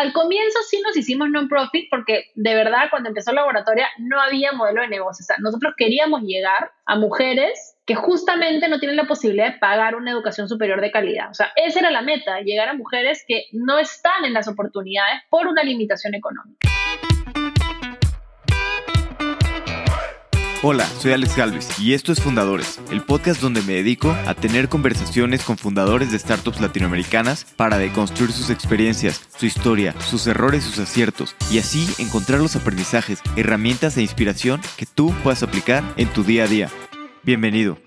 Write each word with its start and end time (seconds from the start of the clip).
al 0.00 0.14
comienzo 0.14 0.58
sí 0.68 0.80
nos 0.80 0.96
hicimos 0.96 1.28
non-profit 1.28 1.88
porque 1.90 2.30
de 2.34 2.54
verdad 2.54 2.88
cuando 2.88 3.10
empezó 3.10 3.32
la 3.32 3.42
laboratoria 3.42 3.86
no 3.98 4.18
había 4.18 4.52
modelo 4.52 4.80
de 4.80 4.88
negocio. 4.88 5.22
O 5.22 5.26
sea, 5.26 5.36
nosotros 5.40 5.74
queríamos 5.76 6.22
llegar 6.22 6.72
a 6.86 6.96
mujeres 6.96 7.76
que 7.84 7.94
justamente 7.94 8.68
no 8.68 8.78
tienen 8.78 8.96
la 8.96 9.06
posibilidad 9.06 9.52
de 9.52 9.58
pagar 9.58 9.96
una 9.96 10.10
educación 10.10 10.48
superior 10.48 10.80
de 10.80 10.90
calidad. 10.90 11.30
O 11.30 11.34
sea, 11.34 11.52
esa 11.54 11.80
era 11.80 11.90
la 11.90 12.00
meta, 12.00 12.40
llegar 12.40 12.70
a 12.70 12.74
mujeres 12.74 13.24
que 13.28 13.44
no 13.52 13.78
están 13.78 14.24
en 14.24 14.32
las 14.32 14.48
oportunidades 14.48 15.20
por 15.28 15.46
una 15.46 15.62
limitación 15.62 16.14
económica. 16.14 16.69
Hola, 20.62 20.84
soy 20.84 21.12
Alex 21.12 21.38
Galvez 21.38 21.80
y 21.80 21.94
esto 21.94 22.12
es 22.12 22.20
Fundadores, 22.20 22.78
el 22.90 23.00
podcast 23.00 23.40
donde 23.40 23.62
me 23.62 23.72
dedico 23.72 24.14
a 24.26 24.34
tener 24.34 24.68
conversaciones 24.68 25.42
con 25.42 25.56
fundadores 25.56 26.12
de 26.12 26.18
startups 26.18 26.60
latinoamericanas 26.60 27.46
para 27.56 27.78
deconstruir 27.78 28.30
sus 28.30 28.50
experiencias, 28.50 29.26
su 29.38 29.46
historia, 29.46 29.98
sus 30.02 30.26
errores, 30.26 30.62
sus 30.62 30.78
aciertos 30.78 31.34
y 31.50 31.60
así 31.60 31.88
encontrar 31.98 32.40
los 32.40 32.56
aprendizajes, 32.56 33.22
herramientas 33.36 33.96
e 33.96 34.02
inspiración 34.02 34.60
que 34.76 34.84
tú 34.84 35.14
puedas 35.22 35.42
aplicar 35.42 35.82
en 35.96 36.08
tu 36.08 36.24
día 36.24 36.44
a 36.44 36.46
día. 36.46 36.68
Bienvenido. 37.22 37.78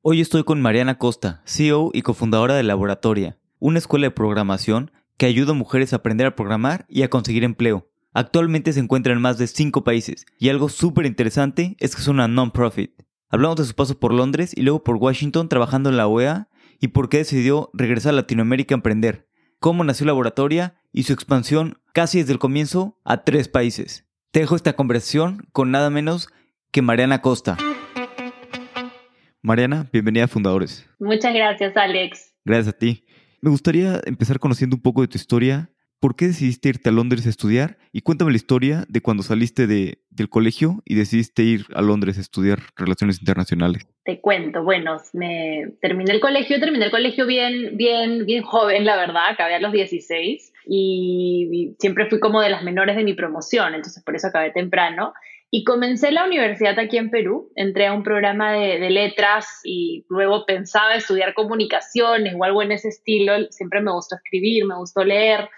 Hoy 0.00 0.20
estoy 0.20 0.44
con 0.44 0.62
Mariana 0.62 0.96
Costa, 0.98 1.42
CEO 1.44 1.90
y 1.92 2.02
cofundadora 2.02 2.54
de 2.54 2.62
Laboratoria, 2.62 3.36
una 3.58 3.80
escuela 3.80 4.06
de 4.06 4.10
programación 4.12 4.92
que 5.16 5.26
ayuda 5.26 5.50
a 5.50 5.56
mujeres 5.56 5.92
a 5.92 5.96
aprender 5.96 6.28
a 6.28 6.36
programar 6.36 6.86
y 6.88 7.02
a 7.02 7.10
conseguir 7.10 7.42
empleo. 7.42 7.88
Actualmente 8.16 8.72
se 8.72 8.78
encuentra 8.78 9.12
en 9.12 9.20
más 9.20 9.38
de 9.38 9.48
5 9.48 9.82
países 9.82 10.24
y 10.38 10.48
algo 10.48 10.68
súper 10.68 11.04
interesante 11.04 11.76
es 11.80 11.96
que 11.96 12.00
es 12.00 12.06
una 12.06 12.28
non-profit. 12.28 12.92
Hablamos 13.28 13.56
de 13.56 13.64
su 13.64 13.74
paso 13.74 13.98
por 13.98 14.14
Londres 14.14 14.52
y 14.56 14.62
luego 14.62 14.84
por 14.84 14.96
Washington 14.96 15.48
trabajando 15.48 15.90
en 15.90 15.96
la 15.96 16.06
OEA 16.06 16.48
y 16.80 16.88
por 16.88 17.08
qué 17.08 17.18
decidió 17.18 17.70
regresar 17.74 18.10
a 18.10 18.16
Latinoamérica 18.16 18.72
a 18.72 18.78
emprender, 18.78 19.28
cómo 19.58 19.82
nació 19.82 20.06
Laboratoria 20.06 20.76
y 20.92 21.02
su 21.02 21.12
expansión 21.12 21.80
casi 21.92 22.18
desde 22.18 22.32
el 22.32 22.38
comienzo 22.38 23.00
a 23.04 23.24
tres 23.24 23.48
países. 23.48 24.06
Te 24.30 24.38
dejo 24.38 24.54
esta 24.54 24.74
conversación 24.74 25.48
con 25.50 25.72
nada 25.72 25.90
menos 25.90 26.28
que 26.70 26.82
Mariana 26.82 27.20
Costa. 27.20 27.56
Mariana, 29.42 29.90
bienvenida 29.92 30.26
a 30.26 30.28
Fundadores. 30.28 30.88
Muchas 31.00 31.34
gracias, 31.34 31.76
Alex. 31.76 32.32
Gracias 32.44 32.68
a 32.68 32.78
ti. 32.78 33.04
Me 33.40 33.50
gustaría 33.50 34.00
empezar 34.04 34.38
conociendo 34.38 34.76
un 34.76 34.82
poco 34.82 35.00
de 35.00 35.08
tu 35.08 35.18
historia 35.18 35.73
¿Por 36.04 36.16
qué 36.16 36.26
decidiste 36.26 36.68
irte 36.68 36.90
a 36.90 36.92
Londres 36.92 37.24
a 37.24 37.30
estudiar? 37.30 37.78
Y 37.90 38.02
cuéntame 38.02 38.30
la 38.30 38.36
historia 38.36 38.84
de 38.90 39.00
cuando 39.00 39.22
saliste 39.22 39.66
de, 39.66 40.00
del 40.10 40.28
colegio 40.28 40.82
y 40.84 40.96
decidiste 40.96 41.42
ir 41.44 41.64
a 41.74 41.80
Londres 41.80 42.18
a 42.18 42.20
estudiar 42.20 42.58
relaciones 42.76 43.20
internacionales. 43.20 43.88
Te 44.04 44.20
cuento, 44.20 44.62
bueno, 44.62 44.98
me 45.14 45.72
terminé 45.80 46.12
el 46.12 46.20
colegio, 46.20 46.60
terminé 46.60 46.84
el 46.84 46.90
colegio 46.90 47.24
bien, 47.24 47.78
bien, 47.78 48.26
bien 48.26 48.42
joven, 48.42 48.84
la 48.84 48.96
verdad, 48.96 49.30
acabé 49.30 49.54
a 49.54 49.60
los 49.60 49.72
16 49.72 50.52
y, 50.66 51.74
siempre 51.78 52.10
fui 52.10 52.20
como 52.20 52.42
de 52.42 52.50
las 52.50 52.62
menores 52.62 52.96
de 52.96 53.04
mi 53.04 53.14
promoción, 53.14 53.74
entonces 53.74 54.04
por 54.04 54.14
eso 54.14 54.26
acabé 54.26 54.50
temprano. 54.50 55.14
Y 55.50 55.64
comencé 55.64 56.10
la 56.10 56.26
universidad 56.26 56.78
aquí 56.78 56.98
en 56.98 57.08
Perú, 57.08 57.50
entré 57.56 57.86
a 57.86 57.94
un 57.94 58.02
programa 58.02 58.52
de, 58.52 58.78
de, 58.78 58.90
letras 58.90 59.46
y 59.64 60.04
luego 60.10 60.44
pensaba 60.44 60.96
estudiar 60.96 61.32
comunicaciones 61.32 62.34
o 62.36 62.44
algo 62.44 62.60
en 62.60 62.72
ese 62.72 62.88
estilo. 62.88 63.50
Siempre 63.50 63.80
me 63.80 63.92
gustó 63.92 64.16
escribir, 64.16 64.66
me 64.66 64.76
gustó 64.76 65.02
leer. 65.02 65.48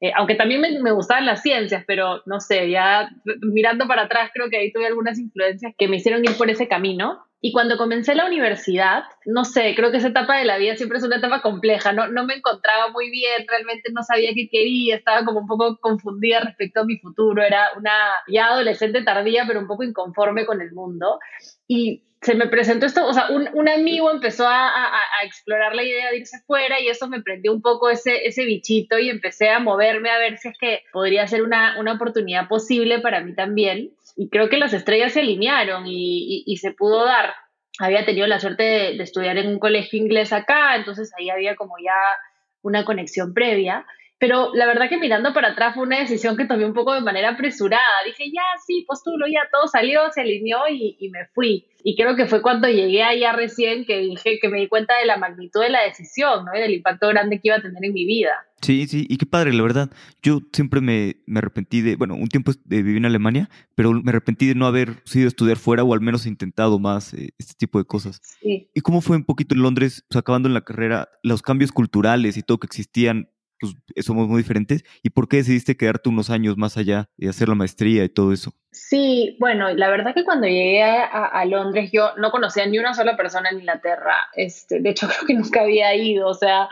Eh, 0.00 0.12
aunque 0.14 0.34
también 0.34 0.60
me, 0.60 0.78
me, 0.80 0.92
gustaban 0.92 1.24
las 1.24 1.40
ciencias, 1.42 1.84
pero 1.86 2.22
no 2.26 2.38
sé, 2.40 2.70
ya 2.70 3.08
mirando 3.40 3.86
para 3.86 4.02
atrás 4.02 4.30
creo 4.34 4.50
que 4.50 4.58
ahí 4.58 4.72
tuve 4.72 4.86
algunas 4.86 5.18
influencias 5.18 5.72
que 5.78 5.88
me 5.88 5.96
hicieron 5.96 6.24
ir 6.24 6.36
por 6.36 6.50
ese 6.50 6.68
camino. 6.68 7.26
Y 7.40 7.52
cuando 7.52 7.76
comencé 7.76 8.14
la 8.14 8.26
universidad, 8.26 9.04
no 9.24 9.44
sé, 9.44 9.74
creo 9.76 9.90
que 9.90 9.98
esa 9.98 10.08
etapa 10.08 10.38
de 10.38 10.46
la 10.46 10.56
vida 10.56 10.74
siempre 10.74 10.98
es 10.98 11.04
una 11.04 11.16
etapa 11.16 11.42
compleja, 11.42 11.92
no, 11.92 12.08
no 12.08 12.24
me 12.24 12.34
encontraba 12.34 12.90
muy 12.90 13.10
bien, 13.10 13.46
realmente 13.46 13.92
no 13.92 14.02
sabía 14.02 14.32
qué 14.34 14.48
quería, 14.50 14.96
estaba 14.96 15.24
como 15.24 15.40
un 15.40 15.46
poco 15.46 15.78
confundida 15.80 16.40
respecto 16.40 16.80
a 16.80 16.84
mi 16.84 16.98
futuro, 16.98 17.42
era 17.42 17.68
una 17.76 17.92
ya 18.26 18.46
adolescente 18.46 19.02
tardía, 19.02 19.44
pero 19.46 19.60
un 19.60 19.66
poco 19.66 19.84
inconforme 19.84 20.46
con 20.46 20.60
el 20.60 20.72
mundo. 20.72 21.18
Y 21.68 22.02
se 22.22 22.34
me 22.34 22.48
presentó 22.48 22.86
esto, 22.86 23.06
o 23.06 23.12
sea, 23.12 23.28
un, 23.30 23.48
un 23.52 23.68
amigo 23.68 24.10
empezó 24.10 24.48
a, 24.48 24.68
a, 24.68 24.86
a, 24.86 25.24
explorar 25.24 25.74
la 25.74 25.84
idea 25.84 26.10
de 26.10 26.18
irse 26.18 26.38
fuera 26.46 26.80
y 26.80 26.88
eso 26.88 27.08
me 27.08 27.22
prendió 27.22 27.52
un 27.52 27.62
poco 27.62 27.90
ese, 27.90 28.26
ese 28.26 28.44
bichito 28.44 28.98
y 28.98 29.10
empecé 29.10 29.50
a 29.50 29.60
moverme 29.60 30.10
a 30.10 30.18
ver 30.18 30.38
si 30.38 30.48
es 30.48 30.58
que 30.58 30.82
podría 30.92 31.26
ser 31.28 31.42
una, 31.42 31.78
una 31.78 31.92
oportunidad 31.92 32.48
posible 32.48 33.00
para 33.00 33.20
mí 33.20 33.34
también. 33.34 33.92
Y 34.16 34.28
creo 34.28 34.48
que 34.48 34.56
las 34.56 34.72
estrellas 34.72 35.12
se 35.12 35.20
alinearon 35.20 35.86
y, 35.86 36.42
y, 36.42 36.44
y 36.46 36.56
se 36.56 36.72
pudo 36.72 37.04
dar. 37.04 37.34
Había 37.78 38.06
tenido 38.06 38.26
la 38.26 38.40
suerte 38.40 38.62
de, 38.62 38.96
de 38.96 39.04
estudiar 39.04 39.36
en 39.36 39.48
un 39.48 39.58
colegio 39.58 39.98
inglés 39.98 40.32
acá, 40.32 40.74
entonces 40.74 41.12
ahí 41.18 41.30
había 41.30 41.54
como 41.54 41.74
ya 41.78 41.94
una 42.62 42.84
conexión 42.84 43.34
previa. 43.34 43.86
Pero 44.18 44.50
la 44.54 44.66
verdad 44.66 44.88
que 44.88 44.98
mirando 44.98 45.34
para 45.34 45.48
atrás 45.48 45.74
fue 45.74 45.82
una 45.82 45.98
decisión 45.98 46.36
que 46.36 46.46
tomé 46.46 46.64
un 46.64 46.72
poco 46.72 46.94
de 46.94 47.02
manera 47.02 47.30
apresurada. 47.30 47.82
Dije, 48.06 48.30
ya, 48.32 48.42
sí, 48.66 48.84
postulo, 48.86 49.26
ya 49.26 49.40
todo 49.52 49.68
salió, 49.68 50.00
se 50.12 50.22
alineó 50.22 50.60
y, 50.70 50.96
y, 50.98 51.10
me 51.10 51.26
fui. 51.34 51.66
Y 51.84 51.96
creo 51.96 52.16
que 52.16 52.26
fue 52.26 52.40
cuando 52.40 52.68
llegué 52.68 53.02
allá 53.02 53.32
recién 53.32 53.84
que 53.84 53.98
dije 53.98 54.38
que 54.40 54.48
me 54.48 54.60
di 54.60 54.68
cuenta 54.68 54.98
de 54.98 55.04
la 55.04 55.18
magnitud 55.18 55.60
de 55.60 55.68
la 55.68 55.82
decisión, 55.82 56.46
¿no? 56.46 56.56
Y 56.56 56.62
del 56.62 56.74
impacto 56.74 57.08
grande 57.08 57.36
que 57.36 57.48
iba 57.48 57.56
a 57.56 57.62
tener 57.62 57.84
en 57.84 57.92
mi 57.92 58.06
vida. 58.06 58.32
Sí, 58.62 58.86
sí, 58.88 59.06
y 59.08 59.18
qué 59.18 59.26
padre, 59.26 59.52
la 59.52 59.62
verdad. 59.62 59.90
Yo 60.22 60.40
siempre 60.52 60.80
me, 60.80 61.16
me 61.26 61.38
arrepentí 61.38 61.82
de, 61.82 61.96
bueno, 61.96 62.14
un 62.14 62.28
tiempo 62.28 62.52
viví 62.64 62.96
en 62.96 63.04
Alemania, 63.04 63.50
pero 63.74 63.92
me 63.92 64.10
arrepentí 64.10 64.46
de 64.46 64.54
no 64.54 64.66
haber 64.66 65.02
sido 65.04 65.26
a 65.26 65.28
estudiar 65.28 65.58
fuera 65.58 65.84
o 65.84 65.92
al 65.92 66.00
menos 66.00 66.26
intentado 66.26 66.78
más 66.78 67.12
eh, 67.12 67.34
este 67.38 67.54
tipo 67.54 67.78
de 67.78 67.84
cosas. 67.84 68.20
Sí. 68.40 68.70
¿Y 68.74 68.80
cómo 68.80 69.02
fue 69.02 69.18
un 69.18 69.24
poquito 69.24 69.54
en 69.54 69.62
Londres, 69.62 70.04
o 70.08 70.14
sea, 70.14 70.20
acabando 70.20 70.48
en 70.48 70.54
la 70.54 70.62
carrera, 70.62 71.10
los 71.22 71.42
cambios 71.42 71.70
culturales 71.70 72.38
y 72.38 72.42
todo 72.42 72.58
que 72.58 72.66
existían 72.66 73.28
pues 73.60 73.74
somos 74.04 74.28
muy 74.28 74.38
diferentes. 74.38 74.84
¿Y 75.02 75.10
por 75.10 75.28
qué 75.28 75.38
decidiste 75.38 75.76
quedarte 75.76 76.08
unos 76.08 76.30
años 76.30 76.56
más 76.56 76.76
allá 76.76 77.08
y 77.16 77.28
hacer 77.28 77.48
la 77.48 77.54
maestría 77.54 78.04
y 78.04 78.08
todo 78.08 78.32
eso? 78.32 78.52
Sí, 78.78 79.38
bueno, 79.40 79.72
la 79.72 79.88
verdad 79.88 80.14
que 80.14 80.24
cuando 80.24 80.46
llegué 80.46 80.82
a, 80.82 81.04
a, 81.04 81.44
Londres 81.46 81.88
yo 81.92 82.14
no 82.18 82.30
conocía 82.30 82.66
ni 82.66 82.78
una 82.78 82.92
sola 82.92 83.16
persona 83.16 83.48
en 83.48 83.60
Inglaterra. 83.60 84.28
Este, 84.34 84.80
de 84.80 84.90
hecho, 84.90 85.08
creo 85.08 85.26
que 85.26 85.34
nunca 85.34 85.62
había 85.62 85.94
ido, 85.94 86.28
o 86.28 86.34
sea, 86.34 86.68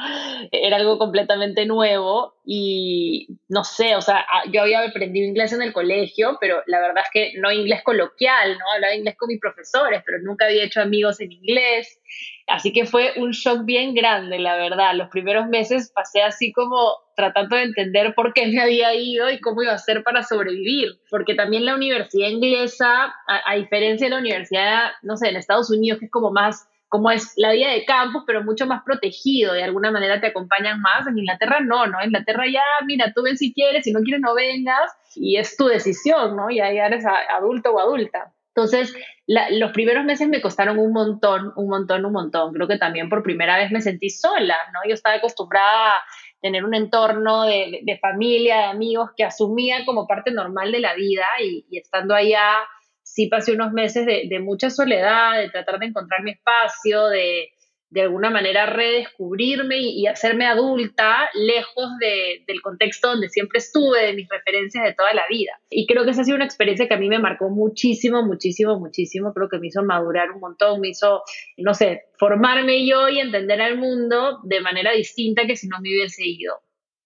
era 0.52 0.76
algo 0.76 0.98
completamente 0.98 1.64
nuevo 1.64 2.34
y 2.44 3.38
no 3.48 3.64
sé, 3.64 3.96
o 3.96 4.02
sea, 4.02 4.26
yo 4.52 4.60
había 4.60 4.86
aprendido 4.86 5.26
inglés 5.26 5.54
en 5.54 5.62
el 5.62 5.72
colegio, 5.72 6.36
pero 6.40 6.62
la 6.66 6.78
verdad 6.80 7.04
es 7.04 7.10
que 7.10 7.38
no 7.40 7.50
inglés 7.50 7.82
coloquial, 7.82 8.58
¿no? 8.58 8.64
Hablaba 8.74 8.94
inglés 8.94 9.16
con 9.16 9.28
mis 9.28 9.40
profesores, 9.40 10.02
pero 10.04 10.18
nunca 10.22 10.44
había 10.44 10.64
hecho 10.64 10.82
amigos 10.82 11.20
en 11.20 11.32
inglés. 11.32 12.00
Así 12.46 12.72
que 12.72 12.84
fue 12.84 13.12
un 13.16 13.30
shock 13.30 13.64
bien 13.64 13.94
grande, 13.94 14.38
la 14.38 14.56
verdad. 14.56 14.94
Los 14.94 15.08
primeros 15.08 15.46
meses 15.48 15.90
pasé 15.94 16.22
así 16.22 16.52
como 16.52 16.76
tratando 17.16 17.56
de 17.56 17.62
entender 17.62 18.14
por 18.14 18.34
qué 18.34 18.46
me 18.48 18.60
había 18.60 18.94
ido 18.94 19.30
y 19.30 19.40
cómo 19.40 19.62
iba 19.62 19.72
a 19.72 19.76
hacer 19.76 20.02
para 20.02 20.22
sobrevivir. 20.22 21.00
Porque 21.10 21.34
también 21.34 21.64
la 21.64 21.74
universidad 21.74 22.28
inglesa, 22.28 23.14
a, 23.26 23.54
diferencia 23.54 24.06
de 24.06 24.10
la 24.10 24.20
universidad, 24.20 24.92
no 25.02 25.16
sé, 25.16 25.28
en 25.30 25.36
Estados 25.36 25.70
Unidos, 25.70 25.98
que 25.98 26.06
es 26.06 26.10
como 26.10 26.30
más 26.30 26.68
como 26.90 27.10
es 27.10 27.32
la 27.36 27.50
vida 27.50 27.72
de 27.72 27.84
campus, 27.84 28.22
pero 28.24 28.44
mucho 28.44 28.66
más 28.66 28.84
protegido, 28.84 29.52
de 29.52 29.64
alguna 29.64 29.90
manera 29.90 30.20
te 30.20 30.28
acompañan 30.28 30.80
más. 30.80 31.04
En 31.08 31.18
Inglaterra 31.18 31.58
no, 31.58 31.88
¿no? 31.88 31.98
En 32.00 32.06
Inglaterra 32.06 32.44
ya, 32.46 32.62
mira, 32.86 33.12
tú 33.12 33.24
ven 33.24 33.36
si 33.36 33.52
quieres, 33.52 33.82
si 33.82 33.90
no 33.90 33.98
quieres 34.00 34.20
no 34.20 34.32
vengas, 34.32 34.92
y 35.16 35.36
es 35.36 35.56
tu 35.56 35.66
decisión, 35.66 36.36
¿no? 36.36 36.50
Ya, 36.50 36.72
ya 36.72 36.86
eres 36.86 37.04
adulto 37.04 37.72
o 37.72 37.80
adulta. 37.80 38.32
Entonces, 38.56 38.94
la, 39.26 39.50
los 39.50 39.72
primeros 39.72 40.04
meses 40.04 40.28
me 40.28 40.40
costaron 40.40 40.78
un 40.78 40.92
montón, 40.92 41.52
un 41.56 41.68
montón, 41.68 42.04
un 42.04 42.12
montón. 42.12 42.52
Creo 42.52 42.68
que 42.68 42.78
también 42.78 43.08
por 43.08 43.22
primera 43.22 43.56
vez 43.56 43.70
me 43.72 43.80
sentí 43.80 44.10
sola, 44.10 44.56
¿no? 44.72 44.80
Yo 44.86 44.94
estaba 44.94 45.16
acostumbrada 45.16 45.96
a 45.96 46.02
tener 46.40 46.64
un 46.64 46.74
entorno 46.74 47.44
de, 47.44 47.98
familia, 48.00 48.58
de 48.58 48.64
amigos 48.64 49.10
que 49.16 49.24
asumía 49.24 49.84
como 49.84 50.06
parte 50.06 50.30
normal 50.30 50.70
de 50.70 50.80
la 50.80 50.94
vida 50.94 51.24
y, 51.42 51.66
y 51.70 51.78
estando 51.78 52.14
allá 52.14 52.58
sí 53.04 53.28
pasé 53.28 53.52
unos 53.52 53.72
meses 53.72 54.06
de, 54.06 54.24
de, 54.28 54.40
mucha 54.40 54.70
soledad, 54.70 55.38
de 55.38 55.50
tratar 55.50 55.78
de 55.78 55.86
encontrar 55.86 56.22
mi 56.22 56.32
espacio, 56.32 57.08
de 57.08 57.50
de 57.94 58.02
alguna 58.02 58.28
manera 58.28 58.66
redescubrirme 58.66 59.78
y, 59.78 60.08
hacerme 60.08 60.46
adulta 60.46 61.30
lejos 61.34 61.96
de, 62.00 62.42
del 62.44 62.60
contexto 62.60 63.08
donde 63.08 63.28
siempre 63.28 63.58
estuve, 63.58 64.06
de 64.06 64.14
mis 64.14 64.28
referencias 64.28 64.84
de 64.84 64.94
toda 64.94 65.14
la 65.14 65.22
vida. 65.28 65.52
Y 65.70 65.86
creo 65.86 66.04
que 66.04 66.10
esa 66.10 66.22
ha 66.22 66.24
sido 66.24 66.34
una 66.34 66.44
experiencia 66.44 66.88
que 66.88 66.94
a 66.94 66.98
mí 66.98 67.08
me 67.08 67.20
marcó 67.20 67.50
muchísimo, 67.50 68.24
muchísimo, 68.24 68.80
muchísimo. 68.80 69.32
Creo 69.32 69.48
que 69.48 69.60
me 69.60 69.68
hizo 69.68 69.84
madurar 69.84 70.32
un 70.32 70.40
montón, 70.40 70.80
me 70.80 70.88
hizo, 70.88 71.22
no 71.56 71.72
sé, 71.72 72.06
formarme 72.18 72.84
yo 72.84 73.08
y 73.08 73.20
entender 73.20 73.62
al 73.62 73.78
mundo 73.78 74.40
de 74.42 74.60
manera 74.60 74.90
distinta 74.90 75.46
que 75.46 75.54
si 75.54 75.68
no 75.68 75.80
me 75.80 75.90
hubiese 75.90 76.26
ido 76.26 76.64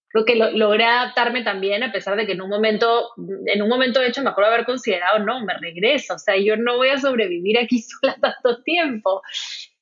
creo 0.09 0.25
que 0.25 0.35
lo, 0.35 0.51
logré 0.51 0.85
adaptarme 0.85 1.43
también 1.43 1.83
a 1.83 1.91
pesar 1.91 2.17
de 2.17 2.25
que 2.25 2.33
en 2.33 2.41
un 2.41 2.49
momento, 2.49 3.11
en 3.45 3.61
un 3.61 3.69
momento 3.69 3.99
de 3.99 4.07
hecho 4.07 4.23
me 4.23 4.31
acuerdo 4.31 4.51
haber 4.51 4.65
considerado, 4.65 5.19
no, 5.19 5.45
me 5.45 5.53
regreso, 5.57 6.15
o 6.15 6.19
sea, 6.19 6.35
yo 6.37 6.57
no 6.57 6.77
voy 6.77 6.89
a 6.89 6.99
sobrevivir 6.99 7.57
aquí 7.59 7.79
sola 8.01 8.17
tanto 8.19 8.63
tiempo. 8.63 9.21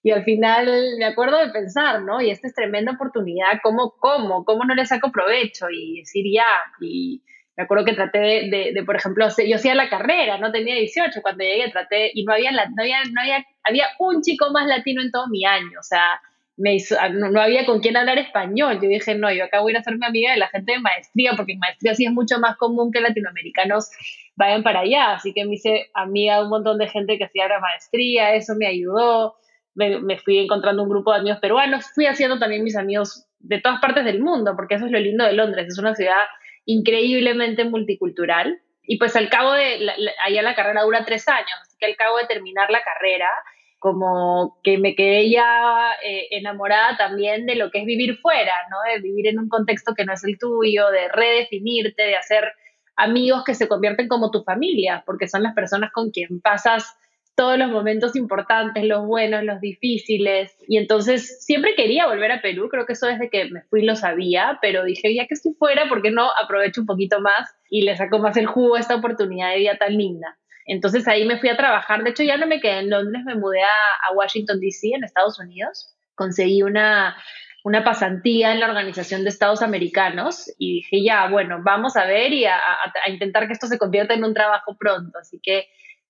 Y 0.07 0.11
al 0.11 0.23
final 0.23 0.95
me 0.97 1.03
acuerdo 1.03 1.37
de 1.37 1.49
pensar, 1.49 2.01
¿no? 2.01 2.21
Y 2.21 2.29
esta 2.29 2.47
es 2.47 2.55
tremenda 2.55 2.93
oportunidad, 2.93 3.59
¿cómo, 3.61 3.93
cómo, 3.99 4.45
cómo 4.45 4.63
no 4.63 4.73
le 4.73 4.85
saco 4.85 5.11
provecho? 5.11 5.65
Y 5.69 5.99
decir 5.99 6.23
ya, 6.33 6.47
y 6.79 7.21
me 7.57 7.65
acuerdo 7.65 7.83
que 7.83 7.91
traté 7.91 8.19
de, 8.19 8.49
de, 8.49 8.71
de, 8.73 8.83
por 8.85 8.95
ejemplo, 8.95 9.27
yo 9.45 9.55
hacía 9.57 9.75
la 9.75 9.89
carrera, 9.89 10.37
no 10.37 10.49
tenía 10.53 10.75
18 10.75 11.21
cuando 11.21 11.43
llegué, 11.43 11.69
traté, 11.71 12.09
y 12.13 12.23
no 12.23 12.31
había, 12.31 12.51
no 12.51 12.59
había, 12.79 13.03
no 13.11 13.19
había, 13.19 13.45
había 13.65 13.85
un 13.99 14.21
chico 14.21 14.49
más 14.53 14.65
latino 14.65 15.01
en 15.01 15.11
todo 15.11 15.27
mi 15.27 15.43
año, 15.43 15.77
o 15.77 15.83
sea, 15.83 16.21
me 16.55 16.75
hizo, 16.75 16.95
ah, 16.97 17.09
no, 17.09 17.41
había 17.41 17.65
con 17.65 17.81
quién 17.81 17.97
hablar 17.97 18.17
español. 18.17 18.79
Yo 18.81 18.87
dije, 18.87 19.13
no, 19.13 19.29
yo 19.31 19.43
acá 19.43 19.59
voy 19.59 19.75
a 19.75 19.83
ser 19.83 19.97
mi 19.97 20.05
amiga 20.05 20.31
de 20.31 20.37
la 20.37 20.47
gente 20.47 20.71
de 20.71 20.79
maestría, 20.79 21.33
porque 21.35 21.51
en 21.51 21.59
maestría 21.59 21.95
sí 21.95 22.05
es 22.05 22.13
mucho 22.13 22.39
más 22.39 22.55
común 22.55 22.93
que 22.93 23.01
latinoamericanos 23.01 23.89
vayan 24.37 24.63
para 24.63 24.79
allá. 24.79 25.15
Así 25.15 25.33
que 25.33 25.45
me 25.45 25.55
hice 25.55 25.91
amiga 25.93 26.37
de 26.37 26.43
un 26.45 26.49
montón 26.49 26.77
de 26.77 26.87
gente 26.87 27.17
que 27.17 27.25
hacía 27.25 27.47
la 27.47 27.59
maestría, 27.59 28.33
eso 28.33 28.55
me 28.57 28.65
ayudó. 28.65 29.35
Me, 29.77 30.17
fui 30.17 30.39
encontrando 30.39 30.81
un 30.81 30.89
grupo 30.89 31.13
de 31.13 31.19
amigos 31.19 31.39
peruanos, 31.39 31.85
fui 31.93 32.07
haciendo 32.07 32.39
también 32.39 32.63
mis 32.63 32.75
amigos 32.75 33.27
de 33.39 33.61
todas 33.61 33.79
partes 33.79 34.03
del 34.03 34.21
mundo, 34.21 34.53
porque 34.55 34.75
eso 34.75 34.87
es 34.87 34.91
lo 34.91 34.99
lindo 34.99 35.23
de 35.23 35.33
Londres, 35.33 35.67
es 35.67 35.77
una 35.77 35.93
ciudad 35.93 36.23
increíblemente 36.65 37.63
multicultural. 37.63 38.59
Y 38.81 38.97
pues 38.97 39.15
al 39.15 39.29
cabo 39.29 39.53
de, 39.53 39.87
allá 40.25 40.41
la 40.41 40.55
carrera 40.55 40.81
dura 40.81 41.05
tres 41.05 41.27
años, 41.27 41.53
así 41.61 41.77
que 41.79 41.85
al 41.85 41.95
cabo 41.95 42.17
de 42.17 42.25
terminar 42.25 42.71
la 42.71 42.81
carrera, 42.81 43.29
como 43.77 44.59
que 44.63 44.79
me 44.79 44.95
quedé 44.95 45.29
ya 45.29 45.91
eh, 46.03 46.27
enamorada 46.31 46.97
también 46.97 47.45
de 47.45 47.55
lo 47.55 47.69
que 47.69 47.79
es 47.79 47.85
vivir 47.85 48.17
fuera, 48.17 48.53
¿no? 48.71 48.77
De 48.91 48.99
vivir 48.99 49.27
en 49.27 49.37
un 49.37 49.49
contexto 49.49 49.93
que 49.93 50.05
no 50.05 50.13
es 50.13 50.23
el 50.23 50.39
tuyo, 50.39 50.89
de 50.89 51.09
redefinirte, 51.09 52.01
de 52.01 52.15
hacer 52.15 52.51
amigos 52.95 53.43
que 53.45 53.53
se 53.53 53.67
convierten 53.67 54.07
como 54.07 54.31
tu 54.31 54.43
familia, 54.43 55.03
porque 55.05 55.27
son 55.27 55.43
las 55.43 55.53
personas 55.53 55.91
con 55.91 56.09
quien 56.09 56.41
pasas 56.41 56.97
todos 57.37 57.59
los 57.59 57.69
momentos 57.69 58.15
importantes, 58.15 58.83
los 58.83 59.05
buenos, 59.05 59.43
los 59.43 59.61
difíciles. 59.61 60.57
Y 60.67 60.77
entonces 60.77 61.45
siempre 61.45 61.75
quería 61.75 62.07
volver 62.07 62.31
a 62.31 62.41
Perú, 62.41 62.67
creo 62.67 62.87
que 62.87 62.93
eso 62.93 63.05
desde 63.05 63.29
que 63.29 63.45
me 63.45 63.61
fui 63.69 63.83
lo 63.83 63.95
sabía, 63.95 64.57
pero 64.59 64.83
dije, 64.83 65.13
ya 65.13 65.27
que 65.27 65.35
estoy 65.35 65.53
fuera, 65.53 65.87
¿por 65.87 66.01
qué 66.01 66.09
no 66.09 66.27
aprovecho 66.43 66.81
un 66.81 66.87
poquito 66.87 67.21
más 67.21 67.55
y 67.69 67.83
le 67.83 67.95
saco 67.95 68.17
más 68.17 68.35
el 68.37 68.47
jugo 68.47 68.75
a 68.75 68.79
esta 68.79 68.95
oportunidad 68.95 69.51
de 69.51 69.59
vida 69.59 69.77
tan 69.77 69.95
linda? 69.95 70.35
Entonces 70.65 71.07
ahí 71.07 71.25
me 71.25 71.37
fui 71.37 71.49
a 71.49 71.55
trabajar. 71.55 72.03
De 72.03 72.09
hecho, 72.09 72.23
ya 72.23 72.37
no 72.37 72.47
me 72.47 72.59
quedé 72.59 72.79
en 72.79 72.89
Londres, 72.89 73.23
me 73.23 73.35
mudé 73.35 73.61
a, 73.61 74.13
Washington, 74.15 74.59
D.C., 74.59 74.89
en 74.95 75.03
Estados 75.03 75.39
Unidos. 75.39 75.95
Conseguí 76.15 76.63
una, 76.63 77.15
una 77.63 77.83
pasantía 77.83 78.51
en 78.51 78.59
la 78.59 78.67
Organización 78.67 79.23
de 79.23 79.29
Estados 79.29 79.61
Americanos 79.61 80.51
y 80.57 80.77
dije, 80.77 81.03
ya, 81.03 81.29
bueno, 81.29 81.59
vamos 81.63 81.95
a 81.97 82.07
ver 82.07 82.33
y 82.33 82.45
a, 82.45 82.59
intentar 83.07 83.45
que 83.45 83.53
esto 83.53 83.67
se 83.67 83.77
convierta 83.77 84.15
en 84.15 84.23
un 84.23 84.33
trabajo 84.33 84.75
pronto. 84.75 85.19
Así 85.19 85.39
que 85.41 85.67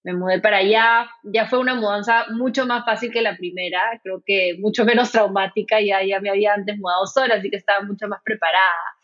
me 0.07 0.13
mudé 0.13 0.39
para 0.39 0.59
allá. 0.59 1.09
Ya 1.23 1.47
fue 1.47 1.59
una 1.59 1.75
mudanza 1.75 2.27
mucho 2.29 2.65
más 2.65 2.85
fácil 2.85 3.11
que 3.11 3.21
la 3.21 3.35
primera, 3.35 3.99
creo 4.01 4.23
que 4.25 4.55
mucho 4.57 4.85
menos 4.85 5.11
traumática. 5.11 5.81
Ya, 5.81 6.01
ya 6.01 6.21
me 6.21 6.29
había 6.29 6.53
antes 6.53 6.77
mudado 6.77 7.05
sola, 7.07 7.35
así 7.35 7.49
que 7.49 7.57
estaba 7.57 7.83
mucho 7.83 8.07
más 8.07 8.21
preparada. 8.23 8.95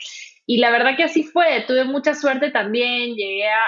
Y 0.45 0.59
la 0.59 0.71
verdad 0.71 0.95
que 0.95 1.03
así 1.03 1.23
fue. 1.23 1.65
Tuve 1.67 1.83
mucha 1.83 2.15
suerte 2.15 2.51
también. 2.51 3.15
Llegué 3.15 3.49
a 3.49 3.65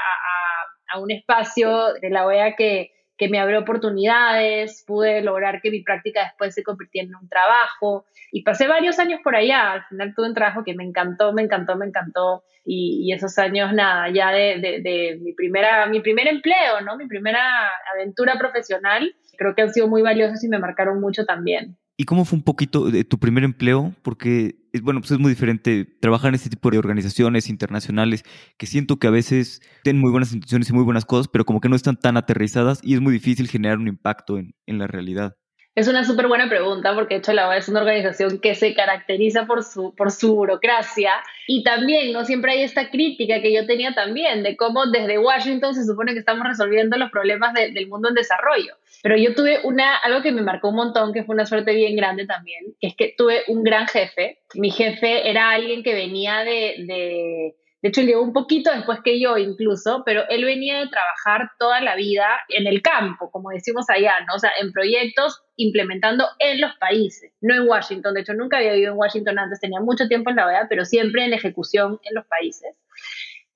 a 0.93 0.99
un 0.99 1.11
espacio 1.11 1.93
de 2.01 2.09
la 2.09 2.25
OEA 2.25 2.55
que, 2.55 2.91
que 3.17 3.29
me 3.29 3.39
abrió 3.39 3.59
oportunidades, 3.59 4.83
pude 4.85 5.21
lograr 5.21 5.61
que 5.61 5.71
mi 5.71 5.81
práctica 5.81 6.23
después 6.23 6.53
se 6.53 6.63
convirtiera 6.63 7.07
en 7.07 7.15
un 7.15 7.29
trabajo 7.29 8.05
y 8.31 8.43
pasé 8.43 8.67
varios 8.67 8.99
años 8.99 9.21
por 9.23 9.35
allá. 9.35 9.73
Al 9.73 9.85
final 9.85 10.13
tuve 10.15 10.27
un 10.27 10.33
trabajo 10.33 10.63
que 10.63 10.75
me 10.75 10.83
encantó, 10.83 11.31
me 11.33 11.41
encantó, 11.41 11.75
me 11.77 11.85
encantó 11.85 12.43
y, 12.65 13.13
esos 13.13 13.37
años, 13.37 13.73
nada, 13.73 14.09
ya 14.09 14.31
de, 14.31 14.59
de, 14.59 14.81
de, 14.81 15.19
mi, 15.21 15.33
primera, 15.33 15.85
mi 15.85 16.01
primer 16.01 16.27
empleo, 16.27 16.81
¿no? 16.83 16.97
Mi 16.97 17.07
primera 17.07 17.69
aventura 17.93 18.37
profesional, 18.39 19.15
creo 19.37 19.53
que 19.53 19.61
han 19.61 19.73
sido 19.73 19.87
muy 19.87 20.01
valiosos 20.01 20.43
y 20.43 20.49
me 20.49 20.59
marcaron 20.59 20.99
mucho 20.99 21.25
también. 21.25 21.77
¿Y 21.97 22.03
cómo 22.03 22.25
fue 22.25 22.37
un 22.37 22.43
poquito 22.43 22.91
tu 23.07 23.19
primer 23.19 23.45
empleo? 23.45 23.93
Porque, 24.01 24.55
bueno, 24.81 24.99
pues 24.99 25.11
es 25.11 25.19
muy 25.19 25.29
diferente 25.29 25.85
trabajar 25.85 26.29
en 26.29 26.35
este 26.35 26.49
tipo 26.49 26.69
de 26.69 26.77
organizaciones 26.77 27.49
internacionales 27.49 28.23
que 28.57 28.67
siento 28.67 28.97
que 28.97 29.07
a 29.07 29.11
veces 29.11 29.61
tienen 29.83 30.01
muy 30.01 30.11
buenas 30.11 30.33
intenciones 30.33 30.69
y 30.69 30.73
muy 30.73 30.83
buenas 30.83 31.05
cosas, 31.05 31.29
pero 31.29 31.45
como 31.45 31.61
que 31.61 31.69
no 31.69 31.75
están 31.75 31.97
tan 31.97 32.17
aterrizadas 32.17 32.81
y 32.83 32.95
es 32.95 33.01
muy 33.01 33.13
difícil 33.13 33.47
generar 33.47 33.77
un 33.77 33.87
impacto 33.87 34.37
en, 34.37 34.55
en 34.65 34.77
la 34.77 34.87
realidad. 34.87 35.37
Es 35.75 35.89
una 35.89 36.05
súper 36.05 36.27
buena 36.27 36.47
pregunta 36.47 36.95
porque 36.95 37.15
de 37.15 37.19
hecho 37.19 37.33
la 37.33 37.49
OEA 37.49 37.57
es 37.57 37.67
una 37.67 37.81
organización 37.81 38.39
que 38.39 38.55
se 38.55 38.73
caracteriza 38.73 39.45
por 39.45 39.61
su, 39.61 39.93
por 39.93 40.09
su 40.09 40.33
burocracia 40.33 41.11
y 41.47 41.63
también 41.63 42.13
no 42.13 42.23
siempre 42.23 42.53
hay 42.53 42.61
esta 42.61 42.89
crítica 42.89 43.41
que 43.41 43.53
yo 43.53 43.65
tenía 43.65 43.93
también 43.93 44.41
de 44.41 44.55
cómo 44.55 44.85
desde 44.85 45.19
Washington 45.19 45.75
se 45.75 45.83
supone 45.83 46.13
que 46.13 46.19
estamos 46.19 46.47
resolviendo 46.47 46.95
los 46.97 47.11
problemas 47.11 47.53
del 47.53 47.87
mundo 47.89 48.07
en 48.07 48.15
desarrollo. 48.15 48.73
Pero 49.05 49.17
yo 49.17 49.35
tuve 49.35 49.59
una, 49.63 49.97
algo 49.97 50.23
que 50.23 50.31
me 50.31 50.41
marcó 50.41 50.69
un 50.69 50.77
montón, 50.77 51.13
que 51.13 51.23
fue 51.23 51.35
una 51.35 51.45
suerte 51.45 51.75
bien 51.75 51.95
grande 51.95 52.25
también, 52.25 52.73
que 52.81 52.87
es 52.87 52.95
que 52.95 53.13
tuve 53.15 53.43
un 53.49 53.63
gran 53.63 53.85
jefe. 53.87 54.39
Mi 54.55 54.71
jefe 54.71 55.29
era 55.29 55.51
alguien 55.51 55.83
que 55.83 55.93
venía 55.93 56.39
de, 56.39 56.73
de 56.87 57.55
de 57.85 57.89
hecho, 57.89 58.01
llegó 58.01 58.23
un 58.23 58.33
poquito 58.33 58.71
después 58.71 59.01
que 59.03 59.19
yo 59.19 59.37
incluso, 59.37 60.01
pero 60.07 60.23
él 60.29 60.43
venía 60.43 60.79
de 60.79 60.87
trabajar 60.87 61.51
toda 61.59 61.81
la 61.81 61.95
vida 61.95 62.25
en 62.49 62.65
el 62.65 62.81
campo, 62.81 63.29
como 63.29 63.51
decimos 63.51 63.85
allá, 63.89 64.13
¿no? 64.27 64.33
O 64.37 64.39
sea, 64.39 64.49
en 64.59 64.71
proyectos 64.71 65.43
implementando 65.55 66.25
en 66.39 66.61
los 66.61 66.75
países, 66.77 67.31
no 67.41 67.53
en 67.53 67.67
Washington. 67.67 68.15
De 68.15 68.21
hecho, 68.21 68.33
nunca 68.33 68.57
había 68.57 68.73
vivido 68.73 68.93
en 68.93 68.97
Washington 68.97 69.37
antes, 69.37 69.59
tenía 69.59 69.81
mucho 69.81 70.07
tiempo 70.07 70.31
en 70.31 70.37
la 70.37 70.47
OEA, 70.47 70.65
pero 70.67 70.83
siempre 70.83 71.25
en 71.25 71.33
ejecución 71.33 71.99
en 72.01 72.15
los 72.15 72.25
países. 72.25 72.75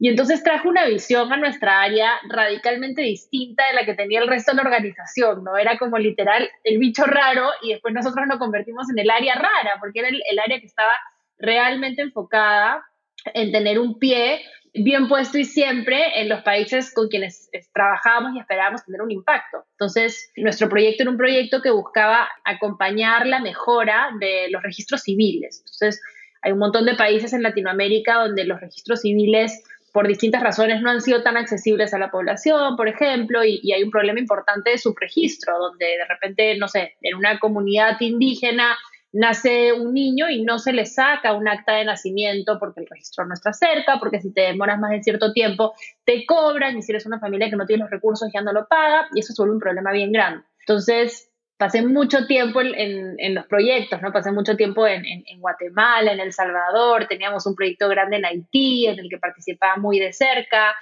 Y 0.01 0.07
entonces 0.07 0.43
trajo 0.43 0.69
una 0.69 0.85
visión 0.85 1.31
a 1.33 1.37
nuestra 1.37 1.81
área 1.81 2.11
radicalmente 2.29 3.01
distinta 3.01 3.67
de 3.67 3.73
la 3.73 3.85
que 3.85 3.95
tenía 3.95 4.21
el 4.21 4.29
resto 4.29 4.51
de 4.51 4.57
la 4.57 4.63
organización, 4.63 5.43
¿no? 5.43 5.57
Era 5.57 5.77
como 5.77 5.97
literal 5.97 6.49
el 6.63 6.79
bicho 6.79 7.03
raro 7.03 7.49
y 7.61 7.73
después 7.73 7.93
nosotros 7.93 8.25
nos 8.25 8.39
convertimos 8.39 8.89
en 8.89 8.97
el 8.97 9.09
área 9.09 9.35
rara, 9.35 9.75
porque 9.81 9.99
era 9.99 10.07
el, 10.07 10.21
el 10.31 10.39
área 10.39 10.59
que 10.59 10.67
estaba 10.67 10.93
realmente 11.37 12.01
enfocada 12.01 12.81
en 13.33 13.51
tener 13.51 13.77
un 13.77 13.99
pie 13.99 14.41
bien 14.73 15.07
puesto 15.07 15.37
y 15.37 15.45
siempre 15.45 16.21
en 16.21 16.29
los 16.29 16.43
países 16.43 16.93
con 16.93 17.07
quienes 17.07 17.49
trabajábamos 17.73 18.35
y 18.35 18.39
esperábamos 18.39 18.85
tener 18.85 19.01
un 19.01 19.11
impacto. 19.11 19.65
Entonces, 19.71 20.31
nuestro 20.37 20.69
proyecto 20.69 21.03
era 21.03 21.11
un 21.11 21.17
proyecto 21.17 21.61
que 21.61 21.71
buscaba 21.71 22.29
acompañar 22.45 23.27
la 23.27 23.39
mejora 23.39 24.11
de 24.19 24.47
los 24.49 24.61
registros 24.63 25.01
civiles. 25.01 25.59
Entonces, 25.59 26.01
hay 26.41 26.51
un 26.51 26.59
montón 26.59 26.85
de 26.85 26.95
países 26.95 27.33
en 27.33 27.43
Latinoamérica 27.43 28.15
donde 28.15 28.45
los 28.45 28.61
registros 28.61 29.01
civiles 29.01 29.61
por 29.93 30.07
distintas 30.07 30.41
razones 30.41 30.81
no 30.81 30.89
han 30.89 31.01
sido 31.01 31.23
tan 31.23 31.37
accesibles 31.37 31.93
a 31.93 31.99
la 31.99 32.11
población, 32.11 32.75
por 32.75 32.87
ejemplo, 32.87 33.43
y, 33.43 33.71
hay 33.71 33.83
un 33.83 33.91
problema 33.91 34.19
importante 34.19 34.71
de 34.71 34.77
subregistro, 34.77 35.57
donde 35.57 35.85
de 35.85 36.05
repente, 36.07 36.57
no 36.57 36.67
sé, 36.67 36.95
en 37.01 37.15
una 37.15 37.39
comunidad 37.39 37.99
indígena 37.99 38.77
nace 39.11 39.73
un 39.73 39.93
niño 39.93 40.29
y 40.29 40.43
no 40.43 40.59
se 40.59 40.71
le 40.71 40.85
saca 40.85 41.33
un 41.33 41.47
acta 41.47 41.73
de 41.73 41.85
nacimiento 41.85 42.59
porque 42.59 42.81
el 42.81 42.87
registro 42.87 43.25
no 43.25 43.33
está 43.33 43.53
cerca, 43.53 43.97
porque 43.99 44.21
si 44.21 44.31
te 44.31 44.41
demoras 44.41 44.79
más 44.79 44.91
de 44.91 45.01
cierto 45.01 45.33
tiempo 45.33 45.73
te 46.05 46.25
cobran 46.25 46.77
y 46.77 46.83
si 46.83 46.91
eres 46.91 47.07
una 47.07 47.19
familia 47.19 47.49
que 47.49 47.55
no 47.55 47.65
tiene 47.65 47.83
los 47.83 47.91
recursos 47.91 48.29
ya 48.31 48.41
no 48.41 48.53
lo 48.53 48.67
paga 48.67 49.07
y 49.15 49.19
eso 49.19 49.33
es 49.33 49.39
un 49.39 49.59
problema 49.59 49.91
bien 49.91 50.11
grande. 50.11 50.43
Entonces, 50.59 51.28
pasé 51.59 51.85
mucho 51.85 52.25
tiempo 52.25 52.61
en, 52.61 53.15
en, 53.17 53.35
los 53.35 53.45
proyectos, 53.45 54.01
¿no? 54.01 54.13
Pasé 54.13 54.31
mucho 54.31 54.55
tiempo 54.55 54.87
en, 54.87 55.03
en, 55.05 55.41
Guatemala, 55.41 56.13
en 56.13 56.21
El 56.21 56.31
Salvador, 56.31 57.05
teníamos 57.07 57.45
un 57.45 57.53
proyecto 57.53 57.89
grande 57.89 58.15
en 58.15 58.25
Haití, 58.25 58.87
en 58.87 58.97
el 58.97 59.09
que 59.09 59.17
participaba 59.17 59.75
muy 59.75 59.99
de 59.99 60.13
cerca. 60.13 60.73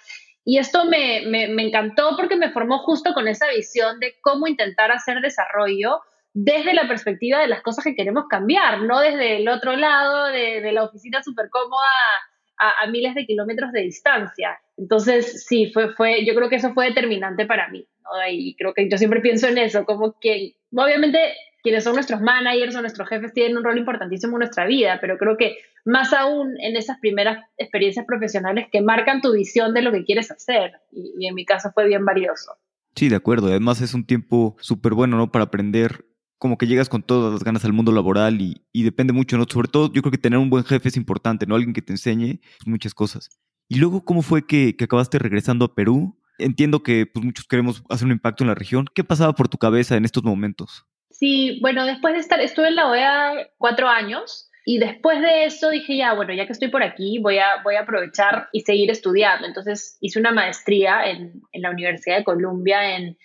Y 0.46 0.60
esto 0.60 0.86
me, 0.86 1.24
me, 1.26 1.48
me 1.48 1.64
encantó 1.64 2.16
porque 2.16 2.36
me 2.36 2.52
formó 2.52 2.78
justo 2.78 3.16
con 3.16 3.28
esa 3.28 3.48
visión 3.50 4.00
de 4.00 4.18
cómo 4.22 4.46
intentar 4.46 4.92
hacer 4.92 5.20
desarrollo 5.20 6.00
desde 6.32 6.76
la 6.76 6.88
perspectiva 6.88 7.40
de 7.40 7.48
las 7.48 7.64
cosas 7.64 7.84
que 7.84 7.96
queremos 7.96 8.26
cambiar, 8.30 8.84
no 8.84 9.00
desde 9.00 9.38
el 9.38 9.50
otro 9.50 9.76
lado 9.76 10.28
de, 10.28 10.62
de 10.62 10.72
la 10.74 10.84
oficina 10.84 11.24
súper 11.24 11.50
cómoda 11.50 11.90
a, 12.60 12.84
a, 12.84 12.88
miles 12.88 13.16
de 13.16 13.26
kilómetros 13.26 13.72
de 13.72 13.82
distancia. 13.82 14.60
Entonces, 14.78 15.44
sí, 15.48 15.72
fue, 15.74 15.96
fue, 15.96 16.24
yo 16.24 16.36
creo 16.36 16.50
que 16.50 16.58
eso 16.58 16.76
fue 16.76 16.90
determinante 16.90 17.48
para 17.48 17.68
mí. 17.70 17.88
Y 18.30 18.56
creo 18.56 18.76
que 18.76 18.88
yo 18.88 18.98
siempre 19.00 19.22
pienso 19.22 19.48
en 19.48 19.58
eso, 19.58 19.84
como 19.84 20.20
que 20.20 20.57
obviamente 20.72 21.20
quienes 21.64 21.84
son 21.84 21.96
nuestros 21.96 22.22
managers 22.22 22.76
o 22.76 22.82
nuestros 22.82 23.10
jefes 23.10 23.34
tienen 23.34 23.58
un 23.58 23.64
rol 23.64 23.78
importantísimo 23.78 24.38
en 24.38 24.40
nuestra 24.40 24.66
vida, 24.66 25.00
pero 25.02 25.18
creo 25.18 25.36
que 25.38 25.58
más 25.84 26.14
aún 26.14 26.56
en 26.62 26.76
esas 26.76 26.98
primeras 27.00 27.46
experiencias 27.58 28.06
profesionales 28.06 28.68
que 28.72 28.82
marcan 28.82 29.22
tu 29.22 29.34
visión 29.34 29.74
de 29.74 29.82
lo 29.82 29.92
que 29.92 30.04
quieres 30.04 30.32
hacer. 30.32 30.74
Y, 30.92 31.28
en 31.28 31.36
mi 31.36 31.46
caso 31.46 31.72
fue 31.74 31.88
bien 31.88 32.06
valioso. 32.06 32.54
Sí, 32.96 33.10
de 33.10 33.16
acuerdo. 33.16 33.48
Además 33.48 33.82
es 33.82 33.94
un 33.94 34.06
tiempo 34.06 34.56
súper 34.60 34.94
bueno, 34.94 35.18
¿no? 35.18 35.32
Para 35.32 35.46
aprender 35.46 36.06
como 36.38 36.58
que 36.58 36.68
llegas 36.68 36.88
con 36.88 37.04
todas 37.04 37.34
las 37.34 37.44
ganas 37.44 37.66
al 37.66 37.74
mundo 37.74 37.92
laboral 37.92 38.42
y, 38.42 38.62
y, 38.72 38.84
depende 38.84 39.12
mucho, 39.12 39.38
¿no? 39.38 39.46
Sobre 39.50 39.68
todo 39.68 39.92
yo 39.92 40.02
creo 40.02 40.12
que 40.12 40.18
tener 40.18 40.40
un 40.40 40.50
buen 40.50 40.64
jefe 40.64 40.90
es 40.90 40.98
importante, 40.98 41.46
¿no? 41.46 41.56
Alguien 41.56 41.74
que 41.74 41.82
te 41.82 41.94
enseñe 41.94 42.40
muchas 42.66 42.94
cosas. 42.94 43.30
Y 43.68 43.80
luego, 43.80 44.06
¿cómo 44.06 44.22
fue 44.22 44.46
que, 44.46 44.76
que, 44.78 44.86
acabaste 44.86 45.20
regresando 45.20 45.66
a 45.66 45.76
Perú? 45.76 46.18
Entiendo 46.38 46.84
que 46.84 47.06
pues, 47.06 47.26
muchos 47.26 47.46
queremos 47.48 47.84
hacer 47.90 48.06
un 48.06 48.12
impacto 48.12 48.44
en 48.44 48.50
la 48.50 48.56
región. 48.56 48.86
¿Qué 48.94 49.04
pasaba 49.04 49.34
por 49.34 49.48
tu 49.48 49.58
cabeza 49.58 49.96
en 49.96 50.06
estos 50.06 50.24
momentos? 50.24 50.86
Sí, 51.10 51.60
bueno, 51.62 51.86
después 51.86 52.14
de 52.14 52.20
estar, 52.20 52.40
estuve 52.40 52.68
en 52.68 52.76
la 52.76 52.88
OEA 52.88 53.50
cuatro 53.58 53.88
años 53.88 54.52
y 54.66 54.78
después 54.78 55.22
de 55.22 55.46
eso 55.46 55.70
dije, 55.70 55.98
ya, 55.98 56.14
bueno, 56.14 56.34
ya 56.34 56.46
que 56.46 56.54
estoy 56.54 56.68
por 56.68 56.84
aquí, 56.84 57.20
voy 57.20 57.38
a, 57.38 57.64
voy 57.64 57.76
a 57.76 57.82
aprovechar 57.82 58.50
y 58.52 58.62
seguir 58.62 58.92
estudiando. 58.92 59.48
Entonces 59.48 59.98
hice 60.02 60.20
una 60.20 60.32
maestría 60.32 61.10
en, 61.10 61.42
en 61.52 61.62
la 61.62 61.72
Universidad 61.72 62.18
de 62.18 62.24
Columbia 62.24 62.98
en 62.98 63.18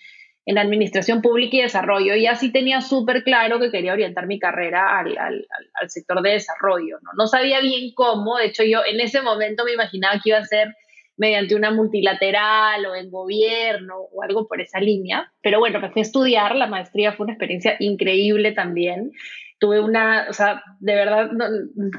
en 0.45 0.57
Administración 0.57 1.21
Pública 1.21 1.57
y 1.57 1.61
Desarrollo 1.61 2.15
y 2.15 2.27
así 2.27 2.51
tenía 2.51 2.81
súper 2.81 3.23
claro 3.23 3.59
que 3.59 3.71
quería 3.71 3.93
orientar 3.93 4.27
mi 4.27 4.39
carrera 4.39 4.99
al, 4.99 5.17
al, 5.17 5.47
al, 5.73 5.89
sector 5.89 6.21
de 6.21 6.31
desarrollo. 6.31 6.99
¿no? 7.01 7.11
no 7.17 7.27
sabía 7.27 7.61
bien 7.61 7.93
cómo, 7.95 8.37
de 8.37 8.47
hecho 8.47 8.63
yo 8.63 8.81
en 8.85 8.99
ese 8.99 9.21
momento 9.21 9.63
me 9.63 9.73
imaginaba 9.73 10.19
que 10.21 10.29
iba 10.29 10.39
a 10.39 10.45
ser 10.45 10.75
mediante 11.17 11.55
una 11.55 11.71
multilateral 11.71 12.85
o 12.85 12.95
en 12.95 13.11
gobierno 13.11 13.95
o 14.11 14.23
algo 14.23 14.47
por 14.47 14.61
esa 14.61 14.79
línea, 14.79 15.31
pero 15.41 15.59
bueno, 15.59 15.77
empecé 15.77 15.99
a 15.99 16.03
estudiar, 16.03 16.55
la 16.55 16.67
maestría 16.67 17.13
fue 17.13 17.25
una 17.25 17.33
experiencia 17.33 17.75
increíble 17.79 18.51
también. 18.51 19.11
tuve 19.59 19.79
una, 19.79 20.25
o 20.29 20.33
sea, 20.33 20.61
de 20.79 20.95
verdad 20.95 21.29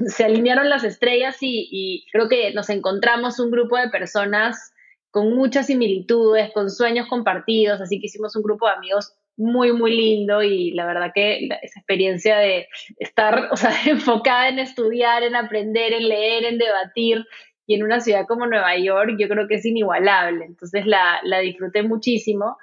se 0.06 0.24
alinearon 0.24 0.68
las 0.68 0.84
estrellas 0.84 1.38
y, 1.40 1.68
y 1.70 2.04
creo 2.12 2.28
que 2.28 2.52
nos 2.52 2.68
encontramos 2.70 3.38
un 3.40 3.50
grupo 3.50 3.78
de 3.78 3.88
personas 3.88 4.72
con 5.10 5.32
muchas 5.34 5.66
similitudes, 5.66 6.52
con 6.52 6.70
sueños 6.70 7.06
compartidos, 7.06 7.80
así 7.80 8.00
que 8.00 8.06
hicimos 8.06 8.34
un 8.34 8.42
grupo 8.42 8.66
de 8.66 8.74
amigos 8.74 9.14
muy, 9.36 9.72
muy 9.72 9.96
lindo 9.96 10.42
y 10.42 10.72
la 10.72 10.86
verdad 10.86 11.12
que 11.14 11.48
esa 11.62 11.80
experiencia 11.80 12.38
de 12.38 12.68
estar, 12.98 13.48
o 13.50 13.56
sea, 13.56 13.70
enfocada 13.86 14.48
en 14.48 14.58
estudiar, 14.58 15.22
en 15.22 15.36
aprender, 15.36 15.92
en 15.92 16.08
leer, 16.08 16.44
en 16.44 16.58
debatir 16.58 17.24
y 17.66 17.74
en 17.74 17.82
una 17.82 18.00
ciudad 18.00 18.26
como 18.26 18.46
Nueva 18.46 18.76
York, 18.76 19.16
yo 19.18 19.28
creo 19.28 19.48
que 19.48 19.56
es 19.56 19.64
inigualable. 19.64 20.44
Entonces 20.44 20.86
la, 20.86 21.20
la 21.24 21.40
disfruté 21.40 21.82
muchísimo. 21.82 22.56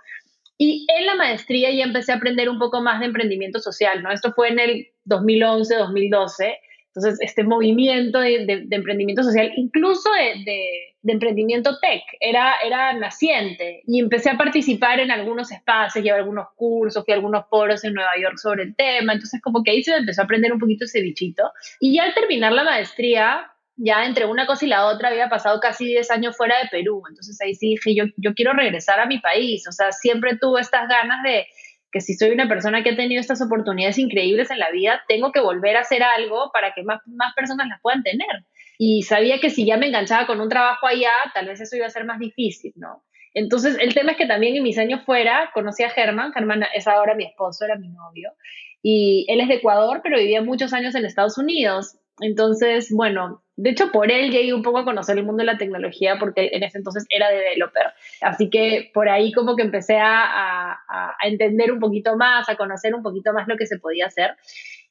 Y 0.58 0.86
en 0.96 1.06
la 1.08 1.16
maestría 1.16 1.72
ya 1.72 1.84
empecé 1.84 2.12
a 2.12 2.16
aprender 2.16 2.50
un 2.50 2.60
poco 2.60 2.82
más 2.82 3.00
de 3.00 3.08
emprendimiento 3.08 3.60
social, 3.60 4.04
¿no? 4.04 4.12
Esto 4.12 4.32
fue 4.34 4.50
en 4.50 4.60
el 4.60 4.88
2011, 5.06 5.76
2012 5.76 6.60
entonces, 6.94 7.20
este 7.22 7.46
movimiento 7.46 8.20
de, 8.20 8.68
emprendimiento 8.70 9.24
social, 9.24 9.50
incluso 9.56 10.10
de, 10.12 10.94
emprendimiento 11.06 11.80
tech, 11.80 12.04
era, 12.20 12.56
era 12.66 12.92
naciente. 12.92 13.82
Y 13.88 14.02
empecé 14.02 14.30
a 14.30 14.38
participar 14.38 15.00
en 15.00 15.10
algunos 15.10 15.52
espacios, 15.54 16.04
llevar 16.04 16.20
algunos 16.20 16.48
cursos, 16.58 17.06
fui 17.06 17.14
a 17.14 17.16
algunos 17.16 17.46
foros 17.50 17.86
en 17.86 17.94
Nueva 17.94 18.12
York 18.22 18.38
sobre 18.38 18.64
el 18.64 18.76
tema. 18.76 19.14
Entonces, 19.14 19.42
como 19.42 19.64
que 19.64 19.72
ahí 19.72 19.84
se 19.84 19.92
me 19.92 20.00
empezó 20.00 20.22
a 20.22 20.26
aprender 20.26 20.52
un 20.52 20.60
poquito 20.60 20.84
ese 20.84 21.02
bichito. 21.02 21.50
Y 21.80 21.96
ya 21.96 22.04
al 22.04 22.14
terminar 22.14 22.52
la 22.52 22.66
maestría, 22.66 23.50
ya 23.84 24.06
entre 24.06 24.26
una 24.26 24.46
cosa 24.46 24.66
y 24.66 24.70
la 24.70 24.86
otra 24.86 25.10
había 25.10 25.28
pasado 25.28 25.60
casi 25.60 25.86
10 25.86 26.12
años 26.12 26.38
fuera 26.38 26.58
de 26.62 26.70
Perú. 26.70 27.02
Entonces 27.10 27.40
ahí 27.42 27.56
sí 27.56 27.70
dije, 27.70 27.96
yo, 27.96 28.06
yo 28.18 28.34
quiero 28.36 28.54
regresar 28.54 29.00
a 29.00 29.08
mi 29.08 29.20
país. 29.20 29.68
O 29.68 29.72
sea, 29.72 29.92
siempre 29.92 30.38
tuve 30.38 30.62
estas 30.62 30.88
ganas 30.88 31.24
de 31.24 31.48
que 31.92 32.00
si 32.00 32.14
soy 32.14 32.32
una 32.32 32.48
persona 32.48 32.84
que 32.84 32.92
ha 32.92 32.96
tenido 32.96 33.20
estas 33.20 33.42
oportunidades 33.42 33.98
increíbles 33.98 34.52
en 34.52 34.60
la 34.60 34.70
vida, 34.72 35.02
tengo 35.08 35.32
que 35.32 35.42
volver 35.42 35.76
a 35.78 35.82
hacer 35.82 36.04
algo 36.04 36.52
para 36.54 36.74
que 36.74 36.84
más, 36.84 37.02
más 37.08 37.34
personas 37.36 37.68
las 37.68 37.82
puedan 37.82 38.04
tener. 38.04 38.46
Y 38.78 39.04
sabía 39.04 39.40
que 39.40 39.50
si 39.50 39.66
ya 39.66 39.78
me 39.78 39.88
enganchaba 39.88 40.28
con 40.28 40.40
un 40.42 40.50
trabajo 40.50 40.88
allá, 40.88 41.12
tal 41.34 41.48
vez 41.48 41.60
eso 41.60 41.76
iba 41.76 41.88
a 41.88 41.90
ser 41.90 42.06
más 42.06 42.20
difícil, 42.20 42.74
¿no? 42.76 43.04
Entonces, 43.34 43.78
el 43.80 43.94
tema 43.94 44.12
es 44.12 44.18
que 44.18 44.26
también 44.26 44.56
en 44.56 44.64
mis 44.64 44.78
años 44.78 45.02
fuera 45.06 45.50
conocí 45.54 45.84
a 45.84 45.90
Germán, 45.90 46.34
Germán 46.34 46.64
es 46.74 46.88
ahora 46.88 47.16
mi 47.16 47.26
esposo, 47.26 47.66
era 47.66 47.78
mi 47.78 47.90
novio, 47.90 48.34
y 48.82 49.26
él 49.30 49.40
es 49.40 49.48
de 49.48 49.56
Ecuador, 49.56 50.02
pero 50.04 50.18
vivía 50.18 50.42
muchos 50.42 50.74
años 50.74 50.96
en 50.96 51.06
Estados 51.06 51.38
Unidos. 51.38 51.98
Entonces, 52.20 52.90
bueno, 52.92 53.41
de 53.58 53.70
hecho, 53.70 53.92
por 53.92 54.12
él 54.12 54.32
llegué 54.32 54.54
un 54.54 54.64
poco 54.64 54.80
a 54.80 54.86
conocer 54.86 55.18
el 55.18 55.26
mundo 55.26 55.42
de 55.42 55.52
la 55.52 55.58
tecnología 55.58 56.18
porque 56.20 56.50
en 56.54 56.64
ese 56.64 56.78
entonces 56.78 57.06
era 57.10 57.30
developer. 57.30 57.88
Así 58.22 58.50
que 58.50 58.90
por 58.94 59.10
ahí 59.10 59.32
como 59.32 59.56
que 59.56 59.64
empecé 59.64 59.98
a, 60.00 60.80
entender 61.24 61.72
un 61.72 61.80
poquito 61.80 62.16
más, 62.16 62.50
a 62.50 62.56
conocer 62.56 62.96
un 62.96 63.04
poquito 63.04 63.34
más 63.34 63.48
lo 63.48 63.58
que 63.58 63.68
se 63.68 63.78
podía 63.78 64.08
hacer. 64.08 64.36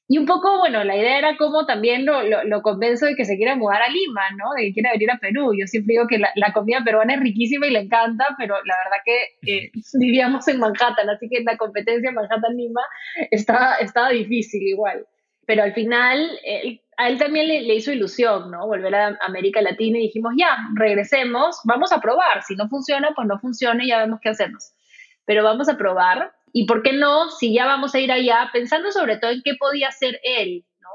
Y 0.06 0.18
un 0.18 0.26
poco, 0.26 0.58
bueno, 0.58 0.82
la 0.82 0.96
idea 0.96 1.18
era 1.18 1.36
como 1.36 1.66
también 1.66 2.04
lo, 2.04 2.22
lo, 2.22 2.62
convenzo 2.62 3.06
de 3.06 3.14
que 3.14 3.24
se 3.24 3.36
quiera 3.36 3.54
mudar 3.54 3.80
a 3.82 3.88
Lima, 3.88 4.22
¿no? 4.36 4.52
De 4.56 4.64
que 4.64 4.72
quiera 4.72 4.92
venir 4.92 5.10
a 5.10 5.18
Perú. 5.18 5.52
Yo 5.56 5.68
siempre 5.68 5.92
digo 5.92 6.08
que 6.08 6.18
la, 6.18 6.52
comida 6.52 6.82
peruana 6.84 7.14
es 7.14 7.20
riquísima 7.20 7.68
y 7.68 7.70
le 7.70 7.78
encanta, 7.78 8.26
pero 8.36 8.56
la 8.64 8.74
verdad 8.84 9.02
que 9.04 9.52
eh, 9.52 9.70
vivíamos 9.98 10.46
en 10.48 10.58
Manhattan, 10.58 11.08
así 11.08 11.28
que 11.28 11.42
la 11.44 11.56
competencia 11.56 12.10
Manhattan-Lima 12.10 12.82
estaba, 13.30 13.76
estaba 13.76 14.10
difícil 14.10 14.62
igual. 14.62 15.06
Pero 15.46 15.62
al 15.62 15.74
final, 15.74 16.38
a 17.00 17.08
él 17.08 17.16
también 17.18 17.48
le, 17.48 17.74
hizo 17.74 17.92
ilusión, 17.92 18.50
¿no? 18.50 18.66
Volver 18.66 18.94
a 18.94 19.18
América 19.22 19.62
Latina 19.62 19.98
y 19.98 20.02
dijimos, 20.02 20.34
ya, 20.36 20.58
regresemos, 20.74 21.58
vamos 21.64 21.92
a 21.92 22.00
probar. 22.00 22.42
Si 22.42 22.56
no 22.56 22.68
funciona, 22.68 23.12
pues 23.16 23.26
no 23.26 23.38
funciona 23.38 23.82
y 23.82 23.88
ya 23.88 24.00
vemos 24.00 24.20
qué 24.20 24.28
hacemos. 24.28 24.74
Pero 25.24 25.42
vamos 25.42 25.70
a 25.70 25.78
probar. 25.78 26.34
¿Y 26.52 26.66
por 26.66 26.82
qué 26.82 26.92
no? 26.92 27.30
Si 27.30 27.54
ya 27.54 27.64
vamos 27.64 27.94
a 27.94 28.00
ir 28.00 28.12
allá, 28.12 28.50
pensando 28.52 28.92
sobre 28.92 29.16
todo 29.16 29.30
en 29.30 29.40
qué 29.42 29.54
podía 29.58 29.88
hacer 29.88 30.20
él, 30.22 30.66
¿no? 30.82 30.88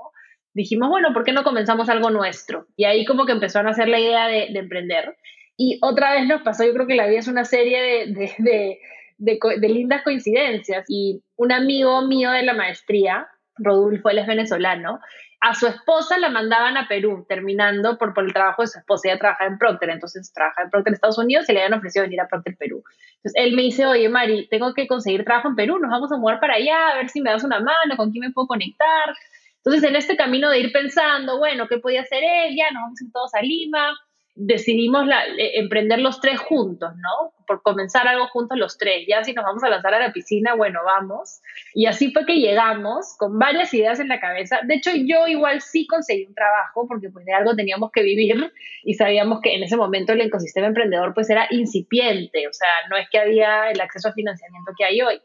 Dijimos, 0.53 0.89
bueno, 0.89 1.11
¿por 1.11 1.23
qué 1.23 1.31
no 1.31 1.43
comenzamos 1.43 1.89
algo 1.89 2.11
nuestro? 2.11 2.67
Y 2.75 2.85
ahí 2.85 3.03
como 3.03 3.25
que 3.25 3.31
empezó 3.31 3.57
a 3.57 3.63
nacer 3.63 3.87
la 3.87 3.99
idea 3.99 4.27
de, 4.27 4.45
emprender. 4.59 5.17
Y 5.57 5.79
otra 5.81 6.13
vez 6.13 6.27
nos 6.27 6.43
pasó, 6.43 6.65
yo 6.65 6.73
creo 6.73 6.85
que 6.85 6.95
la 6.95 7.07
vida 7.07 7.17
es 7.19 7.27
una 7.27 7.45
serie 7.45 7.81
de, 7.81 8.79
de, 9.17 9.39
de 9.57 9.69
lindas 9.69 10.03
coincidencias. 10.03 10.85
Y 10.87 11.23
un 11.35 11.51
amigo 11.51 12.03
mío 12.03 12.29
de 12.29 12.43
la 12.43 12.53
maestría, 12.53 13.27
Rodolfo, 13.57 14.09
él 14.09 14.19
es 14.19 14.27
venezolano, 14.27 14.99
a 15.41 15.53
su 15.53 15.67
esposa 15.67 16.17
la 16.17 16.29
mandaban 16.29 16.77
a 16.77 16.87
Perú, 16.87 17.25
terminando 17.27 17.97
por, 17.97 18.13
por 18.13 18.25
el 18.25 18.33
trabajo 18.33 18.61
de 18.61 18.67
su 18.67 18.79
esposa. 18.79 19.09
Ella 19.09 19.19
trabaja 19.19 19.45
en 19.45 19.57
Procter, 19.57 19.89
entonces 19.89 20.31
trabaja 20.33 20.63
en 20.63 20.69
Procter 20.69 20.93
Estados 20.93 21.17
Unidos 21.17 21.47
y 21.47 21.53
le 21.53 21.63
habían 21.63 21.77
ofrecido 21.77 22.03
venir 22.03 22.21
a 22.21 22.27
Procter 22.27 22.55
Perú. 22.57 22.83
Entonces 23.17 23.33
él 23.35 23.55
me 23.55 23.63
dice, 23.63 23.85
oye 23.85 24.09
Mari, 24.09 24.47
tengo 24.49 24.73
que 24.73 24.87
conseguir 24.87 25.23
trabajo 25.25 25.49
en 25.49 25.55
Perú, 25.55 25.79
nos 25.79 25.91
vamos 25.91 26.11
a 26.11 26.17
mudar 26.17 26.39
para 26.39 26.55
allá, 26.55 26.89
a 26.89 26.95
ver 26.95 27.09
si 27.09 27.21
me 27.21 27.31
das 27.31 27.43
una 27.43 27.59
mano, 27.59 27.97
con 27.97 28.11
quién 28.11 28.21
me 28.25 28.31
puedo 28.31 28.47
conectar. 28.47 29.15
Entonces 29.57 29.83
en 29.83 29.95
este 29.95 30.15
camino 30.15 30.49
de 30.49 30.59
ir 30.59 30.71
pensando, 30.71 31.37
bueno, 31.37 31.67
¿qué 31.67 31.77
podía 31.79 32.01
hacer 32.01 32.23
ella? 32.23 32.65
Nos 32.71 32.81
vamos 32.83 32.99
a 33.01 33.11
todos 33.11 33.35
a 33.35 33.41
Lima 33.41 33.93
decidimos 34.35 35.07
eh, 35.07 35.51
emprender 35.59 35.99
los 35.99 36.19
tres 36.19 36.39
juntos, 36.39 36.91
¿no? 36.95 37.33
Por 37.47 37.61
comenzar 37.61 38.07
algo 38.07 38.27
juntos 38.27 38.57
los 38.57 38.77
tres. 38.77 39.05
Ya 39.07 39.23
si 39.23 39.33
nos 39.33 39.45
vamos 39.45 39.63
a 39.63 39.69
lanzar 39.69 39.93
a 39.93 39.99
la 39.99 40.11
piscina, 40.11 40.55
bueno, 40.55 40.79
vamos. 40.85 41.41
Y 41.73 41.85
así 41.85 42.11
fue 42.11 42.25
que 42.25 42.35
llegamos 42.35 43.15
con 43.17 43.39
varias 43.39 43.73
ideas 43.73 43.99
en 43.99 44.09
la 44.09 44.19
cabeza. 44.19 44.59
De 44.67 44.75
hecho, 44.75 44.91
yo 44.93 45.27
igual 45.27 45.61
sí 45.61 45.87
conseguí 45.87 46.25
un 46.25 46.35
trabajo 46.35 46.85
porque 46.87 47.09
pues 47.09 47.25
de 47.25 47.33
algo 47.33 47.55
teníamos 47.55 47.91
que 47.91 48.03
vivir 48.03 48.25
y 48.83 48.93
sabíamos 48.95 49.39
que 49.41 49.55
en 49.55 49.63
ese 49.63 49.77
momento 49.77 50.13
el 50.13 50.21
ecosistema 50.21 50.67
emprendedor 50.67 51.13
pues 51.13 51.29
era 51.29 51.47
incipiente, 51.51 52.47
o 52.47 52.53
sea, 52.53 52.67
no 52.89 52.97
es 52.97 53.07
que 53.09 53.19
había 53.19 53.69
el 53.69 53.79
acceso 53.79 54.09
a 54.09 54.13
financiamiento 54.13 54.71
que 54.77 54.85
hay 54.85 55.01
hoy. 55.01 55.21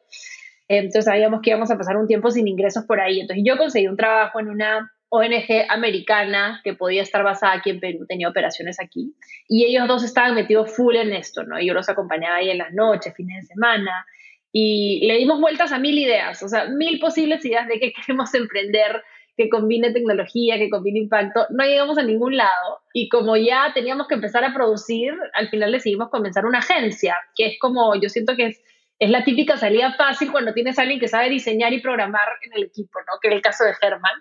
Entonces 0.69 1.07
sabíamos 1.07 1.41
que 1.43 1.51
íbamos 1.51 1.71
a 1.71 1.77
pasar 1.77 1.97
un 1.97 2.07
tiempo 2.07 2.31
sin 2.31 2.47
ingresos 2.47 2.85
por 2.85 3.01
ahí. 3.01 3.21
Entonces 3.21 3.45
yo 3.45 3.57
conseguí 3.57 3.89
un 3.89 3.97
trabajo 3.97 4.39
en 4.39 4.49
una 4.49 4.93
ONG 5.11 5.67
americana 5.69 6.61
que 6.63 6.75
podía 6.75 7.03
estar 7.03 7.23
basada 7.25 7.55
aquí 7.55 7.71
en 7.71 7.81
Perú, 7.81 8.07
tenía 8.09 8.29
operaciones 8.29 8.79
aquí, 8.81 9.15
y 9.49 9.65
ellos 9.65 9.89
dos 9.89 10.05
estaban 10.05 10.35
metidos 10.35 10.75
full 10.75 10.97
en 10.97 11.13
esto, 11.13 11.43
¿no? 11.43 11.61
Yo 11.61 11.75
los 11.75 11.89
acompañaba 11.89 12.37
ahí 12.37 12.51
en 12.51 12.59
las 12.59 12.73
noches, 12.73 13.15
fines 13.15 13.43
de 13.43 13.55
semana, 13.55 14.07
y 14.53 15.07
le 15.07 15.19
dimos 15.19 15.41
vueltas 15.41 15.73
a 15.73 15.79
mil 15.79 15.99
ideas, 15.99 16.43
o 16.43 16.49
sea, 16.49 16.67
mil 16.67 16.99
posibles 17.01 17.45
ideas 17.45 17.67
de 17.69 17.81
qué 17.81 17.93
queremos 18.07 18.33
emprender, 18.35 19.03
que 19.37 19.49
combine 19.49 19.93
tecnología, 19.93 20.59
que 20.59 20.71
combine 20.71 21.01
impacto, 21.01 21.47
no 21.51 21.65
llegamos 21.65 21.99
a 21.99 22.03
ningún 22.03 22.37
lado, 22.37 22.81
y 22.95 23.09
como 23.09 23.37
ya 23.37 23.73
teníamos 23.75 24.07
que 24.07 24.15
empezar 24.15 24.45
a 24.45 24.55
producir, 24.55 25.13
al 25.35 25.49
final 25.49 25.73
decidimos 25.73 26.11
comenzar 26.11 26.47
una 26.47 26.59
agencia, 26.59 27.17
que 27.35 27.47
es 27.47 27.59
como, 27.59 28.01
yo 28.01 28.09
siento 28.09 28.37
que 28.37 28.55
es 29.01 29.11
la 29.11 29.25
típica 29.25 29.57
salida 29.57 29.95
fácil 29.95 30.31
cuando 30.31 30.53
tienes 30.53 30.79
a 30.79 30.83
alguien 30.83 31.01
que 31.01 31.09
sabe 31.09 31.31
diseñar 31.31 31.73
y 31.73 31.81
programar 31.81 32.29
en 32.43 32.53
el 32.53 32.65
equipo, 32.65 33.01
¿no? 33.01 33.15
Que 33.21 33.29
es 33.29 33.35
el 33.35 33.41
caso 33.41 33.65
de 33.65 33.75
Germán. 33.75 34.13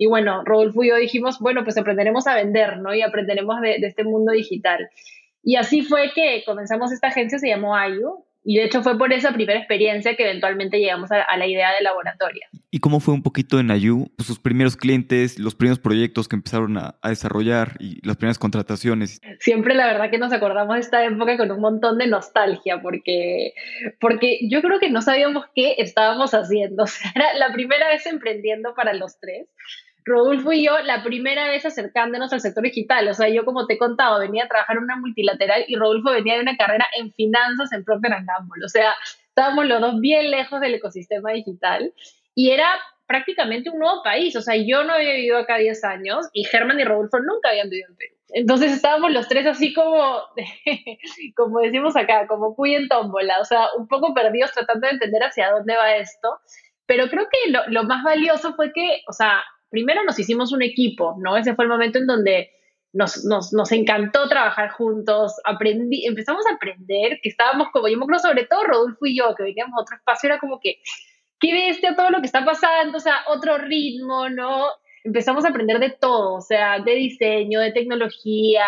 Y 0.00 0.06
bueno, 0.06 0.42
Rodolfo 0.46 0.82
y 0.82 0.88
yo 0.88 0.96
dijimos, 0.96 1.40
bueno, 1.40 1.62
pues 1.62 1.76
aprenderemos 1.76 2.26
a 2.26 2.34
vender, 2.34 2.78
¿no? 2.78 2.94
Y 2.94 3.02
aprenderemos 3.02 3.60
de, 3.60 3.76
este 3.82 4.02
mundo 4.02 4.32
digital. 4.32 4.88
Y 5.42 5.56
así 5.56 5.82
fue 5.82 6.12
que 6.14 6.42
comenzamos 6.46 6.90
esta 6.90 7.08
agencia, 7.08 7.38
se 7.38 7.48
llamó 7.48 7.76
Ayu, 7.76 8.24
y 8.42 8.56
de 8.56 8.64
hecho 8.64 8.82
fue 8.82 8.96
por 8.96 9.12
esa 9.12 9.34
primera 9.34 9.58
experiencia 9.58 10.16
que 10.16 10.22
eventualmente 10.22 10.78
llegamos 10.78 11.10
a, 11.12 11.36
la 11.36 11.46
idea 11.46 11.74
de 11.74 11.82
laboratorio. 11.82 12.40
¿Y 12.70 12.78
cómo 12.78 13.00
fue 13.00 13.12
un 13.12 13.22
poquito 13.22 13.60
en 13.60 13.70
Ayu? 13.70 14.10
Pues, 14.16 14.26
sus 14.26 14.38
primeros 14.38 14.78
clientes, 14.78 15.38
los 15.38 15.54
primeros 15.54 15.78
proyectos 15.78 16.28
que 16.28 16.36
empezaron 16.36 16.78
a, 16.78 16.94
a, 17.02 17.10
desarrollar 17.10 17.76
y 17.78 18.00
las 18.06 18.16
primeras 18.16 18.38
contrataciones. 18.38 19.20
Siempre 19.38 19.74
la 19.74 19.84
verdad 19.84 20.10
que 20.10 20.16
nos 20.16 20.32
acordamos 20.32 20.76
de 20.76 20.80
esta 20.80 21.04
época 21.04 21.36
con 21.36 21.50
un 21.50 21.60
montón 21.60 21.98
de 21.98 22.06
nostalgia 22.06 22.80
porque, 22.80 23.52
porque 24.00 24.38
yo 24.48 24.62
creo 24.62 24.80
que 24.80 24.88
no 24.88 25.02
sabíamos 25.02 25.44
qué 25.54 25.74
estábamos 25.76 26.32
haciendo. 26.32 26.84
O 26.84 26.86
sea, 26.86 27.12
era 27.14 27.34
la 27.34 27.52
primera 27.52 27.88
vez 27.88 28.06
emprendiendo 28.06 28.74
para 28.74 28.94
los 28.94 29.20
tres. 29.20 29.46
Rodolfo 30.10 30.52
y 30.52 30.64
yo 30.64 30.78
la 30.80 31.02
primera 31.02 31.48
vez 31.48 31.64
acercándonos 31.64 32.32
al 32.32 32.40
sector 32.40 32.64
digital. 32.64 33.08
O 33.08 33.14
sea, 33.14 33.28
yo 33.28 33.44
como 33.44 33.66
te 33.66 33.74
he 33.74 33.78
contado, 33.78 34.18
venía 34.18 34.44
a 34.44 34.48
trabajar 34.48 34.76
en 34.76 34.84
una 34.84 34.96
multilateral 34.96 35.64
y 35.68 35.76
Rodolfo 35.76 36.10
venía 36.10 36.34
de 36.34 36.42
una 36.42 36.56
carrera 36.56 36.86
en 36.98 37.12
finanzas 37.12 37.72
en 37.72 37.84
Procter 37.84 38.10
Gamble. 38.10 38.64
O 38.64 38.68
sea, 38.68 38.94
estábamos 39.28 39.66
los 39.66 39.80
dos 39.80 40.00
bien 40.00 40.30
lejos 40.30 40.60
del 40.60 40.74
ecosistema 40.74 41.32
digital 41.32 41.94
y 42.34 42.50
era 42.50 42.68
prácticamente 43.06 43.70
un 43.70 43.78
nuevo 43.78 44.02
país. 44.02 44.36
O 44.36 44.42
sea, 44.42 44.56
yo 44.56 44.84
no 44.84 44.94
había 44.94 45.14
vivido 45.14 45.38
acá 45.38 45.56
10 45.56 45.84
años 45.84 46.28
y 46.32 46.44
Germán 46.44 46.80
y 46.80 46.84
Rodolfo 46.84 47.18
nunca 47.20 47.50
habían 47.50 47.70
vivido 47.70 47.88
en 47.88 47.96
Perú. 47.96 48.14
Entonces 48.32 48.72
estábamos 48.72 49.12
los 49.12 49.28
tres 49.28 49.46
así 49.46 49.72
como, 49.72 50.20
como 51.36 51.60
decimos 51.60 51.96
acá, 51.96 52.26
como 52.26 52.54
cuy 52.54 52.74
en 52.74 52.88
tómbola, 52.88 53.40
o 53.40 53.44
sea, 53.44 53.66
un 53.76 53.88
poco 53.88 54.14
perdidos 54.14 54.52
tratando 54.52 54.86
de 54.86 54.94
entender 54.94 55.22
hacia 55.22 55.50
dónde 55.50 55.76
va 55.76 55.96
esto. 55.96 56.38
Pero 56.86 57.08
creo 57.08 57.26
que 57.30 57.50
lo, 57.50 57.66
lo 57.68 57.84
más 57.84 58.02
valioso 58.02 58.54
fue 58.54 58.72
que, 58.72 59.02
o 59.08 59.12
sea, 59.12 59.42
primero 59.70 60.04
nos 60.04 60.18
hicimos 60.18 60.52
un 60.52 60.62
equipo, 60.62 61.16
¿no? 61.18 61.36
Ese 61.36 61.54
fue 61.54 61.64
el 61.64 61.70
momento 61.70 61.98
en 61.98 62.06
donde 62.06 62.50
nos, 62.92 63.24
nos, 63.24 63.52
nos, 63.52 63.70
encantó 63.72 64.28
trabajar 64.28 64.70
juntos, 64.70 65.34
aprendí, 65.44 66.06
empezamos 66.06 66.44
a 66.46 66.54
aprender, 66.54 67.20
que 67.22 67.28
estábamos 67.28 67.68
como, 67.72 67.88
yo 67.88 67.96
me 67.96 68.02
acuerdo 68.02 68.20
sobre 68.20 68.46
todo 68.46 68.64
Rodolfo 68.64 69.06
y 69.06 69.16
yo, 69.16 69.34
que 69.36 69.44
veníamos 69.44 69.78
a 69.78 69.82
otro 69.82 69.96
espacio, 69.96 70.28
era 70.28 70.40
como 70.40 70.58
que, 70.60 70.80
qué 71.38 71.52
bestia 71.52 71.94
todo 71.94 72.10
lo 72.10 72.20
que 72.20 72.26
está 72.26 72.44
pasando, 72.44 72.98
o 72.98 73.00
sea, 73.00 73.20
otro 73.28 73.58
ritmo, 73.58 74.28
¿no? 74.28 74.66
Empezamos 75.04 75.44
a 75.44 75.50
aprender 75.50 75.78
de 75.78 75.90
todo, 75.90 76.34
o 76.34 76.40
sea, 76.40 76.80
de 76.80 76.94
diseño, 76.94 77.60
de 77.60 77.72
tecnología, 77.72 78.66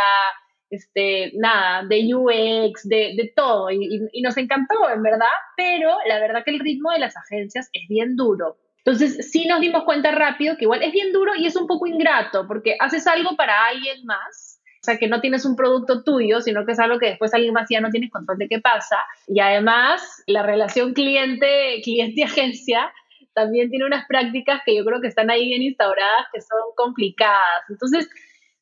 este, 0.70 1.32
nada, 1.34 1.84
de 1.86 2.14
UX, 2.14 2.88
de, 2.88 3.14
de 3.16 3.32
todo, 3.34 3.70
y, 3.70 4.08
y 4.12 4.22
nos 4.22 4.36
encantó, 4.36 4.88
en 4.88 5.02
verdad, 5.02 5.26
pero 5.56 5.96
la 6.06 6.20
verdad 6.20 6.44
que 6.44 6.52
el 6.52 6.60
ritmo 6.60 6.92
de 6.92 7.00
las 7.00 7.16
agencias 7.16 7.68
es 7.72 7.88
bien 7.88 8.14
duro 8.14 8.56
Entonces, 8.84 9.30
sí 9.30 9.46
nos 9.46 9.60
dimos 9.60 9.84
cuenta 9.84 10.10
rápido 10.10 10.56
que 10.56 10.64
igual 10.64 10.82
es 10.82 10.92
bien 10.92 11.12
duro 11.12 11.32
y 11.36 11.46
es 11.46 11.54
un 11.56 11.66
poco 11.66 11.86
ingrato, 11.86 12.46
porque 12.48 12.76
haces 12.80 13.06
algo 13.06 13.36
para 13.36 13.66
alguien 13.66 14.04
más, 14.04 14.60
o 14.82 14.84
sea, 14.84 14.98
que 14.98 15.06
no 15.06 15.20
tienes 15.20 15.44
un 15.44 15.54
producto 15.54 16.02
tuyo, 16.02 16.40
sino 16.40 16.66
que 16.66 16.72
es 16.72 16.80
algo 16.80 16.98
que 16.98 17.06
después 17.06 17.32
alguien 17.32 17.54
más 17.54 17.68
ya 17.70 17.80
no 17.80 17.90
tienes 17.90 18.10
control 18.10 18.38
de 18.38 18.48
qué 18.48 18.58
pasa. 18.58 18.96
Y 19.28 19.38
además, 19.38 20.24
la 20.26 20.42
relación 20.42 20.94
cliente, 20.94 21.80
cliente-agencia 21.84 22.92
también 23.34 23.70
tiene 23.70 23.86
unas 23.86 24.06
prácticas 24.08 24.60
que 24.66 24.76
yo 24.76 24.84
creo 24.84 25.00
que 25.00 25.06
están 25.06 25.30
ahí 25.30 25.46
bien 25.46 25.62
instauradas, 25.62 26.26
que 26.32 26.40
son 26.40 26.58
complicadas. 26.74 27.62
Entonces, 27.68 28.10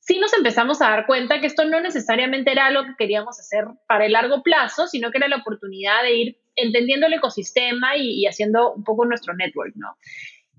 sí 0.01 0.19
nos 0.19 0.35
empezamos 0.35 0.83
a 0.83 0.91
dar 0.91 1.07
cuenta 1.07 1.41
que 1.41 1.47
esto 1.47 1.65
no 1.65 1.81
necesariamente 1.81 2.53
era 2.53 2.67
algo 2.67 2.85
que 2.85 2.97
queríamos 2.99 3.41
hacer 3.41 3.65
para 3.89 4.05
el 4.05 4.13
largo 4.13 4.43
plazo, 4.43 4.87
sino 4.87 5.11
que 5.11 5.19
era 5.19 5.29
la 5.29 5.37
oportunidad 5.37 6.03
de 6.03 6.15
ir 6.15 6.37
entendiendo 6.63 7.07
el 7.07 7.15
ecosistema 7.15 7.97
y, 7.97 8.27
haciendo 8.27 8.73
un 8.73 8.85
poco 8.85 9.05
nuestro 9.05 9.35
network, 9.35 9.73
¿no? 9.77 9.97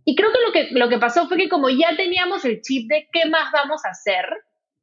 Y 0.03 0.15
creo 0.15 0.29
que 0.31 0.39
lo, 0.45 0.51
que 0.51 0.79
lo 0.79 0.89
que 0.89 0.97
pasó 0.97 1.27
fue 1.27 1.37
que 1.37 1.49
como 1.49 1.69
ya 1.69 1.95
teníamos 1.95 2.43
el 2.45 2.61
chip 2.61 2.89
de 2.89 3.07
qué 3.11 3.29
más 3.29 3.51
vamos 3.51 3.85
a 3.85 3.89
hacer, 3.89 4.25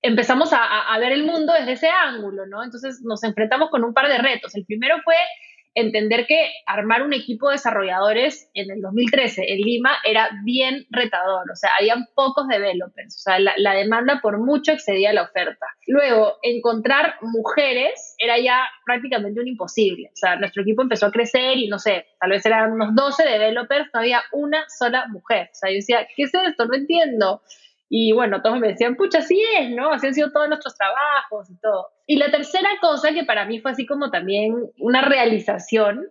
empezamos 0.01 0.53
a, 0.53 0.95
a 0.95 0.99
ver 0.99 1.13
el 1.13 1.25
mundo 1.25 1.53
desde 1.53 1.73
ese 1.73 1.89
ángulo, 1.89 2.47
¿no? 2.47 2.63
Entonces 2.63 3.01
nos 3.03 3.25
enfrentamos 3.25 3.71
con 3.71 3.85
un 3.85 3.93
par 3.93 4.09
de 4.09 4.19
retos. 4.19 4.55
El 4.55 4.65
primero 4.65 4.97
fue 5.05 5.17
entender 5.81 6.27
que 6.27 6.51
armar 6.67 7.03
un 7.03 7.13
equipo 7.13 7.49
de 7.49 7.55
desarrolladores 7.55 8.51
en 8.55 8.71
el 8.71 8.81
2013 8.81 9.53
en 9.53 9.59
Lima 9.61 9.93
era 10.05 10.31
bien 10.45 10.87
retador, 10.91 11.51
o 11.51 11.57
sea, 11.57 11.71
habían 11.79 12.07
pocos 12.15 12.49
developers, 12.49 13.17
o 13.17 13.21
sea, 13.21 13.39
la, 13.39 13.75
demanda 13.75 14.21
por 14.21 14.39
mucho 14.39 14.73
excedía 14.73 15.13
la 15.13 15.23
oferta. 15.23 15.67
Luego, 15.87 16.39
encontrar 16.43 17.15
mujeres 17.23 18.15
era 18.19 18.39
ya 18.39 18.61
prácticamente 18.85 19.41
un 19.41 19.49
imposible, 19.49 20.09
o 20.13 20.17
sea, 20.17 20.37
nuestro 20.37 20.63
equipo 20.63 20.83
empezó 20.83 21.07
a 21.07 21.13
crecer 21.13 21.59
y 21.59 21.69
no 21.69 21.79
sé, 21.79 22.07
tal 22.21 22.31
vez 22.31 22.45
eran 22.45 22.73
unos 22.73 22.95
12 22.95 23.25
developers, 23.25 23.89
no 23.95 24.01
había 24.01 24.23
una 24.33 24.65
sola 24.69 25.07
mujer, 25.09 25.49
o 25.53 25.55
sea, 25.55 25.71
yo 25.71 25.77
decía, 25.77 26.07
¿qué 26.17 26.25
es 26.25 26.35
esto? 26.35 26.67
No 26.67 26.75
entiendo. 26.75 27.43
Y 27.91 28.13
bueno, 28.13 28.43
todos 28.43 28.59
me 28.59 28.69
decían, 28.69 28.97
pucha, 28.97 29.19
así 29.19 29.43
es, 29.59 29.71
¿no? 29.71 29.93
Así 29.93 30.09
han 30.09 30.15
sido 30.15 30.31
todos 30.31 30.49
nuestros 30.49 30.77
trabajos 30.77 31.51
y 31.51 31.59
todo. 31.59 31.89
Y 32.11 32.17
la 32.17 32.31
tercera 32.31 32.71
cosa 32.81 33.13
que 33.13 33.25
para 33.25 33.45
mí 33.45 33.61
fue 33.61 33.73
así 33.73 33.85
como 33.85 34.11
también 34.11 34.55
una 34.79 35.03
realización, 35.03 36.07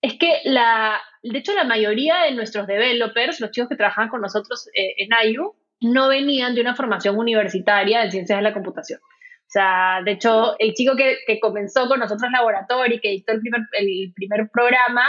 es 0.00 0.14
que 0.14 0.40
la, 0.44 0.98
de 1.22 1.38
hecho 1.38 1.52
la 1.52 1.64
mayoría 1.64 2.22
de 2.22 2.32
nuestros 2.32 2.66
developers, 2.66 3.38
los 3.38 3.50
chicos 3.50 3.68
que 3.68 3.76
trabajaban 3.76 4.08
con 4.08 4.22
nosotros 4.22 4.66
eh, 4.74 4.94
en 4.96 5.10
IU, 5.28 5.54
no 5.82 6.08
venían 6.08 6.54
de 6.54 6.62
una 6.62 6.74
formación 6.74 7.18
universitaria 7.18 8.02
en 8.02 8.10
ciencias 8.10 8.38
de 8.38 8.42
la 8.44 8.54
computación. 8.54 8.98
O 9.02 9.48
sea, 9.48 10.00
de 10.02 10.12
hecho, 10.12 10.56
el 10.58 10.72
chico 10.72 10.96
que, 10.96 11.18
que 11.26 11.38
comenzó 11.38 11.86
con 11.86 12.00
nosotros 12.00 12.32
laboratorio 12.32 12.96
y 12.96 13.00
que 13.00 13.10
editó 13.10 13.32
el 13.32 13.40
primer, 13.40 13.60
el 13.72 14.14
primer 14.14 14.48
programa, 14.50 15.04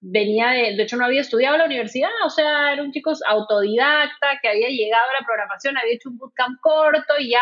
venía 0.00 0.50
de, 0.50 0.76
de 0.76 0.82
hecho 0.84 0.96
no 0.96 1.06
había 1.06 1.22
estudiado 1.22 1.56
en 1.56 1.60
la 1.60 1.66
universidad, 1.66 2.10
o 2.24 2.30
sea, 2.30 2.72
era 2.72 2.82
un 2.82 2.92
chico 2.92 3.12
autodidacta 3.26 4.38
que 4.40 4.48
había 4.48 4.68
llegado 4.68 5.10
a 5.10 5.20
la 5.20 5.26
programación, 5.26 5.76
había 5.76 5.94
hecho 5.94 6.08
un 6.08 6.18
bootcamp 6.18 6.60
corto 6.60 7.14
y 7.18 7.30
ya. 7.30 7.40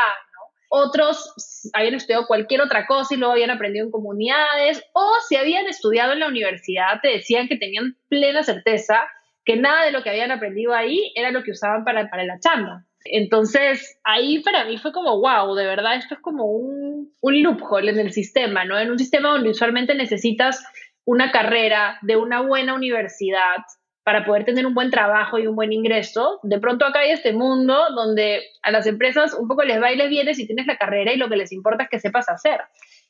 Otros 0.73 1.35
habían 1.73 1.95
estudiado 1.95 2.29
cualquier 2.29 2.61
otra 2.61 2.87
cosa 2.87 3.13
y 3.13 3.17
luego 3.17 3.33
habían 3.33 3.51
aprendido 3.51 3.85
en 3.85 3.91
comunidades, 3.91 4.85
o 4.93 5.15
si 5.29 5.35
habían 5.35 5.67
estudiado 5.67 6.13
en 6.13 6.21
la 6.21 6.29
universidad, 6.29 7.01
te 7.03 7.09
decían 7.09 7.49
que 7.49 7.57
tenían 7.57 7.97
plena 8.09 8.45
certeza 8.45 9.09
que 9.45 9.57
nada 9.57 9.85
de 9.85 9.91
lo 9.91 10.05
que 10.05 10.11
habían 10.11 10.31
aprendido 10.31 10.73
ahí 10.73 11.13
era 11.17 11.33
lo 11.33 11.43
que 11.43 11.51
usaban 11.51 11.83
para, 11.85 12.09
para 12.09 12.25
la 12.25 12.39
chamba. 12.39 12.85
Entonces, 13.05 13.99
ahí 14.05 14.41
para 14.41 14.65
mí 14.65 14.79
fue 14.79 14.93
como, 14.93 15.21
wow, 15.21 15.57
de 15.57 15.67
verdad, 15.67 15.97
esto 15.97 16.15
es 16.15 16.21
como 16.21 16.45
un, 16.45 17.13
un 17.21 17.43
loophole 17.43 17.91
en 17.91 17.99
el 17.99 18.13
sistema, 18.13 18.65
¿no? 18.65 18.79
En 18.79 18.93
un 18.93 18.99
sistema 18.99 19.31
donde 19.31 19.51
usualmente 19.51 19.95
necesitas 19.97 20.65
una 21.05 21.33
carrera 21.33 21.99
de 22.03 22.17
una 22.17 22.43
buena 22.43 22.75
universidad 22.75 23.65
para 24.03 24.25
poder 24.25 24.45
tener 24.45 24.67
un 24.67 24.75
buen 24.75 24.91
trabajo 24.91 25.39
y 25.39 25.47
un 25.47 25.55
buen 25.55 25.73
ingreso, 25.73 26.41
de 26.43 26.59
pronto 26.59 26.87
acá 26.87 27.01
hay 27.01 27.11
este 27.11 27.33
mundo 27.33 27.77
donde 27.95 28.43
a 28.63 28.71
las 28.71 28.87
empresas 28.87 29.35
un 29.35 29.47
poco 29.47 29.63
les 29.63 29.81
va 29.81 29.93
y 29.93 29.97
les 29.97 30.09
viene 30.09 30.35
si 30.35 30.47
tienes 30.47 30.67
la 30.67 30.79
carrera 30.79 31.13
y 31.13 31.17
lo 31.17 31.29
que 31.29 31.37
les 31.37 31.53
importa 31.53 31.85
es 31.85 31.91
que 31.91 32.01
sepas 32.01 32.29
hacer 32.29 32.61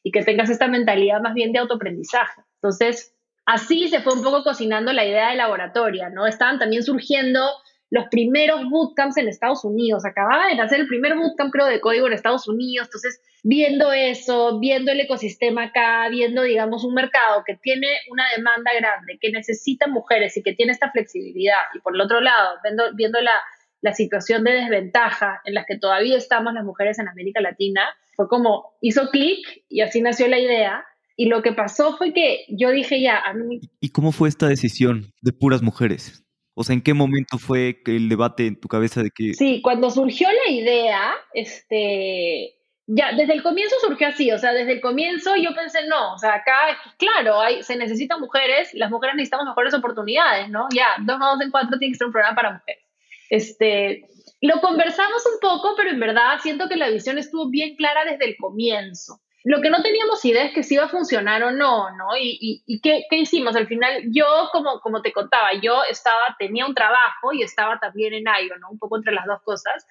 y 0.02 0.10
que 0.10 0.24
tengas 0.24 0.50
esta 0.50 0.68
mentalidad 0.68 1.20
más 1.20 1.34
bien 1.34 1.52
de 1.52 1.60
autoaprendizaje. 1.60 2.42
Entonces, 2.56 3.14
así 3.46 3.88
se 3.88 4.00
fue 4.00 4.14
un 4.14 4.22
poco 4.22 4.42
cocinando 4.42 4.92
la 4.92 5.04
idea 5.04 5.30
de 5.30 5.36
laboratoria, 5.36 6.10
¿no? 6.10 6.26
Estaban 6.26 6.58
también 6.58 6.82
surgiendo 6.82 7.48
los 7.90 8.06
primeros 8.08 8.68
bootcamps 8.70 9.16
en 9.16 9.28
Estados 9.28 9.64
Unidos. 9.64 10.04
Acababa 10.04 10.46
de 10.46 10.54
nacer 10.54 10.80
el 10.80 10.86
primer 10.86 11.16
bootcamp, 11.16 11.52
creo, 11.52 11.66
de 11.66 11.80
código 11.80 12.06
en 12.06 12.12
Estados 12.12 12.48
Unidos. 12.48 12.86
Entonces, 12.86 13.20
viendo 13.42 13.92
eso, 13.92 14.58
viendo 14.60 14.92
el 14.92 15.00
ecosistema 15.00 15.64
acá, 15.64 16.08
viendo, 16.08 16.42
digamos, 16.42 16.84
un 16.84 16.94
mercado 16.94 17.42
que 17.44 17.56
tiene 17.56 17.88
una 18.10 18.24
demanda 18.36 18.70
grande, 18.78 19.18
que 19.20 19.32
necesita 19.32 19.88
mujeres 19.88 20.36
y 20.36 20.42
que 20.42 20.54
tiene 20.54 20.72
esta 20.72 20.90
flexibilidad. 20.92 21.58
Y 21.74 21.80
por 21.80 21.94
el 21.94 22.00
otro 22.00 22.20
lado, 22.20 22.58
viendo, 22.62 22.84
viendo 22.94 23.20
la, 23.20 23.34
la 23.80 23.92
situación 23.92 24.44
de 24.44 24.52
desventaja 24.52 25.40
en 25.44 25.54
la 25.54 25.64
que 25.64 25.76
todavía 25.76 26.16
estamos 26.16 26.54
las 26.54 26.64
mujeres 26.64 26.98
en 27.00 27.08
América 27.08 27.40
Latina, 27.40 27.82
fue 28.14 28.28
como 28.28 28.74
hizo 28.80 29.10
clic 29.10 29.64
y 29.68 29.80
así 29.80 30.00
nació 30.00 30.28
la 30.28 30.38
idea. 30.38 30.84
Y 31.16 31.26
lo 31.26 31.42
que 31.42 31.52
pasó 31.52 31.96
fue 31.98 32.14
que 32.14 32.46
yo 32.48 32.70
dije 32.70 33.02
ya, 33.02 33.18
a 33.18 33.34
mí... 33.34 33.60
¿Y 33.80 33.90
cómo 33.90 34.10
fue 34.10 34.28
esta 34.28 34.46
decisión 34.46 35.12
de 35.20 35.32
puras 35.32 35.60
mujeres? 35.60 36.24
O 36.60 36.62
sea, 36.62 36.74
¿en 36.74 36.82
qué 36.82 36.92
momento 36.92 37.38
fue 37.38 37.80
el 37.86 38.10
debate 38.10 38.46
en 38.46 38.60
tu 38.60 38.68
cabeza 38.68 39.02
de 39.02 39.10
que... 39.10 39.32
Sí, 39.32 39.62
cuando 39.62 39.90
surgió 39.90 40.28
la 40.30 40.52
idea, 40.52 41.14
este, 41.32 42.54
ya 42.86 43.12
desde 43.12 43.32
el 43.32 43.42
comienzo 43.42 43.76
surgió 43.80 44.08
así, 44.08 44.30
o 44.30 44.36
sea, 44.36 44.52
desde 44.52 44.72
el 44.72 44.82
comienzo 44.82 45.36
yo 45.36 45.54
pensé, 45.54 45.86
no, 45.86 46.12
o 46.12 46.18
sea, 46.18 46.34
acá, 46.34 46.76
claro, 46.98 47.40
hay, 47.40 47.62
se 47.62 47.76
necesitan 47.76 48.20
mujeres, 48.20 48.74
las 48.74 48.90
mujeres 48.90 49.16
necesitamos 49.16 49.46
mejores 49.46 49.72
oportunidades, 49.72 50.50
¿no? 50.50 50.68
Ya, 50.74 50.88
dos 51.00 51.16
a 51.18 51.30
dos 51.30 51.40
en 51.40 51.50
cuatro 51.50 51.78
tiene 51.78 51.92
que 51.92 51.96
ser 51.96 52.08
un 52.08 52.12
programa 52.12 52.36
para 52.36 52.52
mujeres. 52.52 52.84
Este, 53.30 54.04
lo 54.42 54.60
conversamos 54.60 55.22
un 55.32 55.40
poco, 55.40 55.72
pero 55.78 55.88
en 55.88 55.98
verdad 55.98 56.40
siento 56.42 56.68
que 56.68 56.76
la 56.76 56.90
visión 56.90 57.16
estuvo 57.16 57.48
bien 57.48 57.74
clara 57.74 58.04
desde 58.04 58.26
el 58.26 58.36
comienzo. 58.36 59.18
Lo 59.44 59.62
que 59.62 59.70
no 59.70 59.82
teníamos 59.82 60.24
idea 60.24 60.44
es 60.44 60.52
que 60.52 60.62
si 60.62 60.74
iba 60.74 60.84
a 60.84 60.88
funcionar 60.88 61.42
o 61.42 61.50
no, 61.50 61.90
¿no? 61.96 62.16
¿Y, 62.18 62.62
y, 62.66 62.80
qué, 62.80 63.04
qué, 63.08 63.16
hicimos? 63.16 63.56
Al 63.56 63.66
final, 63.66 64.02
yo, 64.12 64.26
como, 64.52 64.80
como 64.80 65.00
te 65.00 65.12
contaba, 65.12 65.48
yo 65.62 65.82
estaba, 65.90 66.36
tenía 66.38 66.66
un 66.66 66.74
trabajo 66.74 67.32
y 67.32 67.42
estaba 67.42 67.78
también 67.78 68.12
en 68.12 68.24
IO, 68.24 68.58
¿no? 68.58 68.70
Un 68.70 68.78
poco 68.78 68.98
entre 68.98 69.14
las 69.14 69.26
dos 69.26 69.40
cosas. 69.42 69.86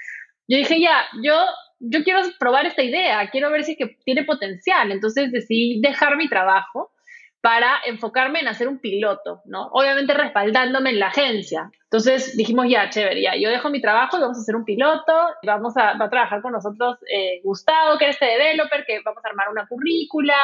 Yo 0.47 0.57
dije, 0.57 0.79
ya, 0.79 1.05
yo, 1.23 1.35
yo 1.79 2.03
quiero 2.03 2.21
probar 2.39 2.67
esta 2.67 2.83
idea, 2.83 3.29
quiero 3.31 3.49
ver 3.49 3.63
si 3.63 3.71
es 3.71 3.77
que 3.77 3.97
tiene 4.05 4.23
potencial. 4.23 4.91
Entonces 4.91 5.31
decidí 5.31 5.81
dejar 5.81 6.15
mi 6.17 6.29
trabajo 6.29 6.91
para 7.41 7.79
enfocarme 7.85 8.41
en 8.41 8.49
hacer 8.49 8.67
un 8.67 8.79
piloto, 8.79 9.41
¿no? 9.45 9.69
Obviamente 9.71 10.13
respaldándome 10.13 10.89
en 10.89 10.99
la 10.99 11.07
agencia. 11.07 11.71
Entonces 11.83 12.35
dijimos, 12.35 12.67
ya, 12.69 12.89
chévere, 12.89 13.21
ya, 13.21 13.35
yo 13.37 13.49
dejo 13.49 13.69
mi 13.69 13.81
trabajo 13.81 14.17
y 14.17 14.21
vamos 14.21 14.37
a 14.37 14.41
hacer 14.41 14.55
un 14.55 14.65
piloto, 14.65 15.13
vamos 15.43 15.73
a, 15.77 15.97
trabajar 16.09 16.41
con 16.41 16.51
nosotros 16.51 16.97
eh, 17.11 17.39
Gustavo, 17.43 17.97
que 17.97 18.09
es 18.09 18.11
este 18.11 18.25
developer, 18.25 18.85
que 18.85 18.99
vamos 19.05 19.23
a 19.23 19.29
armar 19.29 19.49
una 19.49 19.67
currícula, 19.67 20.35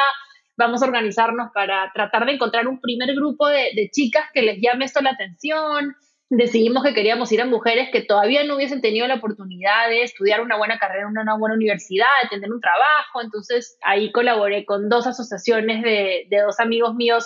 vamos 0.55 0.81
a 0.81 0.85
organizarnos 0.85 1.51
para 1.53 1.91
tratar 1.93 2.25
de 2.25 2.33
encontrar 2.33 2.67
un 2.67 2.79
primer 2.79 3.13
grupo 3.13 3.47
de, 3.47 3.71
de 3.75 3.89
chicas 3.91 4.25
que 4.33 4.41
les 4.41 4.59
llame 4.61 4.85
esto 4.85 5.01
la 5.01 5.11
atención, 5.11 5.95
decidimos 6.29 6.83
que 6.83 6.93
queríamos 6.93 7.31
ir 7.31 7.41
a 7.41 7.45
mujeres 7.45 7.89
que 7.91 8.01
todavía 8.01 8.43
no 8.43 8.55
hubiesen 8.55 8.81
tenido 8.81 9.07
la 9.07 9.15
oportunidad 9.15 9.89
de 9.89 10.03
estudiar 10.03 10.41
una 10.41 10.57
buena 10.57 10.79
carrera 10.79 11.07
en 11.07 11.17
una 11.17 11.37
buena 11.37 11.55
universidad, 11.55 12.07
de 12.23 12.29
tener 12.29 12.51
un 12.51 12.61
trabajo. 12.61 13.21
Entonces 13.21 13.77
ahí 13.83 14.11
colaboré 14.11 14.65
con 14.65 14.89
dos 14.89 15.07
asociaciones 15.07 15.83
de, 15.83 16.27
dos 16.45 16.59
amigos 16.59 16.95
míos 16.95 17.25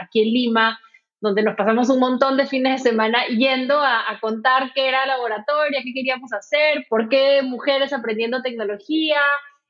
aquí 0.00 0.22
en 0.22 0.32
Lima, 0.32 0.80
donde 1.20 1.44
nos 1.44 1.54
pasamos 1.54 1.88
un 1.88 2.00
montón 2.00 2.36
de 2.36 2.46
fines 2.46 2.82
de 2.82 2.90
semana 2.90 3.26
yendo 3.28 3.78
a, 3.78 4.10
a 4.10 4.18
contar 4.20 4.72
qué 4.74 4.88
era 4.88 5.06
laboratorio, 5.06 5.78
qué 5.84 5.92
queríamos 5.94 6.32
hacer, 6.32 6.84
por 6.88 7.08
qué 7.08 7.42
mujeres 7.42 7.92
aprendiendo 7.92 8.42
tecnología 8.42 9.20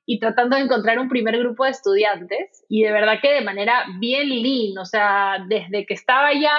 y 0.07 0.19
tratando 0.19 0.57
de 0.57 0.63
encontrar 0.63 0.99
un 0.99 1.11
primer 1.11 1.39
grupo 1.39 1.65
de 1.65 1.71
estudiantes. 1.71 2.65
Y 2.71 2.83
de 2.83 2.93
verdad 2.93 3.19
que 3.21 3.33
de 3.33 3.43
manera 3.43 3.85
bien 4.01 4.31
lean, 4.31 4.79
o 4.79 4.87
sea, 4.87 5.45
desde 5.47 5.85
que 5.85 5.93
estaba 5.93 6.33
ya 6.33 6.57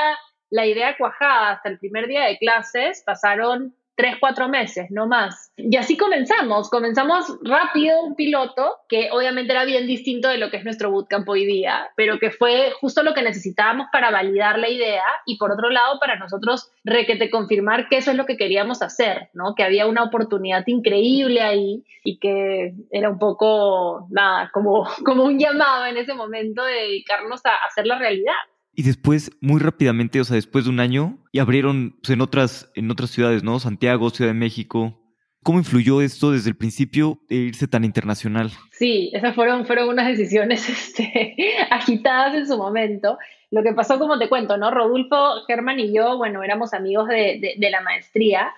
la 0.54 0.68
idea 0.68 0.96
cuajada 0.96 1.54
hasta 1.54 1.70
el 1.70 1.80
primer 1.80 2.08
día 2.08 2.26
de 2.26 2.38
clases 2.38 3.02
pasaron 3.04 3.74
tres, 3.96 4.18
cuatro 4.20 4.48
meses, 4.50 4.86
no 4.92 5.08
más. 5.08 5.52
Y 5.58 5.76
así 5.78 5.98
comenzamos. 5.98 6.70
Comenzamos 6.70 7.26
rápido 7.44 8.02
un 8.02 8.16
piloto 8.16 8.78
que 8.88 9.10
obviamente 9.12 9.52
era 9.52 9.66
bien 9.66 9.88
distinto 9.88 10.30
de 10.30 10.38
lo 10.38 10.52
que 10.52 10.58
es 10.58 10.63
nuestro 10.63 10.92
bootcamp 10.92 11.28
hoy 11.28 11.46
día, 11.46 11.89
pero 11.96 12.20
que 12.20 12.30
fue 12.30 12.72
justo 12.80 13.02
lo 13.02 13.16
que 13.16 13.24
necesitábamos 13.24 13.88
para 13.92 14.12
validar 14.12 14.60
la 14.60 14.70
idea 14.70 15.04
y 15.26 15.38
por 15.38 15.52
otro 15.52 15.72
lado 15.72 16.00
para 16.00 16.18
nosotros 16.18 16.72
requete 16.84 17.32
confirmar 17.32 17.89
que 17.89 17.98
eso 17.98 18.12
es 18.12 18.18
lo 18.18 18.28
que 18.28 18.38
queríamos 18.38 18.84
hacer, 18.84 19.30
¿no? 19.34 19.56
Que 19.56 19.63
había 19.63 19.88
una 19.88 20.04
oportunidad 20.04 20.66
increíble 20.68 21.42
ahí 21.42 21.84
y 22.04 22.20
que 22.20 22.74
era 22.92 23.10
un 23.10 23.18
poco, 23.18 24.08
nada, 24.12 24.52
como, 24.54 24.88
como 25.04 25.24
un 25.24 25.39
llamado 25.39 25.88
en 25.88 25.98
ese 25.98 26.13
momento 26.13 26.63
de 26.63 26.74
dedicarnos 26.74 27.44
a 27.44 27.54
hacer 27.68 27.88
la 27.88 27.98
realidad. 27.98 28.34
Y 28.76 28.84
después, 28.84 29.32
muy 29.40 29.60
rápidamente, 29.60 30.20
o 30.20 30.24
sea, 30.24 30.36
después 30.36 30.66
de 30.66 30.72
un 30.72 30.80
año, 30.80 31.20
y 31.32 31.40
abrieron 31.40 31.98
pues, 32.02 32.10
en, 32.12 32.22
otras, 32.22 32.72
en 32.76 32.90
otras 32.90 33.12
ciudades, 33.12 33.44
¿no? 33.44 33.60
Santiago, 33.60 34.10
Ciudad 34.10 34.32
de 34.32 34.40
México. 34.40 35.00
¿Cómo 35.44 35.60
influyó 35.60 36.02
esto 36.02 36.32
desde 36.32 36.50
el 36.50 36.56
principio 36.56 37.20
de 37.30 37.36
irse 37.36 37.68
tan 37.68 37.84
internacional? 37.84 38.52
Sí, 38.72 39.12
esas 39.14 39.36
fueron, 39.36 39.66
fueron 39.66 39.90
unas 39.90 40.08
decisiones 40.08 40.68
este, 40.70 41.38
agitadas 41.70 42.36
en 42.36 42.48
su 42.48 42.58
momento. 42.58 43.18
Lo 43.52 43.62
que 43.62 43.74
pasó, 43.74 44.00
como 44.00 44.18
te 44.18 44.30
cuento, 44.30 44.58
¿no? 44.58 44.72
Rodolfo, 44.72 45.46
Germán 45.46 45.80
y 45.80 45.94
yo, 45.94 46.18
bueno, 46.18 46.44
éramos 46.44 46.74
amigos 46.74 47.08
de, 47.10 47.56
de 47.58 47.70
la 47.70 47.82
maestría 47.82 48.52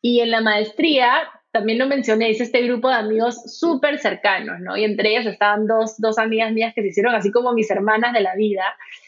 y 0.00 0.20
en 0.20 0.30
la 0.30 0.40
maestría 0.40 1.28
también 1.52 1.78
lo 1.78 1.86
mencioné, 1.86 2.30
hice 2.30 2.44
este 2.44 2.62
grupo 2.62 2.88
de 2.88 2.94
amigos 2.94 3.58
súper 3.58 3.98
cercanos, 3.98 4.60
¿no? 4.60 4.76
Y 4.76 4.84
entre 4.84 5.10
ellas 5.10 5.26
estaban 5.26 5.66
dos, 5.66 5.96
dos 5.98 6.18
amigas 6.18 6.52
mías 6.52 6.72
que 6.74 6.82
se 6.82 6.88
hicieron 6.88 7.14
así 7.14 7.32
como 7.32 7.52
mis 7.52 7.70
hermanas 7.70 8.12
de 8.12 8.20
la 8.20 8.36
vida. 8.36 8.62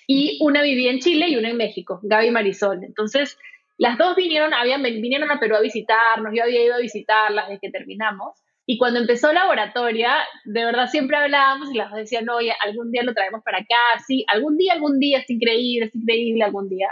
Y 0.06 0.38
una 0.40 0.62
vivía 0.62 0.90
en 0.90 1.00
Chile 1.00 1.28
y 1.28 1.36
una 1.36 1.50
en 1.50 1.56
México, 1.56 2.00
Gaby 2.02 2.30
Marisol. 2.30 2.84
Entonces, 2.84 3.38
las 3.78 3.98
dos 3.98 4.16
vinieron, 4.16 4.54
habían, 4.54 4.82
vinieron 4.82 5.30
a 5.30 5.40
Perú 5.40 5.56
a 5.56 5.60
visitarnos, 5.60 6.32
yo 6.34 6.44
había 6.44 6.64
ido 6.64 6.74
a 6.74 6.78
visitarlas 6.78 7.48
desde 7.48 7.60
que 7.60 7.70
terminamos. 7.70 8.38
Y 8.64 8.78
cuando 8.78 9.00
empezó 9.00 9.32
la 9.32 9.48
oratoria, 9.48 10.18
de 10.44 10.64
verdad 10.64 10.86
siempre 10.88 11.16
hablábamos 11.16 11.72
y 11.72 11.76
las 11.76 11.90
dos 11.90 11.98
decían, 11.98 12.28
oye, 12.28 12.52
algún 12.64 12.92
día 12.92 13.02
lo 13.02 13.12
traemos 13.12 13.42
para 13.42 13.58
acá, 13.58 14.02
sí, 14.06 14.24
algún 14.28 14.56
día, 14.56 14.74
algún 14.74 15.00
día, 15.00 15.18
es 15.18 15.28
increíble, 15.28 15.86
es 15.86 15.94
increíble, 15.96 16.44
algún 16.44 16.68
día. 16.68 16.88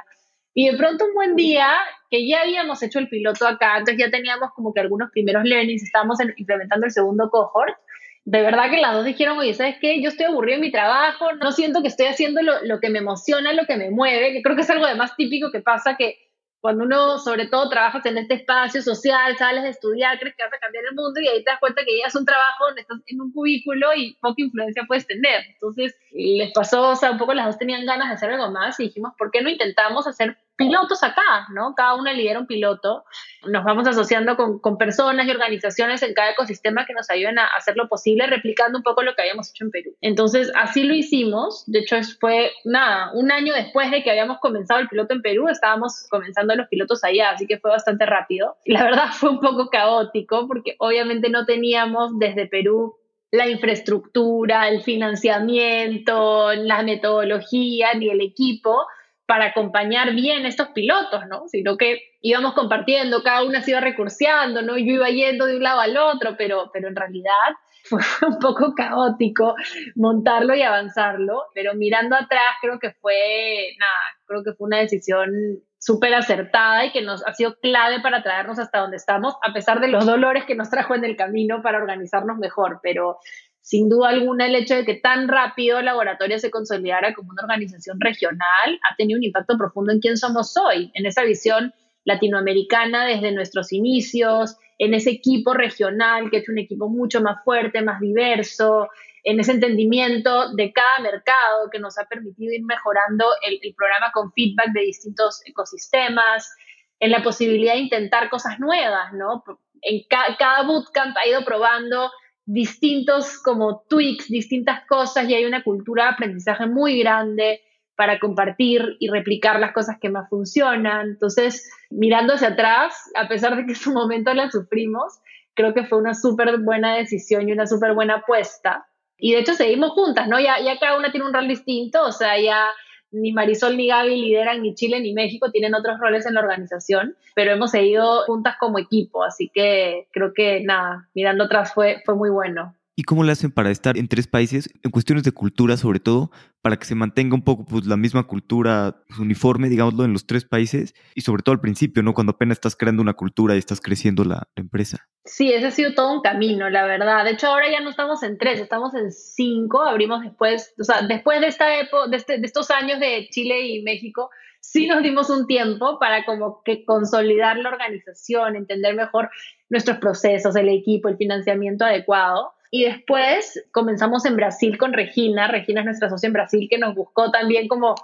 Y 0.52 0.68
de 0.68 0.76
pronto 0.76 1.04
un 1.04 1.14
buen 1.14 1.36
día, 1.36 1.68
que 2.10 2.26
ya 2.26 2.40
habíamos 2.42 2.82
hecho 2.82 2.98
el 2.98 3.08
piloto 3.08 3.46
acá, 3.46 3.78
entonces 3.78 3.98
ya 3.98 4.10
teníamos 4.10 4.50
como 4.52 4.74
que 4.74 4.80
algunos 4.80 5.10
primeros 5.12 5.44
learnings, 5.44 5.84
estábamos 5.84 6.18
implementando 6.36 6.86
el 6.86 6.92
segundo 6.92 7.30
cohort, 7.30 7.76
de 8.24 8.42
verdad 8.42 8.70
que 8.70 8.80
las 8.80 8.92
dos 8.94 9.04
dijeron, 9.04 9.38
oye, 9.38 9.54
¿sabes 9.54 9.76
qué? 9.80 10.02
Yo 10.02 10.08
estoy 10.08 10.26
aburrido 10.26 10.56
en 10.56 10.62
mi 10.62 10.70
trabajo, 10.70 11.32
no 11.34 11.52
siento 11.52 11.82
que 11.82 11.88
estoy 11.88 12.06
haciendo 12.06 12.42
lo, 12.42 12.62
lo 12.64 12.80
que 12.80 12.90
me 12.90 12.98
emociona, 12.98 13.52
lo 13.52 13.66
que 13.66 13.76
me 13.76 13.90
mueve, 13.90 14.32
que 14.32 14.42
creo 14.42 14.56
que 14.56 14.62
es 14.62 14.70
algo 14.70 14.86
de 14.86 14.94
más 14.94 15.16
típico 15.16 15.50
que 15.50 15.60
pasa 15.60 15.96
que 15.96 16.30
cuando 16.60 16.84
uno, 16.84 17.18
sobre 17.18 17.46
todo, 17.46 17.70
trabajas 17.70 18.04
en 18.04 18.18
este 18.18 18.34
espacio 18.34 18.82
social, 18.82 19.36
sales 19.38 19.62
de 19.62 19.70
estudiar, 19.70 20.18
crees 20.18 20.36
que 20.36 20.44
vas 20.44 20.52
a 20.52 20.58
cambiar 20.58 20.84
el 20.90 20.94
mundo 20.94 21.18
y 21.20 21.28
ahí 21.28 21.42
te 21.42 21.50
das 21.50 21.58
cuenta 21.58 21.82
que 21.84 21.98
ya 21.98 22.06
es 22.06 22.14
un 22.14 22.26
trabajo 22.26 22.66
donde 22.66 22.82
estás 22.82 22.98
en 23.06 23.20
un 23.20 23.32
cubículo 23.32 23.94
y 23.96 24.14
poca 24.20 24.42
influencia 24.42 24.84
puedes 24.86 25.06
tener. 25.06 25.42
Entonces, 25.48 25.96
les 26.12 26.52
pasó, 26.52 26.90
o 26.90 26.96
sea, 26.96 27.12
un 27.12 27.18
poco 27.18 27.32
las 27.32 27.46
dos 27.46 27.58
tenían 27.58 27.86
ganas 27.86 28.08
de 28.08 28.14
hacer 28.14 28.30
algo 28.30 28.50
más 28.50 28.78
y 28.78 28.84
dijimos, 28.84 29.14
¿por 29.16 29.30
qué 29.30 29.40
no 29.40 29.48
intentamos 29.48 30.06
hacer 30.06 30.36
pilotos 30.60 31.02
acá, 31.02 31.46
¿no? 31.54 31.74
Cada 31.74 31.94
una 31.94 32.12
lidera 32.12 32.38
un 32.38 32.46
piloto. 32.46 33.04
Nos 33.48 33.64
vamos 33.64 33.88
asociando 33.88 34.36
con, 34.36 34.58
con, 34.58 34.76
personas 34.76 35.26
y 35.26 35.30
organizaciones 35.30 36.02
en 36.02 36.12
cada 36.12 36.32
ecosistema 36.32 36.84
que 36.84 36.92
nos 36.92 37.08
ayuden 37.08 37.38
a 37.38 37.46
hacer 37.46 37.76
lo 37.76 37.88
posible, 37.88 38.26
replicando 38.26 38.76
un 38.76 38.84
poco 38.84 39.02
lo 39.02 39.14
que 39.14 39.22
habíamos 39.22 39.48
hecho 39.48 39.64
en 39.64 39.70
Perú. 39.70 39.96
Entonces, 40.02 40.52
así 40.54 40.84
lo 40.84 40.92
hicimos. 40.92 41.64
De 41.66 41.78
hecho, 41.78 41.96
fue, 42.20 42.52
nada, 42.66 43.10
un 43.14 43.32
año 43.32 43.54
después 43.54 43.90
de 43.90 44.02
que 44.02 44.10
habíamos 44.10 44.38
comenzado 44.38 44.80
el 44.80 44.88
piloto 44.88 45.14
en 45.14 45.22
Perú, 45.22 45.48
estábamos 45.48 46.06
comenzando 46.10 46.54
los 46.54 46.68
pilotos 46.68 47.02
allá, 47.04 47.30
así 47.30 47.46
que 47.46 47.58
fue 47.58 47.70
bastante 47.70 48.04
rápido. 48.04 48.58
La 48.66 48.84
verdad 48.84 49.06
fue 49.12 49.30
un 49.30 49.40
poco 49.40 49.70
caótico 49.70 50.46
porque 50.46 50.76
obviamente 50.78 51.30
no 51.30 51.46
teníamos 51.46 52.18
desde 52.18 52.46
Perú 52.46 52.96
la 53.30 53.48
infraestructura, 53.48 54.68
el 54.68 54.82
financiamiento, 54.82 56.52
la 56.52 56.82
metodología 56.82 57.94
ni 57.94 58.10
el 58.10 58.20
equipo 58.20 58.86
para 59.30 59.44
acompañar 59.44 60.12
bien 60.12 60.44
estos 60.44 60.70
pilotos, 60.70 61.24
¿no? 61.28 61.46
Sino 61.46 61.76
que 61.76 62.00
íbamos 62.20 62.52
compartiendo, 62.54 63.22
cada 63.22 63.44
una 63.44 63.62
se 63.62 63.70
iba 63.70 63.78
recurseando, 63.78 64.60
¿no? 64.60 64.76
Yo 64.76 64.94
iba 64.94 65.08
yendo 65.08 65.46
de 65.46 65.56
un 65.56 65.62
lado 65.62 65.78
al 65.78 65.96
otro, 65.96 66.34
pero, 66.36 66.68
pero 66.72 66.88
en 66.88 66.96
realidad 66.96 67.32
fue 67.84 68.00
un 68.28 68.40
poco 68.40 68.74
caótico 68.74 69.54
montarlo 69.94 70.56
y 70.56 70.62
avanzarlo, 70.62 71.44
pero 71.54 71.74
mirando 71.74 72.16
atrás 72.16 72.56
creo 72.60 72.80
que 72.80 72.90
fue, 72.90 73.76
nada, 73.78 74.00
creo 74.26 74.42
que 74.42 74.52
fue 74.54 74.66
una 74.66 74.78
decisión 74.78 75.30
súper 75.78 76.12
acertada 76.12 76.86
y 76.86 76.90
que 76.90 77.02
nos 77.02 77.24
ha 77.24 77.32
sido 77.32 77.54
clave 77.60 78.00
para 78.00 78.24
traernos 78.24 78.58
hasta 78.58 78.80
donde 78.80 78.96
estamos, 78.96 79.34
a 79.42 79.52
pesar 79.52 79.80
de 79.80 79.88
los 79.88 80.06
dolores 80.06 80.44
que 80.44 80.56
nos 80.56 80.70
trajo 80.70 80.96
en 80.96 81.04
el 81.04 81.14
camino 81.14 81.62
para 81.62 81.78
organizarnos 81.78 82.36
mejor, 82.36 82.80
pero 82.82 83.18
sin 83.60 83.88
duda 83.88 84.08
alguna 84.08 84.46
el 84.46 84.54
hecho 84.54 84.74
de 84.74 84.84
que 84.84 84.94
tan 84.94 85.28
rápido 85.28 85.78
el 85.78 85.84
laboratorio 85.84 86.38
se 86.38 86.50
consolidara 86.50 87.14
como 87.14 87.30
una 87.30 87.42
organización 87.42 88.00
regional 88.00 88.80
ha 88.90 88.96
tenido 88.96 89.18
un 89.18 89.24
impacto 89.24 89.56
profundo 89.58 89.92
en 89.92 90.00
quién 90.00 90.16
somos 90.16 90.56
hoy, 90.56 90.90
en 90.94 91.06
esa 91.06 91.22
visión 91.22 91.72
latinoamericana 92.04 93.04
desde 93.04 93.32
nuestros 93.32 93.72
inicios, 93.72 94.56
en 94.78 94.94
ese 94.94 95.10
equipo 95.10 95.52
regional 95.52 96.30
que 96.30 96.38
es 96.38 96.48
un 96.48 96.58
equipo 96.58 96.88
mucho 96.88 97.20
más 97.20 97.44
fuerte, 97.44 97.82
más 97.82 98.00
diverso, 98.00 98.88
en 99.24 99.38
ese 99.38 99.52
entendimiento 99.52 100.52
de 100.54 100.72
cada 100.72 101.00
mercado 101.00 101.68
que 101.70 101.78
nos 101.78 101.98
ha 101.98 102.06
permitido 102.06 102.52
ir 102.54 102.64
mejorando 102.64 103.26
el, 103.46 103.60
programa 103.74 104.10
con 104.12 104.32
feedback 104.32 104.72
de 104.72 104.80
distintos 104.80 105.42
ecosistemas, 105.44 106.50
en 106.98 107.10
la 107.10 107.22
posibilidad 107.22 107.74
de 107.74 107.80
intentar 107.80 108.28
cosas 108.30 108.58
nuevas, 108.58 109.12
¿no? 109.12 109.42
En 109.82 110.02
cada 110.08 110.62
bootcamp 110.62 111.16
ha 111.16 111.26
ido 111.26 111.44
probando 111.44 112.10
distintos 112.52 113.38
como 113.38 113.84
tweaks, 113.88 114.28
distintas 114.28 114.84
cosas 114.86 115.28
y 115.28 115.34
hay 115.34 115.44
una 115.44 115.62
cultura 115.62 116.04
de 116.04 116.10
aprendizaje 116.10 116.66
muy 116.66 116.98
grande 116.98 117.60
para 117.94 118.18
compartir 118.18 118.96
y 118.98 119.08
replicar 119.08 119.60
las 119.60 119.72
cosas 119.72 119.98
que 120.00 120.08
más 120.08 120.28
funcionan. 120.28 121.10
Entonces, 121.10 121.70
mirando 121.90 122.34
hacia 122.34 122.48
atrás, 122.48 122.94
a 123.14 123.28
pesar 123.28 123.56
de 123.56 123.66
que 123.66 123.72
en 123.72 123.76
su 123.76 123.92
momento 123.92 124.34
la 124.34 124.50
sufrimos, 124.50 125.20
creo 125.54 125.74
que 125.74 125.84
fue 125.84 125.98
una 125.98 126.14
súper 126.14 126.58
buena 126.58 126.96
decisión 126.96 127.48
y 127.48 127.52
una 127.52 127.68
súper 127.68 127.94
buena 127.94 128.16
apuesta. 128.16 128.86
Y 129.16 129.32
de 129.32 129.40
hecho 129.40 129.54
seguimos 129.54 129.90
juntas, 129.90 130.26
¿no? 130.26 130.40
Ya, 130.40 130.58
ya 130.60 130.76
cada 130.78 130.98
una 130.98 131.12
tiene 131.12 131.26
un 131.26 131.34
rol 131.34 131.46
distinto, 131.46 132.02
o 132.02 132.12
sea, 132.12 132.40
ya 132.40 132.66
ni 133.12 133.32
Marisol 133.32 133.76
ni 133.76 133.88
Gaby 133.88 134.16
lideran 134.16 134.62
ni 134.62 134.74
Chile 134.74 135.00
ni 135.00 135.12
México, 135.12 135.50
tienen 135.50 135.74
otros 135.74 135.98
roles 135.98 136.26
en 136.26 136.34
la 136.34 136.40
organización, 136.40 137.16
pero 137.34 137.52
hemos 137.52 137.70
seguido 137.70 138.24
juntas 138.24 138.56
como 138.58 138.78
equipo, 138.78 139.24
así 139.24 139.50
que 139.52 140.06
creo 140.12 140.32
que 140.34 140.62
nada, 140.64 141.08
mirando 141.14 141.44
atrás 141.44 141.72
fue, 141.74 142.02
fue 142.04 142.14
muy 142.14 142.30
bueno. 142.30 142.74
¿Y 143.00 143.02
cómo 143.02 143.24
le 143.24 143.32
hacen 143.32 143.50
para 143.50 143.70
estar 143.70 143.96
en 143.96 144.08
tres 144.08 144.26
países, 144.26 144.68
en 144.82 144.90
cuestiones 144.90 145.24
de 145.24 145.32
cultura 145.32 145.78
sobre 145.78 146.00
todo, 146.00 146.30
para 146.60 146.76
que 146.76 146.84
se 146.84 146.94
mantenga 146.94 147.34
un 147.34 147.42
poco 147.42 147.64
pues, 147.64 147.86
la 147.86 147.96
misma 147.96 148.26
cultura 148.26 149.04
pues, 149.08 149.18
uniforme, 149.18 149.70
digámoslo, 149.70 150.04
en 150.04 150.12
los 150.12 150.26
tres 150.26 150.44
países? 150.44 150.94
Y 151.14 151.22
sobre 151.22 151.42
todo 151.42 151.54
al 151.54 151.62
principio, 151.62 152.02
¿no? 152.02 152.12
Cuando 152.12 152.32
apenas 152.32 152.56
estás 152.56 152.76
creando 152.76 153.00
una 153.00 153.14
cultura 153.14 153.54
y 153.54 153.58
estás 153.58 153.80
creciendo 153.80 154.22
la, 154.22 154.50
empresa. 154.54 155.08
Sí, 155.24 155.50
ese 155.50 155.68
ha 155.68 155.70
sido 155.70 155.94
todo 155.94 156.12
un 156.12 156.20
camino, 156.20 156.68
la 156.68 156.84
verdad. 156.84 157.24
De 157.24 157.30
hecho, 157.30 157.46
ahora 157.46 157.70
ya 157.70 157.80
no 157.80 157.88
estamos 157.88 158.22
en 158.22 158.36
tres, 158.36 158.60
estamos 158.60 158.92
en 158.94 159.10
cinco. 159.10 159.80
Abrimos 159.80 160.20
después, 160.20 160.74
o 160.78 160.84
sea, 160.84 161.00
después 161.00 161.40
de, 161.40 161.46
esta 161.46 161.80
época, 161.80 162.06
de, 162.06 162.18
este, 162.18 162.36
de 162.38 162.46
estos 162.46 162.70
años 162.70 163.00
de 163.00 163.28
Chile 163.30 163.66
y 163.66 163.82
México, 163.82 164.28
sí 164.60 164.86
nos 164.86 165.02
dimos 165.02 165.30
un 165.30 165.46
tiempo 165.46 165.98
para 165.98 166.26
como 166.26 166.60
que 166.62 166.84
consolidar 166.84 167.56
la 167.56 167.70
organización, 167.70 168.56
entender 168.56 168.94
mejor 168.94 169.30
nuestros 169.70 169.96
procesos, 169.96 170.54
el 170.54 170.68
equipo, 170.68 171.08
el 171.08 171.16
financiamiento 171.16 171.86
adecuado. 171.86 172.52
Y 172.70 172.84
después 172.84 173.64
comenzamos 173.72 174.24
en 174.26 174.36
Brasil 174.36 174.78
con 174.78 174.92
Regina. 174.92 175.48
Regina 175.48 175.80
es 175.80 175.86
nuestra 175.86 176.08
socia 176.08 176.28
en 176.28 176.32
Brasil 176.32 176.68
que 176.70 176.78
nos 176.78 176.94
buscó 176.94 177.30
también 177.30 177.66
como 177.66 177.96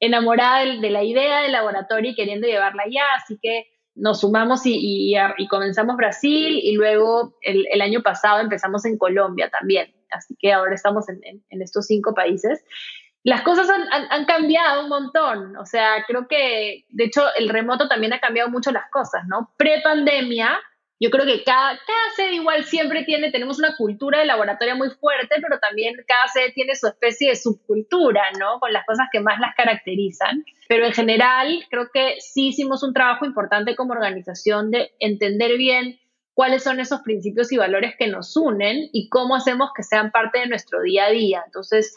enamorada 0.00 0.64
de, 0.64 0.90
la 0.90 1.02
idea 1.02 1.40
del 1.40 1.52
laboratorio 1.52 2.10
y 2.10 2.14
queriendo 2.14 2.46
llevarla 2.46 2.84
allá. 2.84 3.04
Así 3.16 3.38
que 3.40 3.66
nos 3.94 4.20
sumamos 4.20 4.62
y, 4.64 5.14
comenzamos 5.50 5.96
Brasil 5.96 6.58
y 6.62 6.74
luego 6.74 7.36
el, 7.42 7.80
año 7.82 8.02
pasado 8.02 8.40
empezamos 8.40 8.86
en 8.86 8.96
Colombia 8.96 9.50
también. 9.50 9.94
Así 10.10 10.34
que 10.38 10.52
ahora 10.52 10.74
estamos 10.74 11.06
en, 11.08 11.44
estos 11.60 11.86
cinco 11.86 12.14
países. 12.14 12.64
Las 13.24 13.42
cosas 13.42 13.68
han, 13.68 14.06
han, 14.10 14.24
cambiado 14.24 14.84
un 14.84 14.88
montón. 14.88 15.56
O 15.56 15.66
sea, 15.66 16.04
creo 16.06 16.28
que, 16.28 16.84
de 16.88 17.04
hecho, 17.04 17.22
el 17.38 17.48
remoto 17.48 17.88
también 17.88 18.12
ha 18.12 18.20
cambiado 18.20 18.50
mucho 18.50 18.70
las 18.70 18.90
cosas, 18.90 19.24
¿no? 19.26 19.52
Pre-pandemia, 19.56 20.58
yo 21.00 21.10
creo 21.10 21.26
que 21.26 21.42
cada, 21.42 21.78
cada 21.86 22.10
sede 22.16 22.34
igual 22.34 22.64
siempre 22.64 23.04
tiene, 23.04 23.30
tenemos 23.30 23.58
una 23.58 23.76
cultura 23.76 24.20
de 24.20 24.26
laboratorio 24.26 24.76
muy 24.76 24.90
fuerte, 24.90 25.36
pero 25.42 25.58
también 25.58 25.94
cada 26.06 26.28
sede 26.28 26.52
tiene 26.52 26.74
su 26.76 26.86
especie 26.86 27.30
de 27.30 27.36
subcultura, 27.36 28.22
¿no? 28.38 28.60
Con 28.60 28.72
las 28.72 28.86
cosas 28.86 29.08
que 29.10 29.20
más 29.20 29.40
las 29.40 29.54
caracterizan. 29.56 30.44
Pero 30.68 30.86
en 30.86 30.92
general, 30.92 31.64
creo 31.68 31.88
que 31.92 32.16
sí 32.20 32.48
hicimos 32.48 32.82
un 32.82 32.94
trabajo 32.94 33.26
importante 33.26 33.74
como 33.74 33.92
organización 33.92 34.70
de 34.70 34.92
entender 35.00 35.56
bien 35.58 35.98
cuáles 36.32 36.62
son 36.62 36.80
esos 36.80 37.00
principios 37.02 37.52
y 37.52 37.56
valores 37.56 37.94
que 37.98 38.08
nos 38.08 38.36
unen 38.36 38.88
y 38.92 39.08
cómo 39.08 39.36
hacemos 39.36 39.70
que 39.74 39.82
sean 39.82 40.10
parte 40.10 40.40
de 40.40 40.48
nuestro 40.48 40.82
día 40.82 41.06
a 41.06 41.10
día. 41.10 41.42
Entonces, 41.46 41.94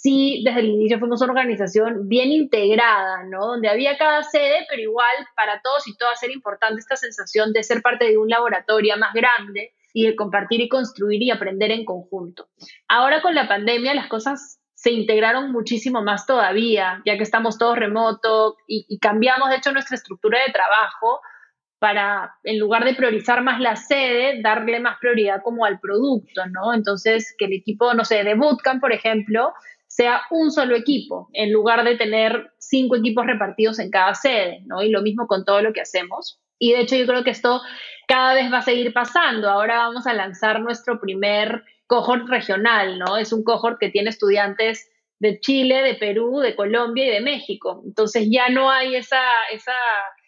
sí, 0.00 0.42
desde 0.44 0.60
el 0.60 0.68
inicio 0.68 0.98
fuimos 0.98 1.20
una 1.20 1.32
organización 1.32 2.08
bien 2.08 2.32
integrada, 2.32 3.24
¿no? 3.24 3.48
Donde 3.48 3.68
había 3.68 3.98
cada 3.98 4.22
sede, 4.22 4.66
pero 4.68 4.80
igual 4.82 5.06
para 5.36 5.60
todos 5.62 5.86
y 5.86 5.96
todas 5.96 6.22
era 6.22 6.32
importante 6.32 6.80
esta 6.80 6.96
sensación 6.96 7.52
de 7.52 7.62
ser 7.62 7.82
parte 7.82 8.06
de 8.06 8.16
un 8.16 8.28
laboratorio 8.28 8.96
más 8.96 9.12
grande 9.12 9.74
y 9.92 10.06
de 10.06 10.16
compartir 10.16 10.60
y 10.60 10.68
construir 10.68 11.22
y 11.22 11.30
aprender 11.30 11.70
en 11.70 11.84
conjunto. 11.84 12.48
Ahora 12.88 13.20
con 13.20 13.34
la 13.34 13.48
pandemia 13.48 13.94
las 13.94 14.08
cosas 14.08 14.60
se 14.74 14.90
integraron 14.90 15.52
muchísimo 15.52 16.00
más 16.00 16.26
todavía, 16.26 17.02
ya 17.04 17.18
que 17.18 17.22
estamos 17.22 17.58
todos 17.58 17.76
remoto 17.76 18.56
y, 18.66 18.86
y 18.88 18.98
cambiamos 18.98 19.50
de 19.50 19.56
hecho 19.56 19.72
nuestra 19.72 19.96
estructura 19.96 20.38
de 20.38 20.52
trabajo 20.52 21.20
para, 21.78 22.36
en 22.44 22.58
lugar 22.58 22.84
de 22.84 22.94
priorizar 22.94 23.42
más 23.42 23.60
la 23.60 23.76
sede, 23.76 24.40
darle 24.42 24.80
más 24.80 24.98
prioridad 24.98 25.42
como 25.42 25.64
al 25.64 25.80
producto, 25.80 26.46
¿no? 26.46 26.74
Entonces, 26.74 27.34
que 27.38 27.46
el 27.46 27.54
equipo, 27.54 27.94
no 27.94 28.04
sé, 28.04 28.22
de 28.22 28.34
Bootcamp, 28.34 28.82
por 28.82 28.92
ejemplo, 28.92 29.54
sea 30.00 30.22
un 30.30 30.50
solo 30.50 30.76
equipo, 30.76 31.28
en 31.34 31.52
lugar 31.52 31.84
de 31.84 31.94
tener 31.94 32.54
cinco 32.56 32.96
equipos 32.96 33.26
repartidos 33.26 33.78
en 33.78 33.90
cada 33.90 34.14
sede, 34.14 34.62
¿no? 34.64 34.82
Y 34.82 34.88
lo 34.88 35.02
mismo 35.02 35.26
con 35.26 35.44
todo 35.44 35.60
lo 35.60 35.74
que 35.74 35.82
hacemos. 35.82 36.40
Y 36.58 36.72
de 36.72 36.80
hecho 36.80 36.96
yo 36.96 37.06
creo 37.06 37.22
que 37.22 37.28
esto 37.28 37.60
cada 38.08 38.32
vez 38.32 38.50
va 38.50 38.58
a 38.58 38.62
seguir 38.62 38.94
pasando. 38.94 39.50
Ahora 39.50 39.76
vamos 39.76 40.06
a 40.06 40.14
lanzar 40.14 40.62
nuestro 40.62 40.98
primer 41.02 41.64
cohort 41.86 42.26
regional, 42.30 42.98
¿no? 42.98 43.18
Es 43.18 43.30
un 43.34 43.44
cohort 43.44 43.78
que 43.78 43.90
tiene 43.90 44.08
estudiantes 44.08 44.90
de 45.18 45.38
Chile, 45.38 45.82
de 45.82 45.96
Perú, 45.96 46.38
de 46.38 46.56
Colombia 46.56 47.04
y 47.04 47.10
de 47.10 47.20
México. 47.20 47.82
Entonces 47.84 48.26
ya 48.30 48.48
no 48.48 48.70
hay 48.70 48.96
esa, 48.96 49.20
esa 49.52 49.74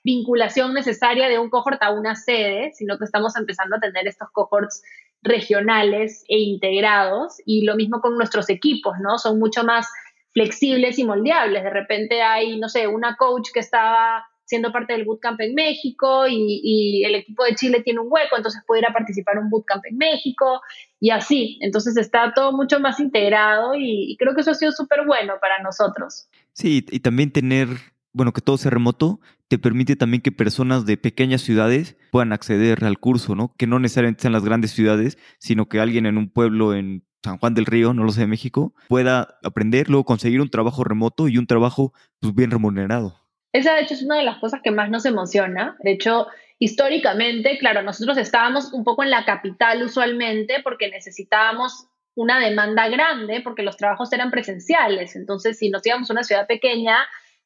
vinculación 0.05 0.75
necesaria 0.75 1.31
de 1.31 1.39
un 1.39 1.49
cohort 1.49 1.83
a 1.83 1.93
una 1.93 2.15
sede, 2.15 2.73
sino 2.75 2.99
que 2.99 3.07
estamos 3.07 3.37
empezando 3.37 3.77
a 3.77 3.81
tener 3.81 4.07
estos 4.07 4.29
cohorts 4.33 4.83
regionales 5.23 6.25
e 6.29 6.39
integrados 6.39 7.37
y 7.47 7.65
lo 7.65 7.77
mismo 7.77 8.01
con 8.01 8.17
nuestros 8.17 8.51
equipos, 8.51 8.95
¿no? 9.01 9.19
Son 9.19 9.39
mucho 9.39 9.65
más 9.65 9.89
flexibles 10.33 10.99
y 10.99 11.05
moldeables. 11.05 11.63
De 11.63 11.71
repente 11.71 12.23
hay, 12.23 12.59
no 12.59 12.69
sé, 12.69 12.87
una 12.87 13.17
coach 13.17 13.51
que 13.53 13.61
estaba 13.61 14.25
siendo 14.45 14.73
parte 14.73 14.93
del 14.93 15.05
bootcamp 15.05 15.41
en 15.41 15.55
México 15.55 16.27
y, 16.29 17.05
el 17.05 17.15
equipo 17.15 17.45
de 17.45 17.55
Chile 17.55 17.83
tiene 17.83 18.01
un 18.01 18.09
hueco, 18.11 18.37
entonces 18.37 18.63
puede 18.67 18.81
ir 18.83 18.87
a 18.87 18.93
participar 18.93 19.37
en 19.37 19.45
un 19.45 19.51
bootcamp 19.51 19.85
en 19.87 19.97
México 19.97 20.61
y 21.01 21.11
así. 21.11 21.59
Entonces 21.63 21.97
está 21.97 22.33
todo 22.35 22.53
mucho 22.53 22.79
más 22.81 23.01
integrado 23.01 23.75
y, 23.75 24.13
y 24.13 24.17
creo 24.17 24.35
que 24.35 24.43
eso 24.43 24.51
ha 24.51 24.55
sido 24.55 24.73
súper 24.73 25.07
bueno 25.07 25.35
para 25.41 25.63
nosotros. 25.63 26.29
Sí, 26.53 26.85
y 26.91 27.01
también 27.01 27.33
tener, 27.33 27.69
bueno, 28.13 28.33
que 28.33 28.43
todo 28.43 28.59
sea 28.59 28.71
remoto, 28.71 29.21
te 29.53 29.59
permite 29.59 29.97
también 29.97 30.23
que 30.23 30.33
personas 30.33 30.87
de 30.87 30.97
pequeñas 30.97 31.43
ciudades 31.43 31.99
puedan 32.11 32.33
acceder 32.33 32.87
al 32.87 32.99
curso, 32.99 33.35
¿no? 33.35 33.55
Que 33.59 33.67
no 33.67 33.79
necesariamente 33.79 34.23
sean 34.23 34.33
las 34.33 34.47
grandes 34.47 34.71
ciudades, 34.71 35.19
sino 35.39 35.69
que 35.69 35.79
alguien 35.79 36.07
en 36.07 36.17
un 36.17 36.31
pueblo 36.31 36.73
en 36.73 37.05
San 37.23 37.37
Juan 37.37 37.53
del 37.53 37.67
Río, 37.67 37.93
no 37.93 38.03
lo 38.03 38.13
sé, 38.13 38.27
México, 38.27 38.73
pueda 38.89 39.37
aprender, 39.45 39.91
luego 39.91 40.07
conseguir 40.07 40.41
un 40.41 40.49
trabajo 40.49 40.85
remoto 40.85 41.29
y 41.29 41.37
un 41.37 41.47
trabajo 41.47 41.93
pues, 42.19 42.35
bien 42.35 42.51
remunerado. 42.51 43.15
Esa, 43.53 43.75
de 43.75 43.83
hecho, 43.83 43.93
es 43.93 44.03
una 44.03 44.17
de 44.17 44.23
las 44.23 44.39
cosas 44.39 44.63
que 44.65 44.71
más 44.71 44.89
nos 44.89 45.05
emociona. 45.05 45.77
De 45.81 45.93
hecho, 45.93 46.29
históricamente, 46.59 47.59
claro, 47.59 47.83
nosotros 47.83 48.17
estábamos 48.17 48.73
un 48.73 48.85
poco 48.85 49.03
en 49.03 49.11
la 49.11 49.27
capital 49.27 49.83
usualmente 49.83 50.63
porque 50.65 50.89
necesitábamos 50.89 51.89
una 52.15 52.41
demanda 52.41 52.89
grande 52.89 53.43
porque 53.45 53.63
los 53.63 53.77
trabajos 53.77 54.11
eran 54.15 54.31
presenciales. 54.31 55.15
Entonces, 55.15 55.59
si 55.59 55.69
nos 55.69 55.87
íbamos 55.87 56.09
a 56.09 56.15
una 56.15 56.25
ciudad 56.25 56.47
pequeña, 56.47 56.97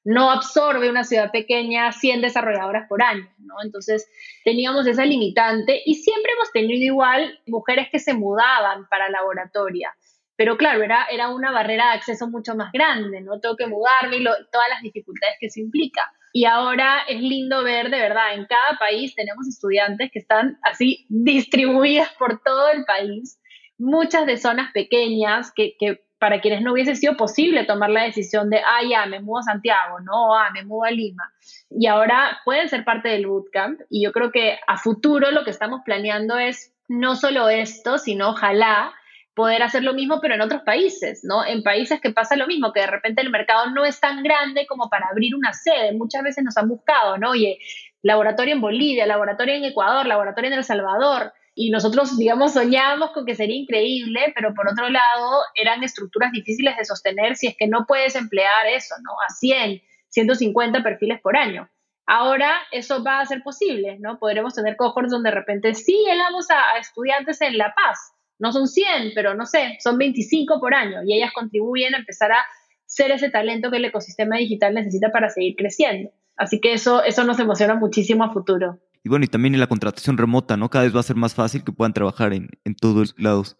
no 0.06 0.30
absorbe 0.30 0.88
una 0.88 1.02
ciudad 1.02 1.32
pequeña 1.32 1.90
100 1.90 2.22
desarrolladoras 2.22 2.88
por 2.88 3.02
año, 3.02 3.28
¿no? 3.38 3.56
Entonces 3.64 4.08
teníamos 4.44 4.86
esa 4.86 5.04
limitante 5.04 5.82
y 5.84 5.96
siempre 5.96 6.32
hemos 6.32 6.52
tenido 6.52 6.80
igual 6.80 7.40
mujeres 7.48 7.88
que 7.90 7.98
se 7.98 8.14
mudaban 8.14 8.86
para 8.88 9.10
laboratoria. 9.10 9.92
Pero 10.36 10.56
claro, 10.56 10.84
era, 10.84 11.06
era 11.10 11.30
una 11.30 11.50
barrera 11.50 11.86
de 11.86 11.96
acceso 11.96 12.28
mucho 12.28 12.54
más 12.54 12.70
grande, 12.70 13.20
¿no? 13.20 13.40
Tengo 13.40 13.56
que 13.56 13.66
mudarme 13.66 14.18
y 14.18 14.24
todas 14.24 14.68
las 14.70 14.80
dificultades 14.80 15.38
que 15.40 15.46
eso 15.46 15.58
implica. 15.58 16.02
Y 16.32 16.44
ahora 16.44 17.00
es 17.08 17.20
lindo 17.20 17.64
ver, 17.64 17.90
de 17.90 17.98
verdad, 17.98 18.34
en 18.34 18.46
cada 18.46 18.78
país 18.78 19.12
tenemos 19.16 19.48
estudiantes 19.48 20.10
que 20.12 20.20
están 20.20 20.60
así 20.62 21.04
distribuidas 21.08 22.12
por 22.16 22.40
todo 22.44 22.70
el 22.70 22.84
país, 22.84 23.40
muchas 23.76 24.24
de 24.26 24.36
zonas 24.36 24.70
pequeñas 24.70 25.50
que, 25.52 25.74
que 25.80 26.05
para 26.26 26.40
quienes 26.40 26.60
no 26.60 26.72
hubiese 26.72 26.96
sido 26.96 27.16
posible 27.16 27.66
tomar 27.66 27.88
la 27.88 28.02
decisión 28.02 28.50
de, 28.50 28.58
ah, 28.58 28.80
ya, 28.90 29.06
me 29.06 29.20
mudo 29.20 29.38
a 29.38 29.42
Santiago, 29.44 30.00
no, 30.00 30.34
ah, 30.34 30.50
me 30.52 30.64
mudo 30.64 30.82
a 30.82 30.90
Lima. 30.90 31.22
Y 31.70 31.86
ahora 31.86 32.40
pueden 32.44 32.68
ser 32.68 32.84
parte 32.84 33.08
del 33.10 33.28
bootcamp. 33.28 33.82
Y 33.90 34.02
yo 34.02 34.10
creo 34.10 34.32
que 34.32 34.58
a 34.66 34.76
futuro 34.76 35.30
lo 35.30 35.44
que 35.44 35.52
estamos 35.52 35.82
planeando 35.84 36.36
es 36.36 36.74
no 36.88 37.14
solo 37.14 37.48
esto, 37.48 37.98
sino 37.98 38.30
ojalá 38.30 38.92
poder 39.34 39.62
hacer 39.62 39.84
lo 39.84 39.94
mismo, 39.94 40.18
pero 40.20 40.34
en 40.34 40.40
otros 40.40 40.62
países, 40.62 41.20
¿no? 41.22 41.46
En 41.46 41.62
países 41.62 42.00
que 42.00 42.10
pasa 42.10 42.34
lo 42.34 42.48
mismo, 42.48 42.72
que 42.72 42.80
de 42.80 42.88
repente 42.88 43.22
el 43.22 43.30
mercado 43.30 43.70
no 43.70 43.84
es 43.84 44.00
tan 44.00 44.24
grande 44.24 44.66
como 44.66 44.90
para 44.90 45.06
abrir 45.06 45.36
una 45.36 45.52
sede. 45.52 45.92
Muchas 45.92 46.24
veces 46.24 46.42
nos 46.42 46.56
han 46.56 46.68
buscado, 46.68 47.18
¿no? 47.18 47.30
Oye, 47.30 47.60
laboratorio 48.02 48.54
en 48.54 48.60
Bolivia, 48.60 49.06
laboratorio 49.06 49.54
en 49.54 49.62
Ecuador, 49.62 50.06
laboratorio 50.06 50.50
en 50.50 50.58
El 50.58 50.64
Salvador 50.64 51.32
y 51.58 51.70
nosotros, 51.70 52.18
digamos, 52.18 52.52
soñábamos 52.52 53.12
con 53.12 53.24
que 53.24 53.34
sería 53.34 53.56
increíble, 53.56 54.30
pero 54.34 54.52
por 54.52 54.70
otro 54.70 54.90
lado 54.90 55.40
eran 55.54 55.82
estructuras 55.82 56.30
difíciles 56.30 56.76
de 56.76 56.84
sostener 56.84 57.34
si 57.34 57.46
es 57.46 57.56
que 57.58 57.66
no 57.66 57.86
puedes 57.88 58.14
emplear 58.14 58.66
eso, 58.66 58.94
¿no? 59.02 59.12
A 59.26 59.32
100, 59.32 59.80
150 60.10 60.82
perfiles 60.82 61.18
por 61.22 61.34
año. 61.34 61.66
Ahora 62.06 62.52
eso 62.72 63.02
va 63.02 63.20
a 63.20 63.26
ser 63.26 63.42
posible, 63.42 63.96
¿no? 63.98 64.18
Podremos 64.18 64.54
tener 64.54 64.76
cohorts 64.76 65.10
donde 65.10 65.30
de 65.30 65.34
repente 65.34 65.74
sí 65.74 65.96
llegamos 66.06 66.46
a, 66.50 66.78
estudiantes 66.78 67.40
en 67.40 67.56
La 67.56 67.74
Paz. 67.74 68.12
No 68.38 68.52
son 68.52 68.68
100, 68.68 69.12
pero 69.14 69.34
no 69.34 69.46
sé, 69.46 69.78
son 69.80 69.96
25 69.96 70.60
por 70.60 70.74
año 70.74 71.00
y 71.06 71.16
ellas 71.16 71.32
contribuyen 71.34 71.94
a 71.94 71.98
empezar 71.98 72.32
a 72.32 72.44
ser 72.84 73.12
ese 73.12 73.30
talento 73.30 73.70
que 73.70 73.78
el 73.78 73.86
ecosistema 73.86 74.36
digital 74.36 74.74
necesita 74.74 75.10
para 75.10 75.30
seguir 75.30 75.56
creciendo. 75.56 76.10
Así 76.36 76.60
que 76.60 76.74
eso, 76.74 77.02
eso 77.02 77.24
nos 77.24 77.40
emociona 77.40 77.76
muchísimo 77.76 78.24
a 78.24 78.32
futuro. 78.34 78.78
Y 79.06 79.08
bueno, 79.08 79.24
y 79.24 79.28
también 79.28 79.54
en 79.54 79.60
la 79.60 79.68
contratación 79.68 80.18
remota, 80.18 80.56
¿no? 80.56 80.68
Cada 80.68 80.82
vez 80.82 80.92
va 80.92 80.98
a 80.98 81.04
ser 81.04 81.14
más 81.14 81.32
fácil 81.32 81.62
que 81.62 81.70
puedan 81.70 81.92
trabajar 81.92 82.32
en, 82.32 82.50
en 82.64 82.74
todos 82.74 83.14
lados. 83.16 83.56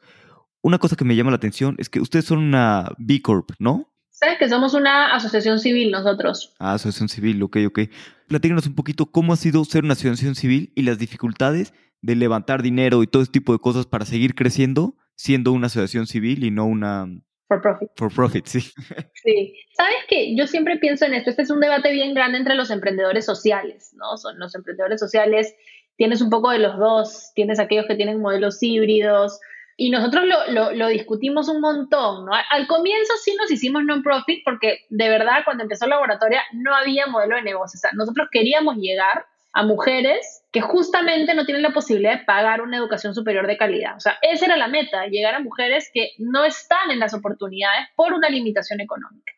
Una 0.61 0.79
cosa 0.79 0.97
que 0.97 1.05
me 1.05 1.15
llama 1.15 1.31
la 1.31 1.37
atención 1.37 1.77
es 1.79 1.89
que 1.89 2.01
ustedes 2.01 2.25
son 2.25 2.39
una 2.39 2.91
B 2.99 3.23
Corp, 3.23 3.53
¿no? 3.61 3.95
Sabes 4.11 4.39
que 4.41 4.49
somos 4.49 4.75
una 4.75 5.15
asociación 5.15 5.61
civil 5.61 5.93
nosotros. 5.93 6.53
Ah, 6.59 6.75
asociación 6.75 7.09
civil, 7.09 7.41
ok, 7.45 7.59
ok. 7.69 7.79
Platícanos 8.27 8.67
un 8.67 8.75
poquito 8.75 9.07
cómo 9.07 9.33
ha 9.33 9.37
sido 9.37 9.65
ser 9.65 9.85
una 9.85 9.93
asociación 9.93 10.35
civil 10.35 10.73
y 10.75 10.83
las 10.83 10.99
dificultades 10.99 11.73
de 12.03 12.17
levantar 12.17 12.61
dinero 12.61 13.05
y 13.05 13.07
todo 13.07 13.23
ese 13.23 13.31
tipo 13.31 13.53
de 13.53 13.61
cosas 13.61 13.87
para 13.87 14.05
seguir 14.05 14.35
creciendo 14.35 14.97
siendo 15.17 15.53
una 15.53 15.67
asociación 15.67 16.07
civil 16.07 16.45
y 16.45 16.51
no 16.51 16.67
una 16.67 17.09
For 17.49 17.61
profit. 17.61 17.91
For 17.97 18.13
profit, 18.13 18.47
sí. 18.47 18.61
Sí. 19.23 19.55
¿Sabes 19.77 19.97
qué? 20.09 20.37
Yo 20.37 20.47
siempre 20.47 20.77
pienso 20.79 21.05
en 21.05 21.15
esto. 21.15 21.31
Este 21.31 21.43
es 21.43 21.51
un 21.51 21.61
debate 21.61 21.93
bien 21.93 22.15
grande 22.15 22.39
entre 22.39 22.55
los 22.55 22.71
emprendedores 22.71 23.25
sociales, 23.25 23.93
¿no? 23.95 24.17
Son 24.17 24.39
los 24.39 24.55
emprendedores 24.55 25.01
sociales, 25.01 25.55
tienes 25.97 26.23
un 26.23 26.31
poco 26.31 26.51
de 26.51 26.61
los 26.61 26.79
dos, 26.79 27.33
tienes 27.35 27.59
aquellos 27.59 27.87
que 27.87 27.97
tienen 27.97 28.21
modelos 28.21 28.63
híbridos, 28.63 29.41
y 29.79 29.91
nosotros 29.91 30.25
lo, 30.25 30.53
lo, 30.53 30.73
lo, 30.73 30.89
discutimos 30.89 31.49
un 31.49 31.61
montón, 31.61 32.25
¿no? 32.25 32.33
Al 32.51 32.67
comienzo 32.67 33.13
sí 33.23 33.37
nos 33.39 33.51
hicimos 33.51 33.85
non-profit 33.85 34.43
porque 34.43 34.87
de 34.89 35.09
verdad 35.11 35.43
cuando 35.45 35.65
empezó 35.65 35.87
la 35.87 35.97
laboratoria 35.97 36.43
no 36.55 36.75
había 36.75 37.07
modelo 37.07 37.37
de 37.37 37.43
negocio. 37.43 37.77
O 37.77 37.81
sea, 37.81 37.91
nosotros 37.93 38.29
queríamos 38.33 38.77
llegar 38.77 39.27
a 39.57 39.63
mujeres 39.63 40.45
que 40.53 40.61
justamente 40.61 41.35
no 41.35 41.47
tienen 41.47 41.63
la 41.63 41.73
posibilidad 41.73 42.19
de 42.19 42.25
pagar 42.27 42.61
una 42.61 42.77
educación 42.77 43.15
superior 43.15 43.47
de 43.47 43.57
calidad. 43.57 43.97
O 43.97 44.01
sea, 44.01 44.19
esa 44.21 44.45
era 44.45 44.59
la 44.59 44.69
meta, 44.69 45.07
llegar 45.07 45.35
a 45.35 45.41
mujeres 45.41 45.91
que 45.95 46.11
no 46.19 46.45
están 46.45 46.91
en 46.91 46.99
las 46.99 47.15
oportunidades 47.15 47.87
por 47.97 48.13
una 48.13 48.29
limitación 48.29 48.83
económica. 48.83 49.33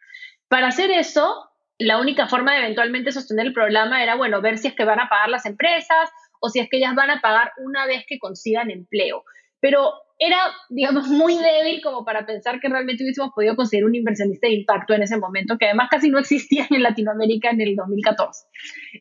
Para 0.49 0.67
hacer 0.67 0.91
eso, 0.91 1.49
la 1.79 2.01
única 2.01 2.27
forma 2.27 2.53
de 2.53 2.59
eventualmente 2.59 3.13
sostener 3.13 3.47
el 3.47 3.53
programa 3.53 4.03
era, 4.03 4.17
bueno, 4.17 4.41
ver 4.43 4.59
si 4.59 4.67
es 4.67 4.75
que 4.75 4.85
van 4.85 4.99
a 4.99 5.09
pagar 5.09 5.29
las 5.29 5.47
empresas 5.47 6.11
o 6.41 6.49
si 6.49 6.59
es 6.59 6.69
que 6.69 6.79
ellas 6.79 6.97
van 6.97 7.11
a 7.11 7.21
pagar 7.21 7.53
una 7.59 7.87
vez 7.87 8.05
que 8.09 8.19
consigan 8.19 8.73
empleo. 8.73 9.23
Pero 9.61 9.93
era, 10.19 10.37
digamos, 10.69 11.07
muy 11.07 11.37
débil 11.37 11.81
como 11.83 12.05
para 12.05 12.27
pensar 12.27 12.59
que 12.61 12.69
realmente 12.69 13.05
hubiésemos 13.05 13.31
podido 13.35 13.55
conseguir 13.55 13.85
un 13.85 13.95
inversionista 13.95 14.49
de 14.49 14.55
impacto 14.55 14.95
en 14.95 15.03
ese 15.03 15.17
momento, 15.17 15.57
que 15.59 15.67
además 15.67 15.89
casi 15.91 16.11
no 16.11 16.19
existía 16.19 16.67
en 16.71 16.83
Latinoamérica 16.83 17.51
en 17.51 17.61
el 17.61 17.77
2014. 17.77 18.47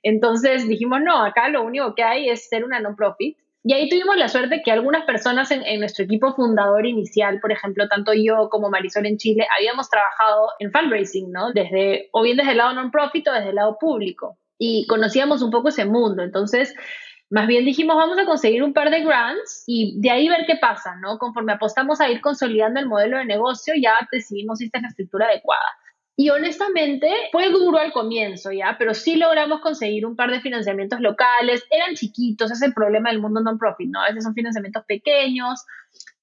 Entonces 0.03 0.67
dijimos, 0.67 0.99
no, 1.03 1.23
acá 1.23 1.49
lo 1.49 1.63
único 1.63 1.95
que 1.95 2.03
hay 2.03 2.29
es 2.29 2.47
ser 2.47 2.63
una 2.63 2.79
non-profit. 2.79 3.37
Y 3.63 3.73
ahí 3.73 3.89
tuvimos 3.89 4.15
la 4.15 4.29
suerte 4.29 4.61
que 4.63 4.71
algunas 4.71 5.03
personas 5.05 5.51
en, 5.51 5.61
en, 5.65 5.79
nuestro 5.79 6.05
equipo 6.05 6.33
fundador 6.33 6.85
inicial, 6.85 7.39
por 7.41 7.51
ejemplo, 7.51 7.89
tanto 7.89 8.13
yo 8.13 8.47
como 8.49 8.69
Marisol 8.69 9.07
en 9.07 9.17
Chile, 9.17 9.45
habíamos 9.57 9.89
trabajado 9.89 10.51
en 10.59 10.71
fundraising, 10.71 11.31
¿no? 11.31 11.51
Desde, 11.51 12.07
o 12.13 12.21
bien 12.21 12.37
desde 12.37 12.51
el 12.51 12.57
lado 12.57 12.73
non-profit 12.73 13.27
o 13.27 13.33
desde 13.33 13.49
el 13.49 13.55
lado 13.55 13.77
público. 13.77 14.37
Y 14.57 14.85
conocíamos 14.87 15.41
un 15.41 15.51
poco 15.51 15.69
ese 15.69 15.83
mundo. 15.83 16.23
Entonces, 16.23 16.75
más 17.29 17.47
bien 17.47 17.65
dijimos, 17.65 17.97
vamos 17.97 18.17
a 18.17 18.25
conseguir 18.25 18.63
un 18.63 18.73
par 18.73 18.89
de 18.89 19.03
grants 19.03 19.63
y 19.67 19.99
de 19.99 20.09
ahí 20.11 20.29
ver 20.29 20.45
qué 20.47 20.55
pasa, 20.55 20.95
¿no? 20.95 21.17
Conforme 21.17 21.53
apostamos 21.53 21.99
a 21.99 22.09
ir 22.09 22.21
consolidando 22.21 22.79
el 22.79 22.87
modelo 22.87 23.17
de 23.17 23.25
negocio, 23.25 23.73
ya 23.81 24.07
decidimos 24.11 24.59
si 24.59 24.65
esta 24.65 24.77
es 24.77 24.83
la 24.83 24.89
estructura 24.89 25.25
adecuada. 25.27 25.65
Y 26.19 26.29
honestamente 26.31 27.11
fue 27.31 27.49
duro 27.51 27.77
al 27.77 27.91
comienzo, 27.91 28.51
¿ya? 28.51 28.75
Pero 28.79 28.93
sí 28.93 29.17
logramos 29.17 29.59
conseguir 29.59 30.05
un 30.05 30.15
par 30.15 30.31
de 30.31 30.41
financiamientos 30.41 30.99
locales. 30.99 31.63
Eran 31.69 31.93
chiquitos, 31.93 32.49
es 32.49 32.61
el 32.63 32.73
problema 32.73 33.11
del 33.11 33.21
mundo 33.21 33.39
non-profit, 33.41 33.89
¿no? 33.91 34.01
A 34.01 34.07
veces 34.07 34.23
son 34.23 34.33
financiamientos 34.33 34.83
pequeños, 34.87 35.63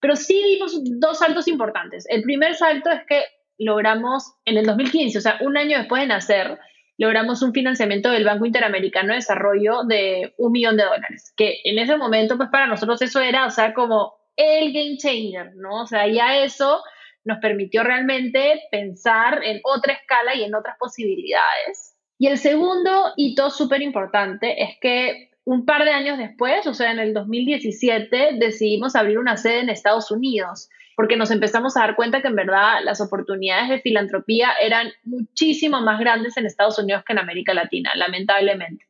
pero 0.01 0.17
sí 0.17 0.43
dimos 0.43 0.81
dos 0.99 1.19
saltos 1.19 1.47
importantes. 1.47 2.07
El 2.09 2.23
primer 2.23 2.55
salto 2.57 2.91
es 2.91 3.03
que 3.07 3.23
logramos 3.59 4.35
en 4.45 4.57
el 4.57 4.67
2015, 4.67 5.19
o 5.19 5.21
sea, 5.21 5.39
un 5.43 5.57
año 5.57 5.79
después 5.79 6.03
de 6.03 6.09
nacer, 6.09 6.59
logramos 6.97 7.43
un 7.43 7.53
financiamiento 7.53 8.11
del 8.11 8.25
Banco 8.25 8.47
Interamericano 8.47 9.09
de 9.09 9.17
Desarrollo 9.17 9.85
de 9.85 10.35
un 10.39 10.53
millón 10.53 10.77
de 10.77 10.85
dólares, 10.85 11.33
que 11.37 11.61
en 11.65 11.79
ese 11.79 11.97
momento, 11.97 12.37
pues 12.37 12.49
para 12.51 12.67
nosotros 12.67 13.01
eso 13.03 13.21
era, 13.21 13.47
o 13.47 13.51
sea, 13.51 13.75
como 13.75 14.15
el 14.37 14.73
game 14.73 14.97
changer, 14.97 15.55
¿no? 15.57 15.83
O 15.83 15.87
sea, 15.87 16.07
ya 16.07 16.39
eso 16.43 16.83
nos 17.25 17.39
permitió 17.39 17.83
realmente 17.83 18.63
pensar 18.71 19.43
en 19.43 19.61
otra 19.65 19.95
escala 19.95 20.35
y 20.35 20.45
en 20.45 20.55
otras 20.55 20.77
posibilidades. 20.79 21.97
Y 22.19 22.29
el 22.29 22.39
segundo 22.39 23.13
hito 23.17 23.51
súper 23.51 23.83
importante 23.83 24.63
es 24.63 24.77
que 24.81 25.31
un 25.45 25.67
par 25.67 25.85
de 25.85 25.91
años 25.91 26.19
después, 26.19 26.67
o 26.67 26.75
sea, 26.75 26.93
en 26.93 26.99
el 26.99 27.13
2017, 27.13 28.37
decidimos 28.39 28.97
abrir 28.97 29.19
una 29.19 29.37
sede 29.37 29.61
en 29.61 29.69
Estados 29.71 30.11
Unidos 30.11 30.69
porque 30.97 31.17
nos 31.17 31.31
empezamos 31.31 31.77
a 31.77 31.81
dar 31.81 31.97
cuenta 31.97 32.23
que 32.23 32.29
en 32.29 32.37
verdad 32.37 32.79
las 32.85 33.01
oportunidades 33.01 33.69
de 33.69 33.81
filantropía 33.81 34.53
eran 34.63 34.93
muchísimo 35.05 35.81
más 35.81 35.99
grandes 35.99 36.37
en 36.37 36.47
Estados 36.47 36.79
Unidos 36.79 37.03
que 37.07 37.13
en 37.13 37.19
América 37.19 37.55
Latina, 37.55 37.93
lamentablemente. 37.95 38.87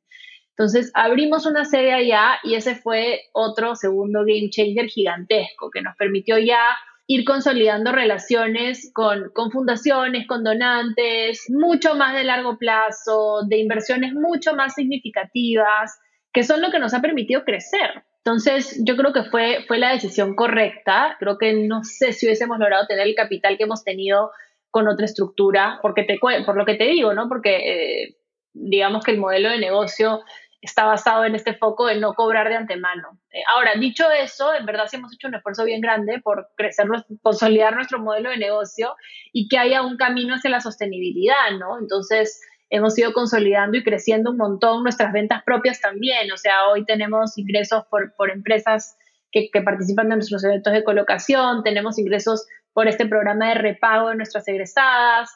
Entonces 0.51 0.93
abrimos 0.95 1.47
una 1.47 1.65
sede 1.65 1.93
allá 1.93 2.39
y 2.45 2.55
ese 2.55 2.77
fue 2.77 3.23
otro 3.33 3.75
segundo 3.75 4.21
game 4.21 4.51
changer 4.51 4.87
gigantesco 4.87 5.71
que 5.71 5.83
nos 5.83 5.97
permitió 5.97 6.39
ya 6.39 6.61
ir 7.07 7.25
consolidando 7.25 7.93
relaciones 7.93 8.91
con, 8.95 9.31
con, 9.35 9.51
fundaciones, 9.51 10.27
con 10.27 10.45
donantes, 10.45 11.51
mucho 11.51 11.97
más 11.97 12.15
de 12.15 12.25
largo 12.25 12.57
plazo, 12.57 13.43
de 13.47 13.59
inversiones 13.59 14.15
mucho 14.15 14.55
más 14.55 14.75
significativas, 14.75 15.99
que 16.33 16.45
son 16.45 16.63
lo 16.63 16.71
que 16.71 16.79
nos 16.79 16.95
ha 16.95 17.03
permitido 17.03 17.45
crecer. 17.45 18.05
Entonces, 18.25 18.81
yo 18.83 18.97
creo 18.97 19.13
que 19.13 19.25
fue, 19.25 19.65
fue 19.69 19.77
la 19.77 19.93
decisión 19.93 20.35
correcta. 20.35 21.17
Creo 21.21 21.37
que 21.37 21.53
no 21.53 21.85
sé 21.85 22.15
si 22.15 22.25
hubiésemos 22.25 22.59
logrado 22.59 22.87
tener 22.87 23.07
el 23.07 23.15
capital 23.15 23.59
que 23.59 23.65
hemos 23.65 23.85
tenido 23.85 24.31
con 24.71 24.89
otra 24.89 25.05
estructura, 25.05 25.79
porque 25.83 26.05
te, 26.05 26.19
por 26.19 26.57
lo 26.57 26.65
que 26.65 26.75
te 26.75 26.85
digo, 26.85 27.13
¿no? 27.13 27.29
Porque 27.29 27.57
eh, 27.57 28.17
digamos 28.55 29.05
que 29.05 29.11
el 29.11 29.19
modelo 29.19 29.51
de 29.51 29.59
negocio 29.59 30.23
está 30.63 30.87
basado 30.87 31.27
en 31.27 31.35
este 31.35 31.53
foco 31.53 31.87
de 31.87 32.01
no 32.01 32.15
cobrar 32.15 32.49
de 32.49 32.57
antemano. 32.57 33.21
Eh, 33.31 33.43
ahora, 33.55 33.75
dicho 33.75 34.11
eso, 34.11 34.55
en 34.55 34.65
verdad 34.65 34.87
sí 34.89 34.97
hemos 34.97 35.13
hecho 35.13 35.29
un 35.29 35.35
esfuerzo 35.35 35.65
bien 35.65 35.83
grande 35.83 36.21
por 36.21 36.49
crecer, 36.57 36.87
consolidar 37.21 37.75
nuestro 37.75 37.99
modelo 37.99 38.31
de 38.31 38.39
negocio 38.39 38.97
y 39.35 39.49
que 39.49 39.59
haya 39.59 39.83
un 39.83 39.99
camino 39.99 40.35
hacia 40.35 40.51
la 40.51 40.63
sostenibilidad, 40.63 41.51
¿no? 41.59 41.79
Entonces, 41.79 42.41
hemos 42.71 42.99
ido 42.99 43.13
consolidando 43.13 43.77
y 43.77 43.85
creciendo 43.85 44.31
un 44.31 44.37
montón 44.37 44.83
nuestras 44.83 45.13
ventas 45.13 45.43
propias 45.45 45.81
también. 45.81 46.31
O 46.33 46.37
sea, 46.37 46.69
hoy 46.73 46.85
tenemos 46.85 47.39
ingresos 47.39 47.85
por, 47.91 48.15
por 48.17 48.31
empresas 48.31 48.97
que, 49.31 49.49
que, 49.53 49.63
participan 49.63 50.09
de 50.09 50.17
nuestros 50.17 50.45
eventos 50.45 50.73
de 50.73 50.85
colocación, 50.85 51.63
tenemos 51.63 51.99
ingresos 51.99 52.47
por 52.73 52.89
este 52.89 53.07
programa 53.07 53.49
de 53.49 53.55
repago 53.55 54.09
de 54.09 54.17
nuestras 54.17 54.47
egresadas, 54.49 55.31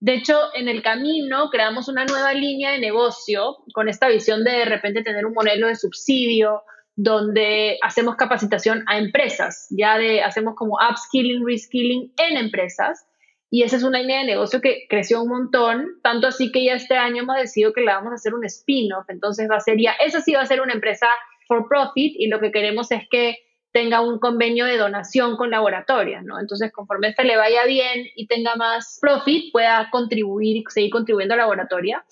de 0.00 0.14
hecho, 0.14 0.38
en 0.54 0.68
el 0.68 0.82
camino 0.82 1.50
creamos 1.50 1.88
una 1.88 2.04
nueva 2.04 2.32
línea 2.32 2.70
de 2.70 2.78
negocio 2.78 3.56
con 3.74 3.88
esta 3.88 4.08
visión 4.08 4.44
de 4.44 4.52
de 4.52 4.64
repente 4.64 5.02
tener 5.02 5.26
un 5.26 5.34
modelo 5.34 5.66
de 5.66 5.74
subsidio 5.74 6.62
donde 6.94 7.78
hacemos 7.82 8.16
capacitación 8.16 8.84
a 8.86 8.98
empresas, 8.98 9.66
ya 9.70 9.98
de 9.98 10.22
hacemos 10.22 10.54
como 10.56 10.76
upskilling, 10.88 11.44
reskilling 11.44 12.12
en 12.16 12.36
empresas. 12.36 13.06
Y 13.50 13.62
esa 13.62 13.76
es 13.76 13.82
una 13.82 14.00
línea 14.00 14.20
de 14.20 14.26
negocio 14.26 14.60
que 14.60 14.86
creció 14.88 15.22
un 15.22 15.30
montón, 15.30 16.00
tanto 16.02 16.26
así 16.26 16.52
que 16.52 16.64
ya 16.64 16.74
este 16.74 16.96
año 16.96 17.22
hemos 17.22 17.36
decidido 17.36 17.72
que 17.72 17.80
la 17.80 17.94
vamos 17.94 18.12
a 18.12 18.16
hacer 18.16 18.34
un 18.34 18.44
spin-off. 18.44 19.08
Entonces 19.08 19.48
va 19.50 19.56
a 19.56 19.60
ser 19.60 19.78
ya, 19.80 19.92
esa 20.04 20.20
sí 20.20 20.34
va 20.34 20.42
a 20.42 20.46
ser 20.46 20.60
una 20.60 20.74
empresa 20.74 21.06
for 21.46 21.66
profit 21.66 22.14
y 22.18 22.28
lo 22.28 22.40
que 22.40 22.52
queremos 22.52 22.90
es 22.90 23.08
que 23.10 23.38
tenga 23.72 24.00
un 24.00 24.18
convenio 24.18 24.64
de 24.66 24.76
donación 24.76 25.36
con 25.36 25.50
laboratorios, 25.50 26.22
¿no? 26.24 26.40
Entonces, 26.40 26.72
conforme 26.72 27.08
este 27.08 27.24
le 27.24 27.36
vaya 27.36 27.64
bien 27.64 28.06
y 28.16 28.26
tenga 28.26 28.56
más 28.56 28.98
profit, 29.00 29.52
pueda 29.52 29.88
contribuir 29.90 30.56
y 30.56 30.64
seguir 30.68 30.90
contribuyendo 30.90 31.34
a 31.34 31.38
laboratoria. 31.38 32.04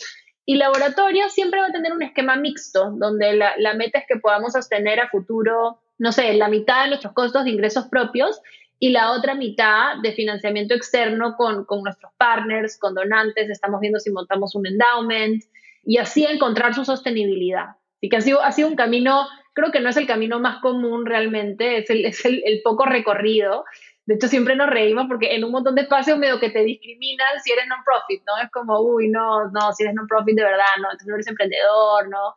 Y 0.44 0.56
laboratorio 0.56 1.28
siempre 1.28 1.60
va 1.60 1.66
a 1.66 1.72
tener 1.72 1.92
un 1.92 2.02
esquema 2.02 2.36
mixto, 2.36 2.92
donde 2.92 3.34
la, 3.34 3.54
la 3.58 3.74
meta 3.74 3.98
es 3.98 4.04
que 4.06 4.16
podamos 4.16 4.52
sostener 4.52 5.00
a 5.00 5.08
futuro, 5.08 5.80
no 5.98 6.12
sé, 6.12 6.34
la 6.34 6.48
mitad 6.48 6.84
de 6.84 6.90
nuestros 6.90 7.14
costos 7.14 7.44
de 7.44 7.50
ingresos 7.50 7.86
propios 7.86 8.40
y 8.78 8.90
la 8.90 9.12
otra 9.12 9.34
mitad 9.34 9.96
de 10.02 10.12
financiamiento 10.12 10.74
externo 10.74 11.34
con, 11.36 11.64
con 11.64 11.82
nuestros 11.82 12.12
partners, 12.18 12.78
con 12.78 12.94
donantes, 12.94 13.48
estamos 13.48 13.80
viendo 13.80 13.98
si 13.98 14.10
montamos 14.10 14.54
un 14.54 14.66
endowment 14.66 15.42
y 15.82 15.98
así 15.98 16.24
encontrar 16.24 16.74
su 16.74 16.84
sostenibilidad. 16.84 17.76
Y 18.00 18.08
que 18.08 18.16
ha 18.16 18.20
sido, 18.20 18.42
ha 18.42 18.52
sido 18.52 18.68
un 18.68 18.76
camino 18.76 19.26
creo 19.56 19.72
que 19.72 19.80
no 19.80 19.88
es 19.88 19.96
el 19.96 20.06
camino 20.06 20.38
más 20.38 20.60
común 20.60 21.06
realmente, 21.06 21.78
es 21.78 21.88
el, 21.88 22.04
es 22.04 22.22
el, 22.26 22.60
poco 22.62 22.84
recorrido. 22.84 23.64
De 24.04 24.16
hecho, 24.16 24.28
siempre 24.28 24.54
nos 24.54 24.68
reímos 24.68 25.06
porque 25.08 25.34
en 25.34 25.44
un 25.44 25.50
montón 25.50 25.74
de 25.74 25.82
espacios 25.82 26.18
medio 26.18 26.38
que 26.38 26.50
te 26.50 26.62
discriminan 26.62 27.40
si 27.42 27.52
eres 27.52 27.66
non-profit, 27.66 28.22
¿no? 28.26 28.36
Es 28.44 28.50
como, 28.50 28.80
uy, 28.82 29.08
no, 29.08 29.50
no, 29.50 29.72
si 29.72 29.82
eres 29.82 29.94
non-profit 29.94 30.36
de 30.36 30.44
verdad, 30.44 30.76
no, 30.76 30.88
entonces 30.88 31.08
no 31.08 31.14
eres 31.14 31.26
emprendedor, 31.26 32.08
¿no? 32.10 32.34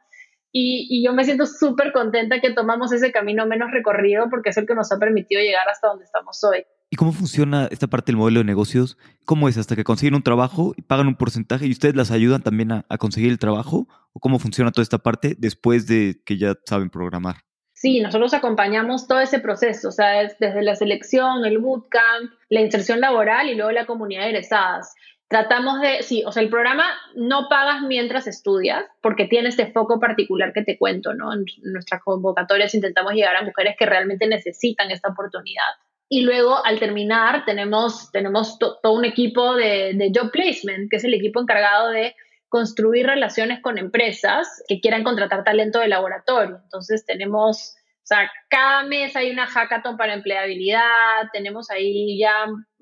Y, 0.51 0.87
y 0.89 1.03
yo 1.05 1.13
me 1.13 1.25
siento 1.25 1.45
súper 1.45 1.91
contenta 1.91 2.41
que 2.41 2.51
tomamos 2.51 2.91
ese 2.91 3.11
camino 3.11 3.45
menos 3.45 3.71
recorrido 3.71 4.29
porque 4.29 4.49
es 4.49 4.57
el 4.57 4.65
que 4.65 4.75
nos 4.75 4.91
ha 4.91 4.97
permitido 4.97 5.41
llegar 5.41 5.67
hasta 5.69 5.87
donde 5.87 6.05
estamos 6.05 6.43
hoy. 6.43 6.65
¿Y 6.91 6.95
cómo 6.95 7.11
funciona 7.11 7.67
esta 7.69 7.85
parte 7.85 8.11
del 8.11 8.17
modelo 8.17 8.39
de 8.39 8.45
negocios? 8.45 8.97
¿Cómo 9.23 9.47
es 9.47 9.57
hasta 9.57 9.75
que 9.75 9.83
consiguen 9.83 10.15
un 10.15 10.23
trabajo 10.23 10.73
y 10.75 10.81
pagan 10.81 11.07
un 11.07 11.15
porcentaje 11.15 11.67
y 11.67 11.71
ustedes 11.71 11.95
las 11.95 12.09
ayudan 12.09 12.41
también 12.41 12.71
a, 12.71 12.83
conseguir 12.97 13.29
el 13.29 13.37
trabajo? 13.37 13.87
¿O 14.11 14.19
cómo 14.19 14.39
funciona 14.39 14.71
toda 14.71 14.81
esta 14.81 14.97
parte 14.97 15.35
después 15.37 15.85
de 15.85 16.19
que 16.25 16.39
ya 16.39 16.55
saben 16.65 16.89
programar? 16.89 17.35
Sí, 17.73 18.01
nosotros 18.01 18.33
acompañamos 18.33 19.07
todo 19.07 19.21
ese 19.21 19.39
proceso, 19.39 19.89
o 19.89 19.91
sea, 19.91 20.23
es 20.23 20.37
desde 20.39 20.63
la 20.63 20.75
selección, 20.75 21.45
el 21.45 21.59
bootcamp, 21.59 22.31
la 22.49 22.61
inserción 22.61 22.99
laboral 22.99 23.49
y 23.49 23.55
luego 23.55 23.71
la 23.71 23.85
comunidad 23.85 24.23
de 24.23 24.29
egresadas. 24.29 24.93
Tratamos 25.29 25.79
de, 25.79 26.03
sí, 26.03 26.23
o 26.25 26.31
sea, 26.31 26.43
el 26.43 26.49
programa 26.49 26.85
no 27.15 27.47
pagas 27.49 27.83
mientras 27.83 28.27
estudias 28.27 28.83
porque 29.01 29.25
tiene 29.25 29.49
este 29.49 29.71
foco 29.71 29.99
particular 29.99 30.51
que 30.53 30.63
te 30.63 30.77
cuento, 30.77 31.13
¿no? 31.13 31.31
En 31.31 31.45
nuestras 31.61 32.03
convocatorias 32.03 32.73
intentamos 32.73 33.13
llegar 33.13 33.35
a 33.35 33.43
mujeres 33.43 33.75
que 33.77 33.85
realmente 33.85 34.27
necesitan 34.27 34.89
esta 34.89 35.09
oportunidad 35.09 35.69
y 36.11 36.21
luego, 36.21 36.65
al 36.65 36.79
terminar, 36.79 37.45
tenemos, 37.45 38.11
tenemos 38.11 38.57
todo 38.57 38.93
un 38.93 39.05
equipo 39.05 39.55
de, 39.55 39.93
de, 39.93 40.11
job 40.13 40.31
placement, 40.31 40.89
que 40.89 40.97
es 40.97 41.03
el 41.03 41.13
equipo 41.13 41.39
encargado 41.39 41.89
de 41.89 42.15
construir 42.47 43.05
relaciones 43.05 43.61
con 43.61 43.77
empresas 43.77 44.63
que 44.67 44.81
quieran 44.81 45.03
contratar 45.03 45.43
talento 45.43 45.79
de 45.79 45.87
laboratorio. 45.87 46.61
Entonces, 46.63 47.05
tenemos, 47.05 47.75
sea, 48.09 48.31
cada 48.49 48.83
mes 48.83 49.15
hay 49.15 49.29
una 49.29 49.45
hackathon 49.45 49.95
para 49.95 50.15
empleabilidad, 50.15 51.29
tenemos 51.31 51.69
ahí 51.69 52.17
ya, 52.19 52.33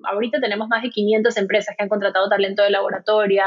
ahorita 0.04 0.40
tenemos 0.40 0.68
más 0.68 0.82
de 0.82 0.90
500 0.90 1.36
empresas 1.36 1.76
que 1.76 1.82
han 1.82 1.88
contratado 1.88 2.28
talento 2.28 2.62
de 2.62 2.70
laboratorio. 2.70 3.42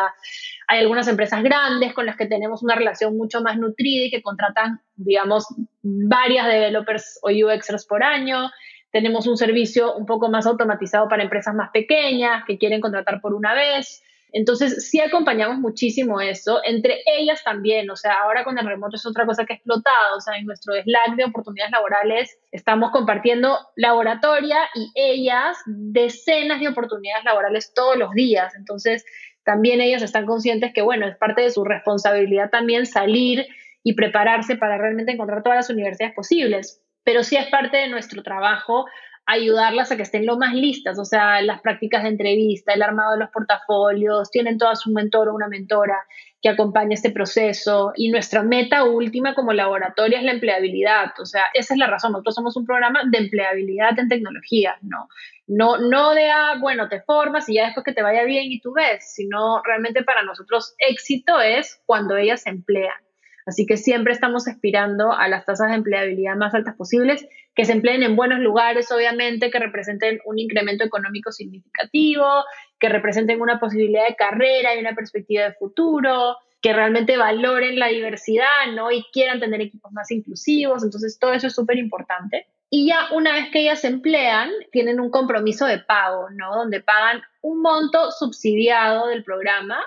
Hay 0.67 0.80
algunas 0.80 1.08
empresas 1.08 1.41
grandes 1.44 1.94
con 1.94 2.06
las 2.06 2.17
que 2.17 2.28
tenemos 2.28 2.62
una 2.62 2.76
relación 2.76 3.17
mucho 3.17 3.41
más 3.41 3.58
nutrida 3.58 4.06
y 4.06 4.12
que 4.12 4.22
contratan, 4.22 4.80
digamos, 4.96 5.48
varias 5.82 6.48
developers 6.48 7.20
o 7.24 7.30
UXers 7.30 7.86
por 7.88 8.04
año. 8.04 8.52
Tenemos 8.91 9.26
un 9.26 9.38
servicio 9.38 9.96
un 9.96 10.06
poco 10.06 10.30
más 10.30 10.46
automatizado 10.46 11.08
para 11.10 11.24
empresas 11.24 11.56
más 11.56 11.72
pequeñas 11.72 12.44
que 12.46 12.58
quieren 12.58 12.80
contratar 12.80 13.22
por 13.22 13.34
una 13.34 13.56
vez. 13.56 14.04
Entonces, 14.34 14.89
sí 14.89 15.00
acompañamos 15.02 15.60
muchísimo 15.60 16.22
eso, 16.22 16.62
entre 16.63 17.02
ellas 17.06 17.44
también, 17.44 17.89
o 17.89 17.96
sea, 17.96 18.13
ahora 18.24 18.44
con 18.44 18.58
el 18.58 18.65
remoto 18.65 18.96
es 18.96 19.06
otra 19.06 19.26
cosa 19.26 19.46
que 19.46 19.54
ha 19.54 19.56
explotado, 19.58 20.17
o 20.17 20.22
sea, 20.22 20.38
en 20.38 20.46
nuestro 20.46 20.74
Slack 20.74 21.15
de 21.17 21.26
oportunidades 21.26 21.72
laborales 21.72 22.38
estamos 22.52 22.91
compartiendo 22.91 23.58
laboratoria 23.76 24.58
y 24.74 24.91
ellas 24.96 25.58
decenas 25.65 26.62
de 26.62 26.70
oportunidades 26.70 27.26
laborales 27.26 27.74
todos 27.74 27.98
los 27.98 28.12
días, 28.12 28.56
entonces 28.56 29.04
también 29.44 29.82
ellas 29.82 30.02
están 30.02 30.26
conscientes 30.26 30.72
que, 30.74 30.82
bueno, 30.82 31.08
es 31.08 31.17
parte 31.17 31.41
de 31.41 31.52
su 31.52 31.63
responsabilidad 31.63 32.50
también 32.50 32.86
salir 32.86 33.48
y 33.84 33.94
prepararse 33.94 34.56
para 34.56 34.78
realmente 34.78 35.12
encontrar 35.12 35.44
todas 35.44 35.58
las 35.58 35.70
universidades 35.70 36.15
posibles 36.15 36.82
pero 37.04 37.24
sí 37.24 37.36
es 37.36 37.48
parte 37.48 37.78
de 37.78 37.88
nuestro 37.88 38.24
trabajo 38.24 38.86
ayudarlas 39.32 39.91
a 39.91 39.96
que 39.96 40.04
estén 40.04 40.26
lo 40.26 40.38
más 40.38 40.54
listas, 40.54 41.00
o 41.00 41.06
sea, 41.06 41.41
las 41.41 41.62
prácticas 41.62 42.04
de 42.04 42.10
entrevista, 42.10 42.74
el 42.74 42.82
armado 42.82 43.13
de 43.13 43.20
los 43.20 43.30
portafolios, 43.30 44.30
tienen 44.30 44.58
todas 44.58 44.86
un 44.86 44.94
mentor 44.94 45.30
o 45.30 45.36
una 45.36 45.48
mentora 45.48 45.98
que 46.41 46.50
acompaña 46.50 46.96
este 46.96 47.12
proceso 47.12 47.94
y 47.96 48.10
nuestra 48.10 48.44
meta 48.44 48.84
última 48.84 49.36
como 49.36 49.54
laboratorio 49.54 50.17
es 50.17 50.24
la 50.24 50.32
empleabilidad, 50.32 51.12
o 51.20 51.26
sea, 51.26 51.44
esa 51.54 51.74
es 51.74 51.78
la 51.78 51.88
razón, 51.88 52.12
nosotros 52.12 52.36
somos 52.36 52.58
un 52.58 52.65
programa 52.65 53.04
de 53.10 53.17
empleabilidad 53.20 53.98
en 54.00 54.10
tecnología, 54.10 54.76
¿no? 54.82 55.08
No, 55.48 55.78
no 55.78 56.13
de, 56.13 56.30
ah, 56.30 56.56
bueno, 56.60 56.89
te 56.89 57.02
formas 57.02 57.48
y 57.48 57.56
ya 57.56 57.65
después 57.65 57.86
que 57.86 57.94
te 57.94 58.02
vaya 58.02 58.24
bien 58.24 58.46
y 58.52 58.60
tú 58.60 58.74
ves, 58.74 59.13
sino 59.13 59.62
realmente 59.63 60.04
para 60.04 60.24
nosotros 60.24 60.76
éxito 60.80 61.39
es 61.39 61.82
cuando 61.86 62.17
ellas 62.17 62.41
se 62.41 62.50
emplean. 62.50 62.96
Así 63.45 63.65
que 63.65 63.77
siempre 63.77 64.13
estamos 64.13 64.47
aspirando 64.47 65.13
a 65.13 65.27
las 65.27 65.45
tasas 65.45 65.69
de 65.69 65.75
empleabilidad 65.75 66.36
más 66.36 66.54
altas 66.54 66.75
posibles, 66.75 67.27
que 67.56 67.65
se 67.65 67.73
empleen 67.73 68.04
en 68.04 68.15
buenos 68.15 68.39
lugares, 68.39 68.91
obviamente, 68.91 69.51
que 69.51 69.60
representen 69.60 70.19
un 70.25 70.39
incremento 70.39 70.84
económico 70.84 71.32
significativo, 71.32 72.45
que 72.80 72.89
representen 72.89 73.41
una 73.41 73.60
posibilidad 73.60 74.08
de 74.08 74.15
carrera 74.15 74.75
y 74.75 74.80
una 74.80 74.95
perspectiva 74.95 75.43
de 75.43 75.54
futuro, 75.54 76.38
que 76.62 76.73
realmente 76.73 77.17
valoren 77.17 77.80
la 77.80 77.88
diversidad, 77.88 78.67
¿no? 78.75 78.91
Y 78.91 79.04
quieran 79.12 79.39
tener 79.39 79.62
equipos 79.62 79.91
más 79.91 80.12
inclusivos. 80.12 80.84
Entonces, 80.84 81.17
todo 81.19 81.34
eso 81.34 81.47
es 81.47 81.56
súper 81.56 81.77
importante. 81.77 82.47
Y 82.69 82.88
ya 82.88 83.12
una 83.12 83.34
vez 83.34 83.49
que 83.51 83.60
ellas 83.60 83.82
se 83.82 83.88
emplean, 83.88 84.49
tienen 84.71 84.99
un 84.99 85.10
compromiso 85.10 85.65
de 85.65 85.80
pago, 85.80 86.30
¿no? 86.30 86.56
Donde 86.56 86.82
pagan 86.82 87.21
un 87.41 87.62
monto 87.62 88.12
subsidiado 88.12 89.08
del 89.08 89.23
programa 89.23 89.84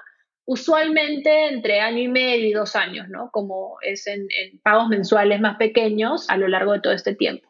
usualmente 0.47 1.49
entre 1.49 1.81
año 1.81 2.01
y 2.01 2.09
medio 2.09 2.49
y 2.49 2.53
dos 2.53 2.77
años, 2.77 3.09
¿no? 3.09 3.31
Como 3.31 3.79
es 3.83 4.07
en, 4.07 4.27
pagos 4.63 4.89
mensuales 4.89 5.41
más 5.41 5.57
pequeños 5.57 6.29
a 6.29 6.37
lo 6.37 6.49
largo 6.49 6.73
de 6.73 6.81
todo 6.81 6.93
este 6.93 7.15
tiempo. 7.15 7.49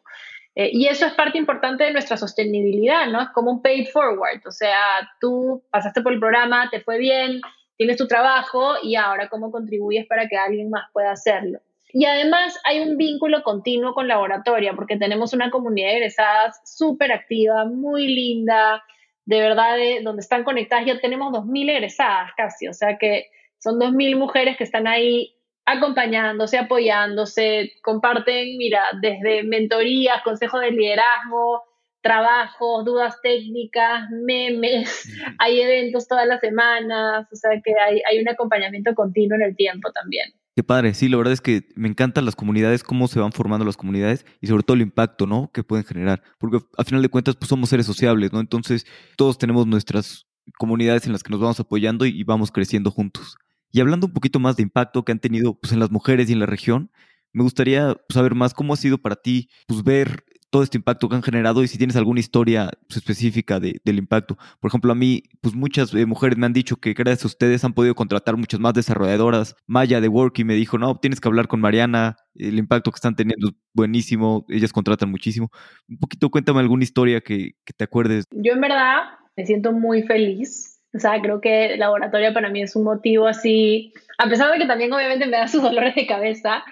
Eh, 0.55 0.69
y 0.71 0.87
eso 0.87 1.05
es 1.05 1.13
parte 1.13 1.37
importante 1.37 1.83
de 1.83 1.91
nuestra 1.91 2.15
sostenibilidad, 2.15 3.07
¿no? 3.07 3.21
Es 3.21 3.29
como 3.29 3.51
un 3.51 3.61
paid 3.61 3.87
forward, 3.87 4.41
o 4.47 4.51
sea, 4.51 4.79
tú 5.19 5.63
pasaste 5.69 6.01
por 6.01 6.13
el 6.13 6.19
programa, 6.19 6.69
te 6.69 6.79
fue 6.79 6.97
bien, 6.97 7.41
tienes 7.75 7.97
tu 7.97 8.07
trabajo 8.07 8.75
y 8.81 8.95
ahora 8.95 9.27
cómo 9.27 9.51
contribuyes 9.51 10.07
para 10.07 10.27
que 10.29 10.37
alguien 10.37 10.69
más 10.69 10.89
pueda 10.93 11.11
hacerlo. 11.11 11.59
Y 11.89 12.05
además 12.05 12.57
hay 12.65 12.81
un 12.81 12.97
vínculo 12.97 13.43
continuo 13.43 13.93
con 13.93 14.07
laboratoria, 14.07 14.73
porque 14.75 14.97
tenemos 14.97 15.33
una 15.33 15.49
comunidad 15.49 15.89
de 15.89 15.97
egresadas 15.97 16.61
súper 16.65 17.11
activa, 17.11 17.65
muy 17.65 18.07
linda, 18.07 18.83
de 19.25 19.39
verdad, 19.39 19.75
de, 19.75 20.01
donde 20.03 20.21
están 20.21 20.43
conectadas, 20.43 20.85
ya 20.85 20.99
tenemos 20.99 21.33
2.000 21.33 21.69
egresadas 21.69 22.31
casi, 22.37 22.67
o 22.67 22.73
sea 22.73 22.97
que 22.97 23.27
son 23.57 23.79
2.000 23.79 24.17
mujeres 24.17 24.57
que 24.57 24.63
están 24.63 24.87
ahí 24.87 25.35
acompañándose, 25.65 26.59
apoyándose, 26.59 27.73
comparten, 27.81 28.57
mira, 28.57 28.83
desde 29.01 29.43
mentorías, 29.43 30.21
consejos 30.21 30.61
de 30.61 30.71
liderazgo, 30.71 31.63
trabajos, 32.01 32.85
dudas 32.85 33.19
técnicas, 33.23 34.07
memes, 34.11 35.09
hay 35.39 35.59
eventos 35.59 36.07
todas 36.07 36.27
las 36.27 36.39
semanas, 36.39 37.27
o 37.31 37.35
sea 37.35 37.59
que 37.63 37.73
hay, 37.79 38.01
hay 38.07 38.19
un 38.19 38.29
acompañamiento 38.29 38.93
continuo 38.93 39.37
en 39.37 39.41
el 39.41 39.55
tiempo 39.55 39.91
también. 39.91 40.31
Qué 40.55 40.63
padre, 40.63 40.93
sí, 40.93 41.09
la 41.09 41.17
verdad 41.17 41.33
es 41.33 41.41
que 41.41 41.67
me 41.75 41.89
encantan 41.89 42.23
las 42.23 42.37
comunidades, 42.37 42.81
cómo 42.81 43.09
se 43.09 43.19
van 43.19 43.33
formando 43.33 43.65
las 43.65 43.75
comunidades 43.75 44.25
y 44.39 44.47
sobre 44.47 44.63
todo 44.63 44.75
el 44.75 44.83
impacto, 44.83 45.27
¿no? 45.27 45.51
Que 45.53 45.65
pueden 45.65 45.83
generar, 45.85 46.23
porque 46.39 46.59
al 46.77 46.85
final 46.85 47.01
de 47.01 47.09
cuentas 47.09 47.35
pues 47.35 47.49
somos 47.49 47.67
seres 47.69 47.85
sociables, 47.85 48.31
¿no? 48.31 48.39
Entonces 48.39 48.85
todos 49.17 49.37
tenemos 49.37 49.67
nuestras 49.67 50.27
comunidades 50.57 51.07
en 51.07 51.11
las 51.11 51.23
que 51.23 51.31
nos 51.31 51.41
vamos 51.41 51.59
apoyando 51.59 52.05
y, 52.05 52.23
vamos 52.23 52.51
creciendo 52.51 52.89
juntos. 52.89 53.35
Y 53.71 53.81
hablando 53.81 54.07
un 54.07 54.13
poquito 54.13 54.39
más 54.39 54.55
de 54.55 54.63
impacto 54.63 55.03
que 55.03 55.11
han 55.11 55.19
tenido 55.19 55.59
pues 55.59 55.73
en 55.73 55.79
las 55.79 55.91
mujeres 55.91 56.29
y 56.29 56.33
en 56.33 56.39
la 56.39 56.45
región, 56.45 56.89
me 57.33 57.43
gustaría 57.43 57.97
saber 58.07 58.33
más 58.33 58.53
cómo 58.53 58.73
ha 58.73 58.77
sido 58.77 58.97
para 58.97 59.17
ti 59.17 59.49
pues 59.67 59.83
ver 59.83 60.23
todo 60.49 60.63
este 60.63 60.77
impacto 60.77 61.09
que 61.09 61.15
han 61.15 61.23
generado 61.23 61.63
y 61.63 61.67
si 61.67 61.77
tienes 61.77 61.95
alguna 61.95 62.19
historia 62.19 62.69
pues, 62.87 62.97
específica 62.97 63.59
de, 63.59 63.79
del 63.83 63.97
impacto. 63.97 64.37
Por 64.59 64.69
ejemplo, 64.69 64.91
a 64.91 64.95
mí, 64.95 65.23
pues 65.41 65.55
muchas 65.55 65.93
eh, 65.93 66.05
mujeres 66.05 66.37
me 66.37 66.45
han 66.45 66.53
dicho 66.53 66.77
que 66.77 66.93
gracias 66.93 67.25
a 67.25 67.27
ustedes 67.27 67.63
han 67.63 67.73
podido 67.73 67.95
contratar 67.95 68.37
muchas 68.37 68.59
más 68.59 68.73
desarrolladoras. 68.73 69.55
Maya 69.67 70.01
de 70.01 70.07
Worky 70.07 70.43
me 70.43 70.55
dijo, 70.55 70.77
no, 70.77 70.97
tienes 70.97 71.19
que 71.19 71.27
hablar 71.27 71.47
con 71.47 71.59
Mariana, 71.59 72.15
el 72.35 72.57
impacto 72.57 72.91
que 72.91 72.97
están 72.97 73.15
teniendo 73.15 73.49
es 73.49 73.53
buenísimo, 73.73 74.45
ellas 74.49 74.71
contratan 74.71 75.11
muchísimo. 75.11 75.49
Un 75.89 75.97
poquito 75.97 76.29
cuéntame 76.29 76.59
alguna 76.59 76.83
historia 76.83 77.21
que, 77.21 77.51
que 77.65 77.73
te 77.75 77.83
acuerdes. 77.83 78.25
Yo 78.31 78.53
en 78.53 78.61
verdad 78.61 79.03
me 79.35 79.45
siento 79.45 79.71
muy 79.71 80.03
feliz. 80.03 80.79
O 80.93 80.99
sea, 80.99 81.21
creo 81.21 81.41
que 81.41 81.75
laboratorio 81.77 82.33
para 82.33 82.49
mí 82.49 82.61
es 82.61 82.75
un 82.75 82.85
motivo 82.85 83.27
así, 83.27 83.93
a 84.17 84.29
pesar 84.29 84.51
de 84.51 84.59
que 84.59 84.65
también 84.65 84.93
obviamente 84.93 85.25
me 85.25 85.37
da 85.37 85.47
sus 85.47 85.61
dolores 85.61 85.93
de 85.93 86.07
cabeza, 86.07 86.63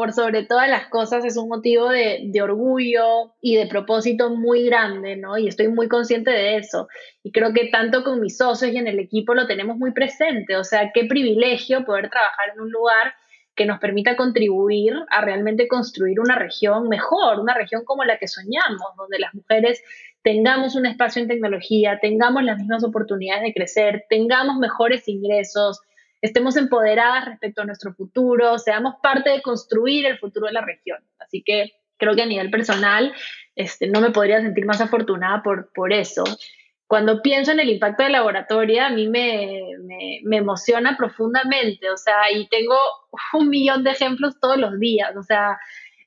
por 0.00 0.14
sobre 0.14 0.44
todas 0.44 0.66
las 0.66 0.86
cosas 0.86 1.26
es 1.26 1.36
un 1.36 1.50
motivo 1.50 1.90
de, 1.90 2.32
orgullo 2.42 3.34
y 3.42 3.56
de 3.56 3.66
propósito 3.66 4.30
muy 4.30 4.64
grande, 4.64 5.14
¿no? 5.14 5.36
Y 5.36 5.46
estoy 5.46 5.68
muy 5.68 5.88
consciente 5.88 6.30
de 6.30 6.56
eso. 6.56 6.88
Y 7.22 7.32
creo 7.32 7.52
que 7.52 7.66
tanto 7.66 8.02
con 8.02 8.18
mis 8.18 8.38
socios 8.38 8.72
y 8.72 8.78
en 8.78 8.88
el 8.88 8.98
equipo 8.98 9.34
lo 9.34 9.46
tenemos 9.46 9.76
muy 9.76 9.92
presente. 9.92 10.56
O 10.56 10.64
sea, 10.64 10.90
qué 10.94 11.04
privilegio 11.04 11.84
poder 11.84 12.08
trabajar 12.08 12.48
en 12.54 12.62
un 12.62 12.70
lugar 12.70 13.12
que 13.54 13.66
nos 13.66 13.78
permita 13.78 14.16
contribuir 14.16 14.94
a 15.10 15.20
realmente 15.20 15.68
construir 15.68 16.18
una 16.18 16.38
región 16.38 16.88
mejor, 16.88 17.38
una 17.38 17.52
región 17.52 17.84
como 17.84 18.02
la 18.04 18.16
que 18.16 18.26
soñamos, 18.26 18.96
donde 18.96 19.18
las 19.18 19.34
mujeres 19.34 19.82
tengamos 20.22 20.76
un 20.76 20.86
espacio 20.86 21.20
en 21.20 21.28
tecnología, 21.28 21.98
tengamos 22.00 22.42
las 22.42 22.56
mismas 22.56 22.84
oportunidades 22.84 23.42
de 23.42 23.52
crecer, 23.52 24.06
tengamos 24.08 24.56
mejores 24.56 25.06
ingresos, 25.08 25.82
estemos 26.20 26.56
empoderadas 26.56 27.26
respecto 27.26 27.62
a 27.62 27.64
nuestro 27.64 27.94
futuro, 27.94 28.58
seamos 28.58 28.94
parte 29.02 29.30
de 29.30 29.42
construir 29.42 30.06
el 30.06 30.18
futuro 30.18 30.46
de 30.46 30.52
la 30.52 30.60
región. 30.60 30.98
Así 31.18 31.42
que 31.42 31.72
creo 31.96 32.14
que 32.14 32.22
a 32.22 32.26
nivel 32.26 32.50
personal 32.50 33.12
este, 33.54 33.86
no 33.86 34.00
me 34.00 34.10
podría 34.10 34.40
sentir 34.40 34.64
más 34.64 34.80
afortunada 34.80 35.42
por, 35.42 35.72
por 35.72 35.92
eso. 35.92 36.24
Cuando 36.86 37.22
pienso 37.22 37.52
en 37.52 37.60
el 37.60 37.70
impacto 37.70 38.02
de 38.02 38.10
laboratorio, 38.10 38.84
a 38.84 38.90
mí 38.90 39.08
me, 39.08 39.62
me, 39.84 40.20
me, 40.24 40.38
emociona 40.38 40.96
profundamente, 40.96 41.88
o 41.88 41.96
sea, 41.96 42.32
y 42.32 42.48
tengo 42.48 42.76
un 43.34 43.48
millón 43.48 43.84
de 43.84 43.92
ejemplos 43.92 44.40
todos 44.40 44.56
los 44.56 44.78
días, 44.80 45.14
o 45.16 45.22
sea, 45.22 45.56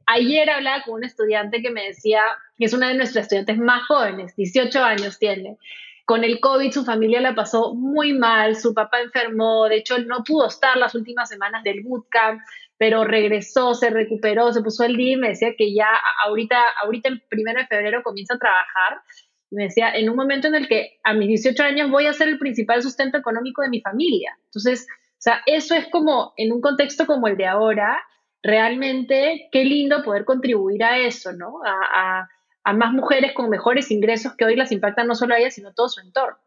ayer 0.05 0.49
hablaba 0.49 0.84
con 0.84 0.95
un 0.95 1.03
estudiante 1.05 1.61
que 1.61 1.72
me 1.72 1.86
decía, 1.86 2.22
que 2.57 2.66
es 2.66 2.74
una 2.74 2.89
de 2.89 2.95
nuestras 2.95 3.24
estudiantes 3.24 3.57
más 3.59 3.84
jóvenes, 3.88 4.36
18 4.36 4.84
años 4.84 5.20
tiene, 5.20 5.57
con 6.06 6.24
el 6.24 6.39
COVID 6.39 6.72
su 6.72 6.84
familia 6.84 7.22
la 7.22 7.36
pasó 7.36 7.74
muy 7.76 8.14
mal, 8.14 8.56
su 8.56 8.74
papá 8.74 8.99
enfermó, 9.01 9.66
de 9.66 9.78
hecho 9.78 9.99
no 9.99 10.24
pudo 10.24 10.47
estar 10.47 10.78
las 10.78 10.95
últimas 10.95 11.30
semanas 11.30 11.64
del 11.64 11.82
bootcamp, 11.84 12.41
pero 12.78 13.06
regresó, 13.06 13.74
se 13.74 13.89
recuperó, 13.89 14.51
se 14.51 14.62
puso 14.62 14.84
el 14.84 14.97
día 14.97 15.14
y 15.14 15.18
me 15.18 15.30
decía 15.30 15.56
que 15.58 15.74
ya 15.74 15.88
ahorita, 16.26 16.58
ahorita 16.84 17.10
el 17.10 17.22
primero 17.22 17.60
de 17.60 17.68
febrero 17.68 18.04
comienza 18.04 18.34
a 18.34 18.39
trabajar. 18.39 19.01
Y 19.49 19.56
me 19.56 19.64
decía, 19.66 19.93
en 19.93 20.10
un 20.10 20.16
momento 20.16 20.47
en 20.47 20.56
el 20.56 20.68
que 20.68 20.99
a 21.04 21.14
mis 21.14 21.30
18 21.30 21.64
años 21.64 21.89
voy 21.89 22.08
a 22.08 22.14
ser 22.14 22.28
el 22.28 22.39
principal 22.39 22.82
sustento 22.84 23.18
económico 23.18 23.62
de 23.62 23.70
mi 23.70 23.80
familia. 23.80 24.38
Entonces, 24.45 24.88
o 24.89 25.22
sea, 25.24 25.41
eso 25.45 25.76
es 25.76 25.88
como, 25.88 26.34
en 26.36 26.51
un 26.51 26.60
contexto 26.60 27.06
como 27.06 27.28
el 27.28 27.38
de 27.38 27.45
ahora, 27.45 28.01
realmente 28.41 29.47
qué 29.51 29.64
lindo 29.64 30.04
poder 30.04 30.26
contribuir 30.26 30.84
a 30.84 30.97
eso, 30.97 31.32
¿no? 31.32 31.62
Más 32.72 32.93
mujeres 32.93 33.34
con 33.34 33.49
mejores 33.49 33.91
ingresos 33.91 34.36
que 34.38 34.45
hoy 34.45 34.55
las 34.55 34.72
impactan 34.72 35.07
no 35.07 35.16
solo 35.16 35.36
a 35.36 35.39
ellas, 35.39 35.55
sino 35.55 35.74
todo 35.74 35.89
su 35.89 35.99
entorno. 35.99 36.38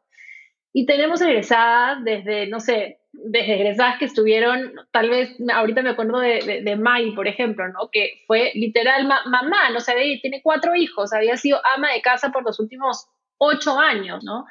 Y 0.73 0.87
tenemos 0.87 1.21
egresadas 1.21 2.03
desde, 2.05 2.47
no 2.47 2.61
sé, 2.61 3.01
desde 3.13 3.55
egresadas 3.55 3.99
que 3.99 4.05
estuvieron, 4.07 4.73
tal 4.93 5.11
vez, 5.11 5.37
ahorita 5.53 5.83
me 5.83 5.91
acuerdo 5.91 6.21
de, 6.21 6.63
de, 6.63 6.77
May, 6.77 7.15
por 7.15 7.29
ejemplo, 7.29 7.67
¿no? 7.69 7.91
Que 7.91 8.23
fue 8.27 8.53
literal 8.55 9.07
mamá, 9.07 9.71
no 9.73 9.81
sé, 9.81 9.95
tiene 10.21 10.41
cuatro 10.43 10.75
hijos, 10.75 11.13
había 11.13 11.37
sido 11.37 11.59
ama 11.75 11.93
de 11.93 12.03
casa 12.03 12.31
por 12.31 12.45
los 12.45 12.61
últimos 12.61 13.07
ocho 13.39 13.79
años, 13.79 14.23
¿no? 14.25 14.47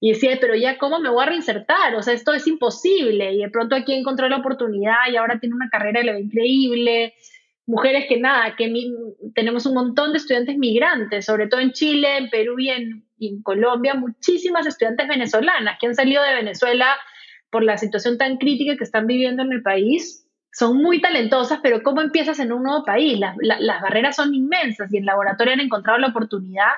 Y 0.00 0.12
decía, 0.12 0.36
pero 0.40 0.54
ya, 0.54 0.78
¿cómo 0.78 1.00
me 1.00 1.08
voy 1.08 1.22
a 1.22 1.28
reinsertar? 1.28 1.94
O 1.94 2.02
sea, 2.02 2.14
esto 2.14 2.34
es 2.34 2.46
imposible. 2.46 3.32
Y 3.32 3.38
de 3.38 3.50
pronto 3.50 3.74
aquí 3.74 3.94
encontró 3.94 4.28
la 4.28 4.36
oportunidad 4.36 5.08
y 5.10 5.16
ahora 5.16 5.40
tiene 5.40 5.54
una 5.54 5.70
carrera 5.70 6.02
increíble 6.18 7.14
mujeres 7.66 8.06
que 8.08 8.18
nada, 8.18 8.56
que 8.56 8.72
tenemos 9.34 9.66
un 9.66 9.74
montón 9.74 10.12
de 10.12 10.18
estudiantes 10.18 10.56
migrantes, 10.56 11.24
sobre 11.24 11.46
todo 11.46 11.60
en 11.60 11.72
Chile, 11.72 12.18
en 12.18 12.30
Perú 12.30 12.58
y 12.58 12.70
en, 12.70 13.04
Colombia, 13.42 13.94
muchísimas 13.94 14.66
estudiantes 14.66 15.08
venezolanas 15.08 15.78
que 15.80 15.86
han 15.86 15.94
salido 15.94 16.22
de 16.22 16.34
Venezuela 16.34 16.94
por 17.48 17.62
la 17.62 17.78
situación 17.78 18.18
tan 18.18 18.36
crítica 18.36 18.76
que 18.76 18.84
están 18.84 19.06
viviendo 19.06 19.42
en 19.42 19.52
el 19.52 19.62
país. 19.62 20.28
Son 20.52 20.76
muy 20.76 21.00
talentosas, 21.00 21.60
pero 21.62 21.82
¿cómo 21.82 22.02
empiezas 22.02 22.38
en 22.38 22.52
un 22.52 22.64
nuevo 22.64 22.84
país? 22.84 23.18
Las, 23.18 23.34
las 23.40 23.80
barreras 23.80 24.16
son 24.16 24.34
inmensas 24.34 24.92
y 24.92 24.98
en 24.98 25.06
laboratorio 25.06 25.54
han 25.54 25.60
encontrado 25.60 25.98
la 25.98 26.08
oportunidad 26.08 26.72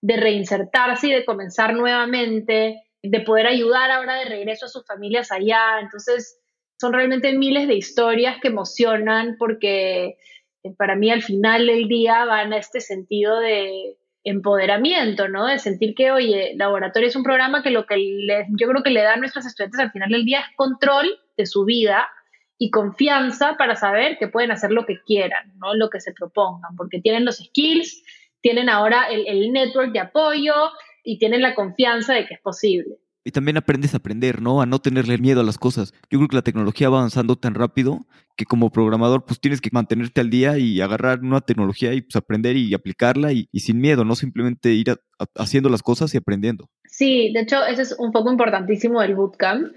de 0.00 0.16
reinsertarse 0.16 1.08
y 1.08 1.12
de 1.12 1.26
comenzar 1.26 1.74
nuevamente, 1.74 2.82
de 3.02 3.20
poder 3.20 3.46
ayudar 3.46 3.90
ahora 3.90 4.14
de 4.14 4.24
regreso 4.24 4.64
a 4.64 4.70
sus 4.70 4.86
familias 4.86 5.30
allá. 5.32 5.80
Entonces, 5.82 6.40
son 6.80 6.94
realmente 6.94 7.36
miles 7.36 7.68
de 7.68 7.74
historias 7.74 8.38
que 8.40 8.48
emocionan 8.48 9.36
porque 9.38 10.16
eh, 10.62 10.74
para 10.78 10.96
mí 10.96 11.10
al 11.10 11.22
final 11.22 11.66
del 11.66 11.88
día 11.88 12.24
van 12.24 12.54
a 12.54 12.56
este 12.56 12.80
sentido 12.80 13.38
de 13.38 13.98
empoderamiento, 14.24 15.28
¿no? 15.28 15.46
De 15.46 15.58
sentir 15.58 15.94
que, 15.94 16.10
oye, 16.10 16.54
laboratorio 16.56 17.08
es 17.08 17.16
un 17.16 17.22
programa 17.22 17.62
que 17.62 17.70
lo 17.70 17.84
que 17.84 18.24
yo 18.58 18.68
creo 18.68 18.82
que 18.82 18.90
le 18.90 19.02
da 19.02 19.14
a 19.14 19.16
nuestros 19.16 19.44
estudiantes 19.44 19.80
al 19.80 19.92
final 19.92 20.10
del 20.10 20.24
día 20.24 20.40
es 20.40 20.56
control 20.56 21.18
de 21.36 21.44
su 21.44 21.66
vida 21.66 22.08
y 22.56 22.70
confianza 22.70 23.56
para 23.58 23.76
saber 23.76 24.16
que 24.18 24.28
pueden 24.28 24.50
hacer 24.50 24.70
lo 24.70 24.86
que 24.86 25.00
quieran, 25.02 25.52
¿no? 25.58 25.74
Lo 25.74 25.90
que 25.90 26.00
se 26.00 26.12
propongan, 26.12 26.76
porque 26.76 27.00
tienen 27.00 27.26
los 27.26 27.38
skills, 27.38 28.02
tienen 28.40 28.70
ahora 28.70 29.10
el, 29.10 29.26
el 29.26 29.52
network 29.52 29.92
de 29.92 30.00
apoyo 30.00 30.54
y 31.04 31.18
tienen 31.18 31.42
la 31.42 31.54
confianza 31.54 32.14
de 32.14 32.24
que 32.24 32.34
es 32.34 32.40
posible 32.40 32.96
y 33.24 33.32
también 33.32 33.56
aprendes 33.56 33.94
a 33.94 33.98
aprender, 33.98 34.40
¿no? 34.40 34.60
A 34.60 34.66
no 34.66 34.78
tenerle 34.78 35.18
miedo 35.18 35.40
a 35.40 35.44
las 35.44 35.58
cosas. 35.58 35.92
Yo 36.10 36.18
creo 36.18 36.28
que 36.28 36.36
la 36.36 36.42
tecnología 36.42 36.88
va 36.88 36.98
avanzando 36.98 37.36
tan 37.36 37.54
rápido 37.54 38.06
que 38.36 38.44
como 38.44 38.70
programador 38.70 39.24
pues 39.24 39.40
tienes 39.40 39.60
que 39.60 39.68
mantenerte 39.72 40.20
al 40.20 40.30
día 40.30 40.56
y 40.58 40.80
agarrar 40.80 41.20
una 41.20 41.40
tecnología 41.40 41.92
y 41.92 42.00
pues 42.00 42.16
aprender 42.16 42.56
y 42.56 42.72
aplicarla 42.72 43.32
y, 43.32 43.48
sin 43.54 43.80
miedo, 43.80 44.04
no 44.04 44.16
simplemente 44.16 44.72
ir 44.72 44.98
haciendo 45.34 45.68
las 45.68 45.82
cosas 45.82 46.14
y 46.14 46.16
aprendiendo. 46.16 46.70
Sí, 46.86 47.32
de 47.32 47.40
hecho 47.40 47.64
ese 47.66 47.82
es 47.82 47.94
un 47.98 48.12
poco 48.12 48.30
importantísimo 48.30 49.00
del 49.00 49.14
bootcamp 49.14 49.68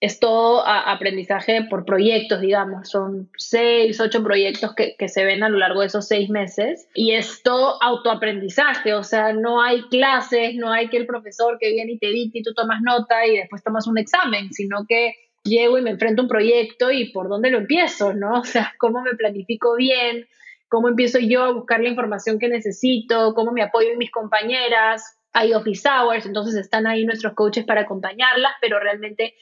es 0.00 0.20
todo 0.20 0.62
aprendizaje 0.66 1.64
por 1.70 1.84
proyectos, 1.86 2.40
digamos. 2.40 2.88
Son 2.88 3.30
seis, 3.38 3.98
ocho 4.00 4.22
proyectos 4.22 4.74
que, 4.74 4.94
que, 4.98 5.08
se 5.08 5.24
ven 5.24 5.42
a 5.42 5.48
lo 5.48 5.58
largo 5.58 5.80
de 5.80 5.86
esos 5.86 6.06
seis 6.06 6.28
meses. 6.28 6.86
Y 6.94 7.12
es 7.12 7.42
todo 7.42 7.82
autoaprendizaje, 7.82 8.94
o 8.94 9.02
sea, 9.02 9.32
no 9.32 9.62
hay 9.62 9.82
clases, 9.88 10.54
no 10.54 10.70
hay 10.70 10.88
que 10.88 10.98
el 10.98 11.06
profesor 11.06 11.56
que 11.58 11.70
viene 11.70 11.92
y 11.92 11.98
te 11.98 12.08
dicta 12.08 12.38
y 12.38 12.42
tú 12.42 12.52
tomas 12.52 12.82
nota 12.82 13.26
y 13.26 13.38
después 13.38 13.62
tomas 13.62 13.86
un 13.86 13.98
examen, 13.98 14.52
sino 14.52 14.84
que 14.86 15.14
llego 15.44 15.78
y 15.78 15.82
me 15.82 15.90
enfrento 15.90 16.22
a 16.22 16.24
un 16.24 16.28
proyecto 16.28 16.90
y 16.90 17.10
por 17.12 17.28
dónde 17.28 17.50
lo 17.50 17.58
empiezo, 17.58 18.12
¿no? 18.12 18.40
O 18.40 18.44
sea, 18.44 18.74
cómo 18.78 19.00
me 19.00 19.14
planifico 19.14 19.76
bien, 19.76 20.26
cómo 20.68 20.88
empiezo 20.88 21.18
yo 21.18 21.44
a 21.44 21.52
buscar 21.52 21.80
la 21.80 21.88
información 21.88 22.38
que 22.38 22.48
necesito, 22.48 23.34
cómo 23.34 23.52
me 23.52 23.62
apoyo 23.62 23.90
en 23.90 23.98
mis 23.98 24.10
compañeras. 24.10 25.18
Hay 25.32 25.52
office 25.52 25.88
hours, 25.88 26.26
entonces 26.26 26.54
están 26.54 26.86
ahí 26.86 27.04
nuestros 27.04 27.34
coaches 27.34 27.64
para 27.64 27.82
acompañarlas, 27.82 28.52
pero 28.60 28.80
realmente 28.80 29.34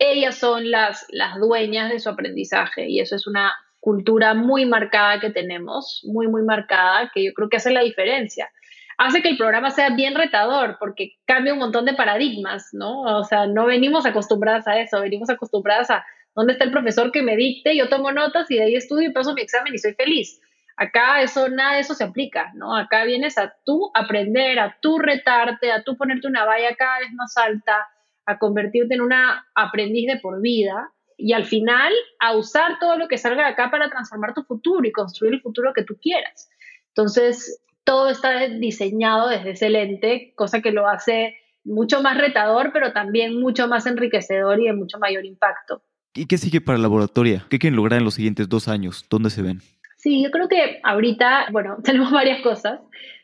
ellas 0.00 0.36
son 0.36 0.70
las, 0.70 1.06
las 1.10 1.38
dueñas 1.38 1.90
de 1.90 2.00
su 2.00 2.08
aprendizaje 2.08 2.88
y 2.88 3.00
eso 3.00 3.14
es 3.14 3.26
una 3.26 3.54
cultura 3.80 4.34
muy 4.34 4.64
marcada 4.64 5.20
que 5.20 5.30
tenemos, 5.30 6.00
muy, 6.04 6.26
muy 6.26 6.42
marcada, 6.42 7.10
que 7.14 7.22
yo 7.22 7.32
creo 7.34 7.48
que 7.48 7.58
hace 7.58 7.70
la 7.70 7.82
diferencia. 7.82 8.50
Hace 8.96 9.22
que 9.22 9.28
el 9.28 9.36
programa 9.36 9.70
sea 9.70 9.90
bien 9.90 10.14
retador 10.14 10.76
porque 10.80 11.18
cambia 11.26 11.52
un 11.52 11.58
montón 11.58 11.84
de 11.84 11.94
paradigmas, 11.94 12.70
¿no? 12.72 13.02
O 13.02 13.24
sea, 13.24 13.46
no 13.46 13.66
venimos 13.66 14.04
acostumbradas 14.06 14.66
a 14.66 14.78
eso, 14.78 15.00
venimos 15.00 15.30
acostumbradas 15.30 15.90
a 15.90 16.04
dónde 16.34 16.54
está 16.54 16.64
el 16.64 16.70
profesor 16.70 17.12
que 17.12 17.22
me 17.22 17.36
dicte, 17.36 17.76
yo 17.76 17.88
tomo 17.88 18.10
notas 18.10 18.50
y 18.50 18.56
de 18.56 18.64
ahí 18.64 18.74
estudio 18.76 19.10
y 19.10 19.12
paso 19.12 19.34
mi 19.34 19.42
examen 19.42 19.74
y 19.74 19.78
soy 19.78 19.94
feliz. 19.94 20.40
Acá 20.76 21.20
eso, 21.20 21.48
nada 21.50 21.74
de 21.74 21.80
eso 21.80 21.92
se 21.92 22.04
aplica, 22.04 22.52
¿no? 22.54 22.74
Acá 22.74 23.04
vienes 23.04 23.36
a 23.36 23.54
tú 23.66 23.90
aprender, 23.94 24.58
a 24.58 24.78
tú 24.80 24.98
retarte, 24.98 25.72
a 25.72 25.82
tú 25.82 25.96
ponerte 25.96 26.26
una 26.26 26.46
valla 26.46 26.74
cada 26.74 27.00
vez 27.00 27.12
más 27.12 27.36
alta, 27.36 27.86
a 28.26 28.38
convertirte 28.38 28.94
en 28.94 29.00
una 29.00 29.46
aprendiz 29.54 30.06
de 30.06 30.18
por 30.20 30.40
vida 30.40 30.92
y 31.16 31.32
al 31.32 31.44
final 31.44 31.92
a 32.18 32.36
usar 32.36 32.78
todo 32.78 32.96
lo 32.96 33.08
que 33.08 33.18
salga 33.18 33.44
de 33.44 33.52
acá 33.52 33.70
para 33.70 33.90
transformar 33.90 34.34
tu 34.34 34.42
futuro 34.42 34.86
y 34.86 34.92
construir 34.92 35.34
el 35.34 35.42
futuro 35.42 35.72
que 35.74 35.84
tú 35.84 35.98
quieras. 36.00 36.48
Entonces, 36.88 37.62
todo 37.84 38.08
está 38.10 38.48
diseñado 38.48 39.28
desde 39.28 39.50
ese 39.50 39.70
lente, 39.70 40.32
cosa 40.36 40.60
que 40.60 40.72
lo 40.72 40.88
hace 40.88 41.36
mucho 41.64 42.02
más 42.02 42.16
retador, 42.16 42.70
pero 42.72 42.92
también 42.92 43.38
mucho 43.40 43.68
más 43.68 43.86
enriquecedor 43.86 44.60
y 44.60 44.66
de 44.66 44.72
mucho 44.72 44.98
mayor 44.98 45.24
impacto. 45.24 45.82
¿Y 46.14 46.26
qué 46.26 46.38
sigue 46.38 46.60
para 46.60 46.78
la 46.78 46.82
laboratoria? 46.82 47.46
¿Qué 47.50 47.58
quieren 47.58 47.76
lograr 47.76 47.98
en 47.98 48.04
los 48.04 48.14
siguientes 48.14 48.48
dos 48.48 48.68
años? 48.68 49.06
¿Dónde 49.08 49.30
se 49.30 49.42
ven? 49.42 49.60
Sí, 49.96 50.22
yo 50.22 50.30
creo 50.30 50.48
que 50.48 50.80
ahorita, 50.82 51.48
bueno, 51.52 51.78
tenemos 51.84 52.10
varias 52.10 52.42
cosas. 52.42 52.80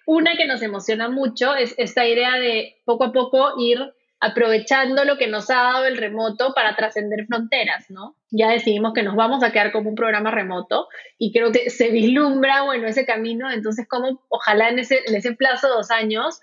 Una 0.07 0.36
que 0.36 0.47
nos 0.47 0.62
emociona 0.62 1.09
mucho 1.09 1.55
es 1.55 1.74
esta 1.78 2.07
idea 2.07 2.34
de 2.34 2.76
poco 2.84 3.05
a 3.05 3.12
poco 3.12 3.55
ir 3.59 3.78
aprovechando 4.20 5.04
lo 5.04 5.18
que 5.18 5.26
nos 5.26 5.50
ha 5.50 5.56
dado 5.56 5.84
el 5.84 5.98
remoto 5.98 6.54
para 6.54 6.74
trascender 6.74 7.26
fronteras, 7.26 7.90
¿no? 7.90 8.16
Ya 8.30 8.48
decidimos 8.50 8.94
que 8.94 9.02
nos 9.02 9.14
vamos 9.14 9.42
a 9.42 9.52
quedar 9.52 9.72
como 9.72 9.90
un 9.90 9.94
programa 9.94 10.30
remoto 10.30 10.88
y 11.18 11.32
creo 11.32 11.52
que 11.52 11.70
se 11.70 11.90
vislumbra, 11.90 12.62
bueno, 12.62 12.86
ese 12.86 13.04
camino, 13.04 13.50
entonces 13.50 13.86
como 13.88 14.22
ojalá 14.28 14.70
en 14.70 14.78
ese, 14.78 15.00
en 15.06 15.14
ese 15.14 15.32
plazo 15.32 15.68
de 15.68 15.74
dos 15.74 15.90
años 15.90 16.40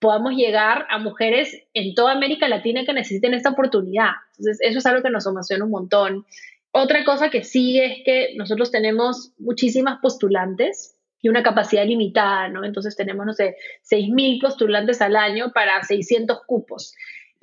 podamos 0.00 0.32
llegar 0.34 0.86
a 0.90 0.98
mujeres 0.98 1.56
en 1.74 1.94
toda 1.94 2.12
América 2.12 2.48
Latina 2.48 2.84
que 2.84 2.92
necesiten 2.92 3.34
esta 3.34 3.50
oportunidad. 3.50 4.10
Entonces, 4.36 4.58
eso 4.60 4.78
es 4.78 4.86
algo 4.86 5.00
que 5.00 5.10
nos 5.10 5.26
emociona 5.26 5.64
un 5.64 5.70
montón. 5.70 6.26
Otra 6.72 7.04
cosa 7.04 7.30
que 7.30 7.44
sigue 7.44 7.86
es 7.86 7.98
que 8.04 8.34
nosotros 8.36 8.72
tenemos 8.72 9.32
muchísimas 9.38 10.00
postulantes 10.02 10.96
y 11.22 11.28
una 11.28 11.42
capacidad 11.42 11.86
limitada, 11.86 12.48
¿no? 12.48 12.64
Entonces 12.64 12.96
tenemos, 12.96 13.24
no 13.24 13.32
sé, 13.32 13.56
6.000 13.90 14.40
postulantes 14.42 15.00
al 15.00 15.16
año 15.16 15.52
para 15.54 15.82
600 15.82 16.42
cupos 16.46 16.94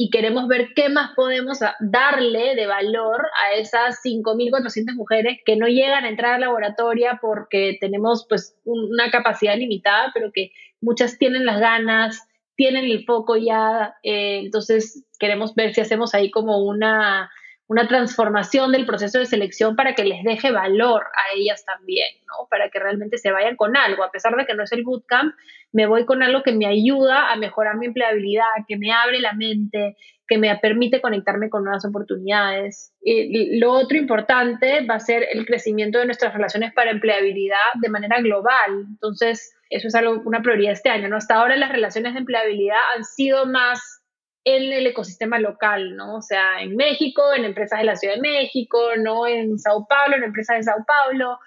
y 0.02 0.12
queremos 0.12 0.48
ver 0.48 0.70
qué 0.76 0.88
más 0.88 1.12
podemos 1.14 1.60
darle 1.82 2.56
de 2.56 2.68
valor 2.68 3.22
a 3.46 3.56
esas 3.56 4.00
5.400 4.02 4.96
mujeres 4.96 5.40
que 5.46 5.58
no 5.58 5.68
llegan 5.68 6.06
a 6.06 6.10
entrar 6.10 6.36
a 6.36 6.40
la 6.40 6.46
laboratoria 6.46 7.20
porque 7.22 7.78
tenemos 7.82 8.26
pues 8.30 8.56
una 8.64 9.12
capacidad 9.12 9.58
limitada, 9.58 10.12
pero 10.14 10.32
que 10.34 10.52
muchas 10.80 11.18
tienen 11.18 11.46
las 11.46 11.60
ganas, 11.60 12.30
tienen 12.56 12.86
el 12.86 13.04
foco 13.04 13.36
ya, 13.36 13.96
eh, 14.04 14.40
entonces 14.46 15.04
queremos 15.20 15.54
ver 15.54 15.74
si 15.74 15.82
hacemos 15.82 16.14
ahí 16.14 16.32
como 16.32 16.60
una 16.60 17.30
una 17.70 17.88
transformación 17.88 18.72
del 18.72 18.88
proceso 18.88 19.20
de 19.20 19.28
selección 19.28 19.76
para 19.76 19.94
que 19.94 20.04
les 20.04 20.24
deje 20.24 20.52
valor 20.52 21.04
a 21.04 21.36
ellas 21.38 21.64
también, 21.66 22.08
¿no? 22.26 22.48
Para 22.50 22.70
que 22.72 22.80
realmente 22.80 23.20
se 23.20 23.32
vayan 23.32 23.56
con 23.56 23.78
algo. 23.78 24.04
A 24.04 24.10
pesar 24.10 24.36
de 24.36 24.48
que 24.48 24.56
no 24.56 24.64
es 24.64 24.72
el 24.72 24.84
bootcamp, 24.84 25.36
me 25.72 25.86
voy 25.86 26.06
con 26.06 26.24
algo 26.24 26.42
que 26.42 26.52
me 26.52 26.66
ayuda 26.66 27.32
a 27.32 27.36
mejorar 27.36 27.78
mi 27.78 27.86
empleabilidad, 27.86 28.44
que 28.68 28.76
me 28.76 28.92
abre 28.92 29.20
la 29.20 29.34
mente, 29.34 29.96
que 30.28 30.40
me 30.40 30.56
permite 30.58 31.00
conectarme 31.00 31.52
con 31.52 31.64
nuevas 31.64 31.86
oportunidades. 31.86 32.92
Y 33.04 33.60
lo 33.60 33.72
otro 33.74 34.00
importante 34.00 34.84
va 34.90 34.96
a 34.96 35.00
ser 35.00 35.28
el 35.32 35.46
crecimiento 35.46 36.00
de 36.00 36.08
nuestras 36.08 36.34
relaciones 36.34 36.74
para 36.74 36.90
empleabilidad 36.90 37.56
de 37.80 37.90
manera 37.90 38.20
global. 38.20 38.88
Entonces, 38.90 39.56
eso 39.70 39.88
es 39.90 39.94
algo, 39.94 40.24
una 40.26 40.42
prioridad 40.42 40.74
este 40.74 40.90
año, 40.90 41.08
¿no? 41.08 41.18
Hasta 41.18 41.36
ahora 41.36 41.56
las 41.56 41.72
relaciones 41.72 42.14
de 42.14 42.20
empleabilidad 42.20 42.80
han 42.96 43.04
sido 43.04 43.46
más 43.46 43.99
en 44.56 44.74
el 44.74 44.88
ecosistema 44.88 45.40
local, 45.40 45.96
¿no? 45.96 46.16
O 46.16 46.22
sea, 46.22 46.62
en 46.62 46.76
México, 46.76 47.22
en 47.36 47.46
empresas 47.46 47.80
de 47.80 47.86
la 47.86 47.96
Ciudad 47.96 48.16
de 48.16 48.22
México, 48.22 48.78
¿no? 48.98 49.28
En 49.28 49.58
Sao 49.60 49.88
Paulo, 49.88 50.16
en 50.16 50.24
empresas 50.24 50.58
de 50.58 50.64
Sao 50.64 50.86
Paulo. 50.86 51.40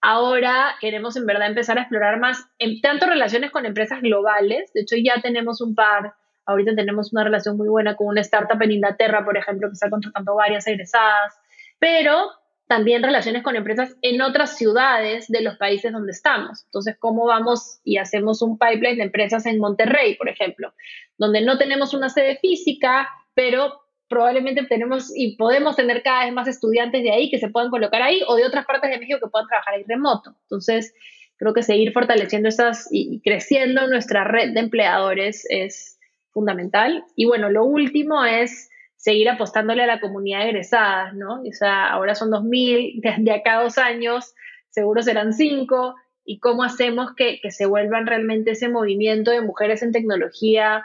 Ahora 0.00 0.76
queremos 0.80 1.16
en 1.16 1.26
verdad 1.26 1.48
empezar 1.48 1.78
a 1.78 1.82
explorar 1.82 2.20
más 2.20 2.46
en 2.58 2.80
tanto 2.80 3.06
relaciones 3.06 3.50
con 3.50 3.66
empresas 3.66 4.00
globales. 4.00 4.72
De 4.72 4.82
hecho, 4.82 4.96
ya 4.96 5.20
tenemos 5.20 5.60
un 5.60 5.74
par. 5.74 6.14
Ahorita 6.46 6.74
tenemos 6.74 7.12
una 7.12 7.24
relación 7.24 7.56
muy 7.56 7.68
buena 7.68 7.96
con 7.96 8.06
una 8.06 8.20
startup 8.20 8.62
en 8.62 8.72
Inglaterra, 8.72 9.24
por 9.24 9.36
ejemplo, 9.36 9.68
que 9.68 9.74
está 9.74 9.90
contratando 9.90 10.34
varias 10.34 10.66
egresadas. 10.66 11.34
Pero 11.78 12.30
también 12.68 13.02
relaciones 13.02 13.42
con 13.42 13.56
empresas 13.56 13.96
en 14.02 14.20
otras 14.20 14.56
ciudades 14.56 15.26
de 15.28 15.40
los 15.40 15.56
países 15.56 15.90
donde 15.90 16.12
estamos. 16.12 16.64
Entonces, 16.66 16.96
¿cómo 16.98 17.24
vamos 17.24 17.80
y 17.82 17.96
hacemos 17.96 18.42
un 18.42 18.58
pipeline 18.58 18.98
de 18.98 19.04
empresas 19.04 19.46
en 19.46 19.58
Monterrey, 19.58 20.16
por 20.16 20.28
ejemplo, 20.28 20.74
donde 21.16 21.40
no 21.40 21.56
tenemos 21.56 21.94
una 21.94 22.10
sede 22.10 22.36
física, 22.36 23.08
pero 23.34 23.80
probablemente 24.06 24.64
tenemos 24.64 25.10
y 25.16 25.36
podemos 25.36 25.76
tener 25.76 26.02
cada 26.02 26.26
vez 26.26 26.34
más 26.34 26.46
estudiantes 26.46 27.02
de 27.02 27.10
ahí 27.10 27.30
que 27.30 27.38
se 27.38 27.48
puedan 27.48 27.70
colocar 27.70 28.02
ahí 28.02 28.20
o 28.26 28.36
de 28.36 28.44
otras 28.44 28.66
partes 28.66 28.90
de 28.90 28.98
México 28.98 29.18
que 29.22 29.30
puedan 29.30 29.48
trabajar 29.48 29.74
ahí 29.74 29.84
remoto. 29.88 30.34
Entonces, 30.42 30.94
creo 31.38 31.54
que 31.54 31.62
seguir 31.62 31.92
fortaleciendo 31.92 32.50
esas 32.50 32.86
y 32.90 33.20
creciendo 33.22 33.86
nuestra 33.88 34.24
red 34.24 34.52
de 34.52 34.60
empleadores 34.60 35.46
es 35.48 35.98
fundamental. 36.32 37.02
Y 37.16 37.24
bueno, 37.24 37.48
lo 37.48 37.64
último 37.64 38.26
es 38.26 38.68
seguir 38.98 39.30
apostándole 39.30 39.84
a 39.84 39.86
la 39.86 40.00
comunidad 40.00 40.40
de 40.40 40.50
egresadas, 40.50 41.14
¿no? 41.14 41.40
O 41.40 41.52
sea, 41.52 41.88
ahora 41.88 42.14
son 42.14 42.30
2.000, 42.30 43.00
de, 43.00 43.14
de 43.18 43.32
acá 43.32 43.62
dos 43.62 43.78
años 43.78 44.34
seguro 44.70 45.02
serán 45.02 45.32
cinco, 45.32 45.94
y 46.24 46.40
cómo 46.40 46.62
hacemos 46.62 47.14
que, 47.16 47.40
que, 47.40 47.50
se 47.50 47.64
vuelvan 47.64 48.06
realmente 48.06 48.50
ese 48.50 48.68
movimiento 48.68 49.30
de 49.30 49.40
mujeres 49.40 49.82
en 49.82 49.92
tecnología, 49.92 50.84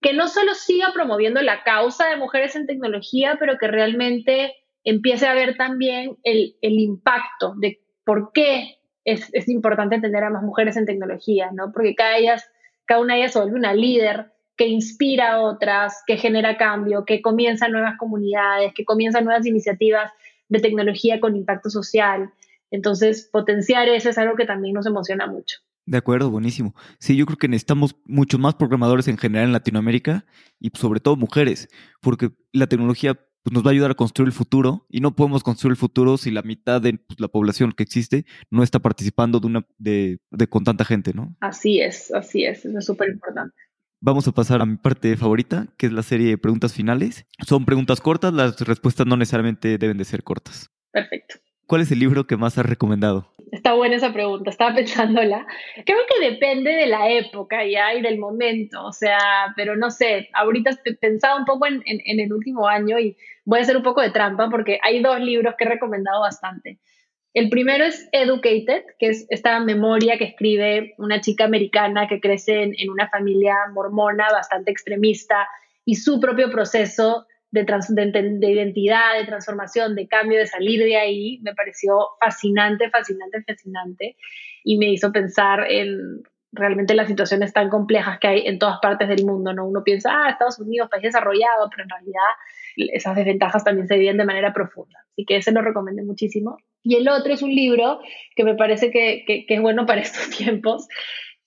que 0.00 0.12
no 0.12 0.28
solo 0.28 0.54
siga 0.54 0.92
promoviendo 0.94 1.42
la 1.42 1.64
causa 1.64 2.08
de 2.08 2.16
mujeres 2.16 2.54
en 2.54 2.68
tecnología, 2.68 3.36
pero 3.40 3.58
que 3.58 3.66
realmente 3.66 4.54
empiece 4.84 5.26
a 5.26 5.34
ver 5.34 5.56
también 5.56 6.16
el, 6.22 6.54
el 6.62 6.78
impacto 6.78 7.54
de 7.56 7.80
por 8.04 8.30
qué 8.32 8.78
es, 9.04 9.28
es, 9.32 9.48
importante 9.48 10.00
tener 10.00 10.22
a 10.22 10.30
más 10.30 10.44
mujeres 10.44 10.76
en 10.76 10.86
tecnología, 10.86 11.50
¿no? 11.52 11.72
Porque 11.72 11.96
cada, 11.96 12.16
ellas, 12.16 12.48
cada 12.84 13.00
una 13.00 13.14
de 13.14 13.20
ellas 13.20 13.32
se 13.32 13.40
vuelve 13.40 13.56
una 13.56 13.74
líder 13.74 14.32
que 14.56 14.66
inspira 14.66 15.34
a 15.34 15.40
otras, 15.40 16.02
que 16.06 16.16
genera 16.16 16.56
cambio, 16.56 17.04
que 17.04 17.20
comienza 17.20 17.68
nuevas 17.68 17.96
comunidades, 17.98 18.72
que 18.74 18.84
comienza 18.84 19.20
nuevas 19.20 19.46
iniciativas 19.46 20.10
de 20.48 20.60
tecnología 20.60 21.20
con 21.20 21.36
impacto 21.36 21.70
social. 21.70 22.30
Entonces, 22.70 23.28
potenciar 23.30 23.88
eso 23.88 24.10
es 24.10 24.18
algo 24.18 24.36
que 24.36 24.46
también 24.46 24.74
nos 24.74 24.86
emociona 24.86 25.26
mucho. 25.26 25.58
De 25.84 25.98
acuerdo, 25.98 26.30
buenísimo. 26.30 26.74
Sí, 26.98 27.16
yo 27.16 27.26
creo 27.26 27.38
que 27.38 27.48
necesitamos 27.48 27.94
muchos 28.04 28.40
más 28.40 28.56
programadores 28.56 29.06
en 29.06 29.18
general 29.18 29.46
en 29.46 29.52
Latinoamérica 29.52 30.26
y 30.58 30.70
sobre 30.74 30.98
todo 30.98 31.14
mujeres, 31.14 31.68
porque 32.00 32.30
la 32.52 32.66
tecnología 32.66 33.14
pues, 33.14 33.54
nos 33.54 33.64
va 33.64 33.68
a 33.68 33.72
ayudar 33.72 33.92
a 33.92 33.94
construir 33.94 34.26
el 34.26 34.32
futuro 34.32 34.84
y 34.90 34.98
no 34.98 35.14
podemos 35.14 35.44
construir 35.44 35.72
el 35.72 35.76
futuro 35.76 36.16
si 36.16 36.32
la 36.32 36.42
mitad 36.42 36.80
de 36.80 36.94
pues, 36.94 37.20
la 37.20 37.28
población 37.28 37.70
que 37.70 37.84
existe 37.84 38.24
no 38.50 38.64
está 38.64 38.80
participando 38.80 39.38
de 39.38 39.46
una 39.46 39.66
de, 39.78 40.18
de 40.32 40.48
con 40.48 40.64
tanta 40.64 40.84
gente, 40.84 41.14
¿no? 41.14 41.36
Así 41.38 41.80
es, 41.80 42.12
así 42.12 42.44
es, 42.44 42.64
eso 42.64 42.76
es 42.76 42.84
súper 42.84 43.10
importante. 43.10 43.54
Vamos 44.00 44.28
a 44.28 44.32
pasar 44.32 44.60
a 44.60 44.66
mi 44.66 44.76
parte 44.76 45.16
favorita, 45.16 45.68
que 45.78 45.86
es 45.86 45.92
la 45.92 46.02
serie 46.02 46.28
de 46.28 46.38
preguntas 46.38 46.74
finales. 46.74 47.26
Son 47.46 47.64
preguntas 47.64 48.00
cortas, 48.00 48.32
las 48.32 48.60
respuestas 48.60 49.06
no 49.06 49.16
necesariamente 49.16 49.78
deben 49.78 49.96
de 49.96 50.04
ser 50.04 50.22
cortas. 50.22 50.70
Perfecto. 50.92 51.36
¿Cuál 51.66 51.80
es 51.80 51.90
el 51.90 51.98
libro 51.98 52.26
que 52.26 52.36
más 52.36 52.58
has 52.58 52.66
recomendado? 52.66 53.32
Está 53.50 53.72
buena 53.72 53.96
esa 53.96 54.12
pregunta, 54.12 54.50
estaba 54.50 54.74
pensándola. 54.76 55.46
Creo 55.84 55.98
que 56.08 56.30
depende 56.30 56.72
de 56.72 56.86
la 56.86 57.10
época 57.10 57.64
ya 57.64 57.94
y 57.94 58.02
del 58.02 58.18
momento, 58.18 58.84
o 58.84 58.92
sea, 58.92 59.18
pero 59.56 59.76
no 59.76 59.90
sé, 59.90 60.28
ahorita 60.34 60.78
pensaba 61.00 61.36
un 61.36 61.46
poco 61.46 61.66
en, 61.66 61.82
en, 61.86 62.00
en 62.04 62.20
el 62.20 62.32
último 62.34 62.68
año 62.68 62.98
y 62.98 63.16
voy 63.44 63.60
a 63.60 63.62
hacer 63.62 63.78
un 63.78 63.82
poco 63.82 64.02
de 64.02 64.10
trampa 64.10 64.50
porque 64.50 64.78
hay 64.82 65.02
dos 65.02 65.18
libros 65.20 65.54
que 65.56 65.64
he 65.64 65.68
recomendado 65.68 66.20
bastante. 66.20 66.78
El 67.36 67.50
primero 67.50 67.84
es 67.84 68.08
Educated, 68.12 68.84
que 68.98 69.08
es 69.08 69.26
esta 69.28 69.60
memoria 69.60 70.16
que 70.16 70.24
escribe 70.24 70.94
una 70.96 71.20
chica 71.20 71.44
americana 71.44 72.08
que 72.08 72.18
crece 72.18 72.62
en, 72.62 72.90
una 72.90 73.10
familia 73.10 73.54
mormona 73.74 74.28
bastante 74.32 74.70
extremista 74.70 75.46
y 75.84 75.96
su 75.96 76.18
propio 76.18 76.50
proceso 76.50 77.26
de, 77.50 77.64
trans, 77.64 77.94
de, 77.94 78.50
identidad, 78.50 79.18
de 79.18 79.26
transformación, 79.26 79.94
de 79.94 80.08
cambio, 80.08 80.38
de 80.38 80.46
salir 80.46 80.82
de 80.82 80.96
ahí, 80.96 81.38
me 81.42 81.52
pareció 81.52 82.06
fascinante, 82.18 82.88
fascinante, 82.88 83.42
fascinante 83.46 84.16
y 84.64 84.78
me 84.78 84.90
hizo 84.90 85.12
pensar 85.12 85.70
en 85.70 86.22
realmente 86.52 86.94
las 86.94 87.06
situaciones 87.06 87.52
tan 87.52 87.68
complejas 87.68 88.18
que 88.18 88.28
hay 88.28 88.46
en 88.46 88.58
todas 88.58 88.78
partes 88.80 89.08
del 89.08 89.26
mundo, 89.26 89.52
¿no? 89.52 89.66
Uno 89.66 89.84
piensa, 89.84 90.10
ah, 90.10 90.30
Estados 90.30 90.58
Unidos, 90.58 90.88
país 90.90 91.02
desarrollado, 91.02 91.68
pero 91.68 91.82
en 91.82 91.90
realidad 91.90 92.30
esas 92.76 93.14
desventajas 93.14 93.62
también 93.62 93.88
se 93.88 93.98
viven 93.98 94.16
de 94.16 94.24
manera 94.24 94.54
profunda. 94.54 94.98
Así 95.12 95.26
que 95.26 95.36
ese 95.36 95.52
lo 95.52 95.60
recomendé 95.60 96.02
muchísimo. 96.02 96.56
Y 96.86 96.94
el 96.94 97.08
otro 97.08 97.32
es 97.32 97.42
un 97.42 97.52
libro 97.52 97.98
que 98.36 98.44
me 98.44 98.54
parece 98.54 98.92
que, 98.92 99.24
que, 99.26 99.44
es 99.48 99.60
bueno 99.60 99.86
para 99.86 100.00
estos 100.02 100.30
tiempos, 100.30 100.86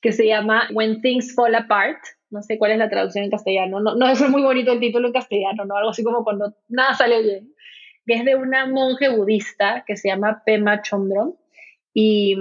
que 0.02 0.12
se 0.12 0.28
llama 0.28 0.68
When 0.74 1.02
Things 1.02 1.34
Fall 1.34 1.56
Apart. 1.56 2.00
No 2.30 2.44
sé 2.44 2.58
cuál 2.58 2.72
es 2.72 2.78
la 2.78 2.90
traducción 2.90 3.24
en 3.24 3.32
castellano. 3.32 3.80
No, 3.80 3.96
no 3.96 4.10
es 4.10 4.20
muy 4.30 4.42
bonito 4.42 4.74
el 4.74 4.82
título 4.82 5.08
en 5.08 5.14
castellano, 5.14 5.64
¿no? 5.64 5.78
Algo 5.78 5.92
así 5.92 6.04
como 6.04 6.26
cuando 6.26 6.54
nada 6.68 6.94
sale 6.94 7.24
bien. 7.24 7.54
Que 8.06 8.16
es 8.16 8.26
de 8.26 8.36
una 8.36 8.66
monje 8.66 9.08
budista 9.08 9.86
que 9.88 9.96
se 9.96 10.10
llama 10.10 10.44
Pema 10.46 10.82
Chondron 10.82 11.36
y 11.94 12.36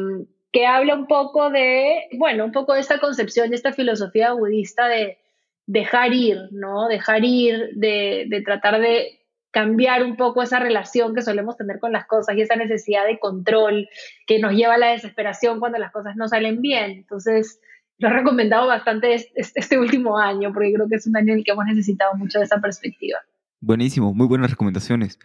que 0.53 0.67
habla 0.67 0.97
un 0.97 1.07
poco 1.07 1.51
de, 1.51 2.09
bueno, 2.19 2.47
un 2.47 2.53
poco 2.53 2.75
de 2.75 2.81
esta 2.81 2.99
concepción, 2.99 3.51
de 3.51 3.57
esta 3.57 3.73
filosofía 3.73 4.33
budista 4.33 4.89
de 4.89 5.19
dejar 5.67 6.13
ir, 6.13 6.49
¿no? 6.51 6.89
Dejar 6.89 7.25
ir, 7.25 7.71
de, 7.75 8.25
de 8.29 8.41
tratar 8.41 8.81
de 8.81 9.21
cambiar 9.59 10.05
un 10.05 10.15
poco 10.15 10.41
esa 10.41 10.61
relación 10.61 11.17
que 11.17 11.23
solemos 11.23 11.57
tener 11.57 11.81
con 11.81 11.91
las 11.91 12.07
cosas 12.07 12.37
y 12.37 12.43
esa 12.43 12.55
necesidad 12.55 13.05
de 13.05 13.19
control 13.19 13.89
que 14.25 14.39
nos 14.39 14.53
lleva 14.53 14.75
a 14.75 14.79
la 14.79 14.93
desesperación 14.93 15.59
cuando 15.59 15.79
las 15.79 15.91
cosas 15.91 16.15
no 16.15 16.29
salen 16.29 16.61
bien. 16.61 16.93
Entonces, 16.93 17.61
lo 17.99 18.07
he 18.07 18.13
recomendado 18.13 18.69
bastante 18.69 19.17
este, 19.35 19.77
último 19.77 20.17
año 20.17 20.53
porque 20.53 20.73
creo 20.73 20.89
que 20.89 20.95
es 20.95 21.09
un 21.09 21.17
año 21.17 21.33
en 21.33 21.41
el 21.41 21.45
que 21.45 21.51
hemos 21.51 21.65
necesitado 21.65 22.15
mucho 22.15 22.39
de 22.39 22.45
esa 22.45 22.61
perspectiva. 22.61 23.19
Buenísimo, 23.61 24.15
muy 24.15 24.29
buenas 24.29 24.53
recomendaciones. 24.53 25.19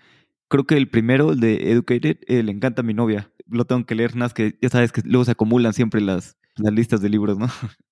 Creo 0.47 0.63
que 0.63 0.77
el 0.77 0.89
primero, 0.89 1.33
el 1.33 1.39
de 1.39 1.71
Educated, 1.71 2.17
eh, 2.25 2.41
le 2.41 2.51
encanta 2.51 2.81
a 2.81 2.83
mi 2.83 2.95
novia. 2.95 3.29
Lo 3.45 3.65
tengo 3.65 3.85
que 3.85 3.93
leer, 3.93 4.15
más 4.15 4.33
que 4.33 4.57
ya 4.63 4.69
sabes 4.69 4.91
que 4.91 5.03
luego 5.05 5.25
se 5.25 5.31
acumulan 5.33 5.73
siempre 5.73 6.01
las, 6.01 6.37
las 6.55 6.73
listas 6.73 7.03
de 7.03 7.09
libros, 7.09 7.37
¿no? 7.37 7.49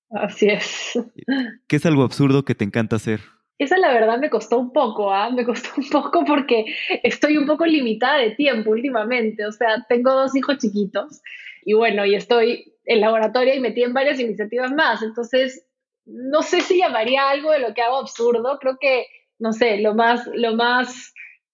Así 0.10 0.48
es. 0.48 1.00
¿Qué 1.68 1.76
es 1.76 1.86
algo 1.86 2.02
absurdo 2.02 2.46
que 2.46 2.56
te 2.56 2.66
encanta 2.66 2.96
hacer? 2.96 3.22
Esa 3.62 3.78
la 3.78 3.94
verdad 3.94 4.18
me 4.18 4.32
costó 4.32 4.58
un 4.58 4.74
poco, 4.74 5.14
¿ah? 5.14 5.30
Me 5.30 5.46
costó 5.46 5.70
un 5.78 5.88
poco 5.88 6.26
porque 6.26 6.66
estoy 7.04 7.38
un 7.38 7.46
poco 7.46 7.64
limitada 7.68 8.18
de 8.18 8.32
tiempo 8.32 8.72
últimamente. 8.72 9.46
O 9.46 9.52
sea, 9.52 9.86
tengo 9.88 10.12
dos 10.14 10.36
hijos 10.36 10.58
chiquitos 10.58 11.22
y 11.64 11.76
bueno, 11.76 12.04
y 12.04 12.16
estoy 12.16 12.74
en 12.86 13.02
laboratorio 13.02 13.54
y 13.54 13.60
metí 13.60 13.84
en 13.84 13.94
varias 13.94 14.20
iniciativas 14.20 14.72
más. 14.72 15.04
Entonces, 15.04 15.68
no 16.06 16.42
sé 16.42 16.62
si 16.62 16.80
llamaría 16.80 17.30
algo 17.30 17.52
de 17.52 17.60
lo 17.60 17.76
que 17.76 17.84
hago 17.84 17.98
absurdo. 17.98 18.58
Creo 18.60 18.80
que, 18.82 19.06
no 19.38 19.54
sé, 19.54 19.78
lo 19.78 19.94
más, 19.94 20.28
lo 20.34 20.56
más 20.56 21.14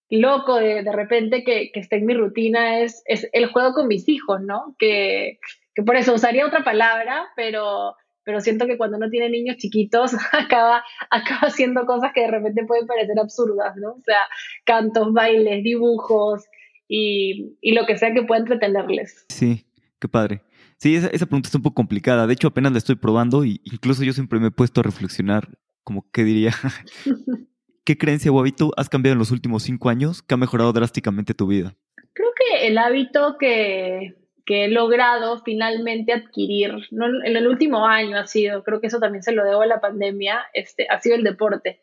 loco 0.09 0.55
de, 0.55 0.83
de 0.83 0.91
repente 0.93 1.43
que, 1.43 1.71
que 1.73 1.81
está 1.81 1.97
en 1.97 2.05
mi 2.05 2.13
rutina 2.13 2.79
es, 2.79 3.03
es 3.03 3.27
el 3.33 3.47
juego 3.47 3.73
con 3.73 3.89
mis 3.89 4.07
hijos, 4.07 4.39
¿no? 4.39 4.77
Que, 4.79 5.39
que 5.75 5.83
por 5.83 5.97
eso 5.97 6.13
usaría 6.13 6.47
otra 6.47 6.63
palabra, 6.63 7.27
pero 7.35 7.97
pero 8.27 8.41
siento 8.41 8.67
que 8.67 8.77
cuando 8.77 8.97
uno 8.97 9.09
tiene 9.09 9.29
niños 9.29 9.55
chiquitos 9.55 10.11
acaba, 10.33 10.83
acaba 11.09 11.47
haciendo 11.47 11.85
cosas 11.85 12.11
que 12.13 12.23
de 12.23 12.31
repente 12.31 12.65
pueden 12.65 12.85
parecer 12.85 13.17
absurdas, 13.17 13.77
¿no? 13.77 13.93
O 13.93 14.01
sea, 14.01 14.17
cantos, 14.65 15.13
bailes, 15.13 15.63
dibujos 15.63 16.43
y, 16.89 17.55
y 17.61 17.71
lo 17.71 17.85
que 17.85 17.97
sea 17.97 18.13
que 18.13 18.23
pueda 18.23 18.41
entretenerles. 18.41 19.25
Sí, 19.29 19.65
qué 19.97 20.09
padre. 20.09 20.41
Sí, 20.75 20.97
esa, 20.97 21.07
esa 21.07 21.25
pregunta 21.25 21.47
está 21.47 21.57
un 21.57 21.63
poco 21.63 21.75
complicada. 21.75 22.27
De 22.27 22.33
hecho, 22.33 22.49
apenas 22.49 22.73
la 22.73 22.79
estoy 22.79 22.95
probando 22.95 23.45
y 23.45 23.61
incluso 23.63 24.03
yo 24.03 24.11
siempre 24.11 24.41
me 24.41 24.47
he 24.47 24.51
puesto 24.51 24.81
a 24.81 24.83
reflexionar, 24.83 25.47
como 25.85 26.11
qué 26.11 26.25
diría, 26.25 26.51
¿qué 27.85 27.97
creencia 27.97 28.29
o 28.29 28.39
hábito 28.41 28.73
has 28.75 28.89
cambiado 28.89 29.13
en 29.13 29.19
los 29.19 29.31
últimos 29.31 29.63
cinco 29.63 29.87
años 29.87 30.21
que 30.21 30.33
ha 30.33 30.37
mejorado 30.37 30.73
drásticamente 30.73 31.33
tu 31.33 31.47
vida? 31.47 31.77
Creo 32.11 32.31
que 32.35 32.67
el 32.67 32.77
hábito 32.77 33.37
que, 33.39 34.17
que 34.47 34.63
he 34.63 34.67
logrado 34.69 35.39
finalmente 35.43 36.13
adquirir, 36.13 36.73
no, 36.91 37.05
en 37.05 37.35
el 37.35 37.47
último 37.47 37.85
año 37.85 38.17
ha 38.17 38.25
sido, 38.27 38.63
creo 38.63 38.79
que 38.79 38.87
eso 38.87 38.97
también 38.97 39.21
se 39.21 39.33
lo 39.33 39.43
debo 39.43 39.61
a 39.61 39.67
la 39.67 39.81
pandemia, 39.81 40.45
este, 40.53 40.87
ha 40.89 41.01
sido 41.01 41.17
el 41.17 41.23
deporte, 41.23 41.81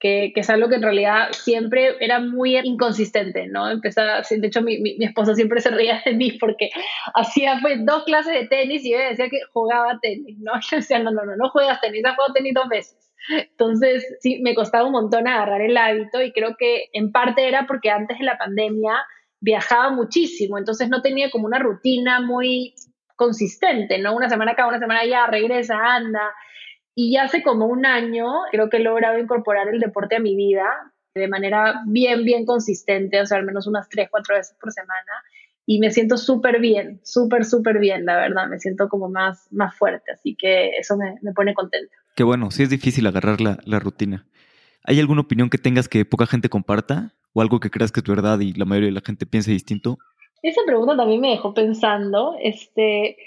que, 0.00 0.32
que 0.34 0.40
es 0.40 0.48
algo 0.48 0.70
que 0.70 0.76
en 0.76 0.82
realidad 0.82 1.28
siempre 1.32 1.96
era 2.00 2.18
muy 2.18 2.56
inconsistente, 2.56 3.48
¿no? 3.48 3.70
Empezaba, 3.70 4.22
de 4.22 4.46
hecho 4.46 4.62
mi, 4.62 4.78
mi, 4.78 4.96
mi 4.96 5.04
esposo 5.04 5.34
siempre 5.34 5.60
se 5.60 5.68
reía 5.68 6.02
de 6.06 6.14
mí 6.14 6.32
porque 6.40 6.70
hacía 7.14 7.58
pues 7.60 7.84
dos 7.84 8.04
clases 8.04 8.32
de 8.32 8.48
tenis 8.48 8.82
y 8.82 8.92
yo 8.92 8.98
decía 8.98 9.28
que 9.28 9.40
jugaba 9.52 9.98
tenis, 10.00 10.38
¿no? 10.38 10.52
Yo 10.70 10.78
decía, 10.78 10.98
no, 10.98 11.10
no, 11.10 11.22
no, 11.22 11.36
no 11.36 11.50
juegas 11.50 11.82
tenis, 11.82 12.02
has 12.06 12.14
jugado 12.14 12.32
tenis 12.32 12.54
dos 12.54 12.68
veces. 12.68 13.12
Entonces, 13.28 14.06
sí, 14.20 14.40
me 14.40 14.54
costaba 14.54 14.86
un 14.86 14.92
montón 14.92 15.28
agarrar 15.28 15.60
el 15.60 15.76
hábito 15.76 16.22
y 16.22 16.32
creo 16.32 16.56
que 16.56 16.84
en 16.94 17.12
parte 17.12 17.46
era 17.46 17.66
porque 17.66 17.90
antes 17.90 18.18
de 18.18 18.24
la 18.24 18.38
pandemia 18.38 19.04
viajaba 19.40 19.90
muchísimo, 19.90 20.58
entonces 20.58 20.88
no 20.88 21.02
tenía 21.02 21.30
como 21.30 21.46
una 21.46 21.58
rutina 21.58 22.20
muy 22.20 22.74
consistente, 23.16 23.98
¿no? 23.98 24.14
Una 24.14 24.28
semana 24.28 24.52
acá, 24.52 24.66
una 24.66 24.78
semana 24.78 25.00
allá, 25.00 25.26
regresa, 25.26 25.78
anda. 25.78 26.32
Y 26.94 27.16
hace 27.16 27.42
como 27.42 27.66
un 27.66 27.84
año 27.84 28.26
creo 28.50 28.70
que 28.70 28.78
he 28.78 28.80
logrado 28.80 29.18
incorporar 29.18 29.68
el 29.68 29.80
deporte 29.80 30.16
a 30.16 30.20
mi 30.20 30.36
vida 30.36 30.64
de 31.14 31.28
manera 31.28 31.82
bien, 31.86 32.24
bien 32.24 32.44
consistente, 32.44 33.20
o 33.20 33.26
sea, 33.26 33.38
al 33.38 33.44
menos 33.44 33.66
unas 33.66 33.88
tres, 33.88 34.08
cuatro 34.10 34.34
veces 34.36 34.56
por 34.60 34.72
semana. 34.72 35.12
Y 35.64 35.80
me 35.80 35.90
siento 35.90 36.16
súper 36.16 36.60
bien, 36.60 37.00
súper, 37.02 37.44
súper 37.44 37.78
bien, 37.78 38.04
la 38.04 38.16
verdad. 38.16 38.46
Me 38.48 38.58
siento 38.58 38.88
como 38.88 39.08
más, 39.08 39.48
más 39.50 39.74
fuerte, 39.74 40.12
así 40.12 40.36
que 40.36 40.70
eso 40.78 40.96
me, 40.96 41.16
me 41.22 41.32
pone 41.32 41.54
contenta. 41.54 41.94
Qué 42.14 42.22
bueno, 42.22 42.50
sí 42.50 42.62
es 42.62 42.70
difícil 42.70 43.06
agarrar 43.06 43.40
la, 43.40 43.58
la 43.64 43.80
rutina. 43.80 44.26
¿Hay 44.84 45.00
alguna 45.00 45.22
opinión 45.22 45.50
que 45.50 45.58
tengas 45.58 45.88
que 45.88 46.04
poca 46.04 46.26
gente 46.26 46.48
comparta? 46.48 47.14
¿O 47.36 47.42
algo 47.42 47.60
que 47.60 47.68
creas 47.68 47.92
que 47.92 48.00
es 48.00 48.06
verdad 48.06 48.40
y 48.40 48.54
la 48.54 48.64
mayoría 48.64 48.88
de 48.88 48.94
la 48.94 49.02
gente 49.04 49.26
piensa 49.26 49.50
distinto? 49.50 49.98
Esa 50.40 50.62
pregunta 50.64 50.96
también 50.96 51.20
me 51.20 51.32
dejó 51.32 51.52
pensando. 51.52 52.34
Este, 52.42 53.18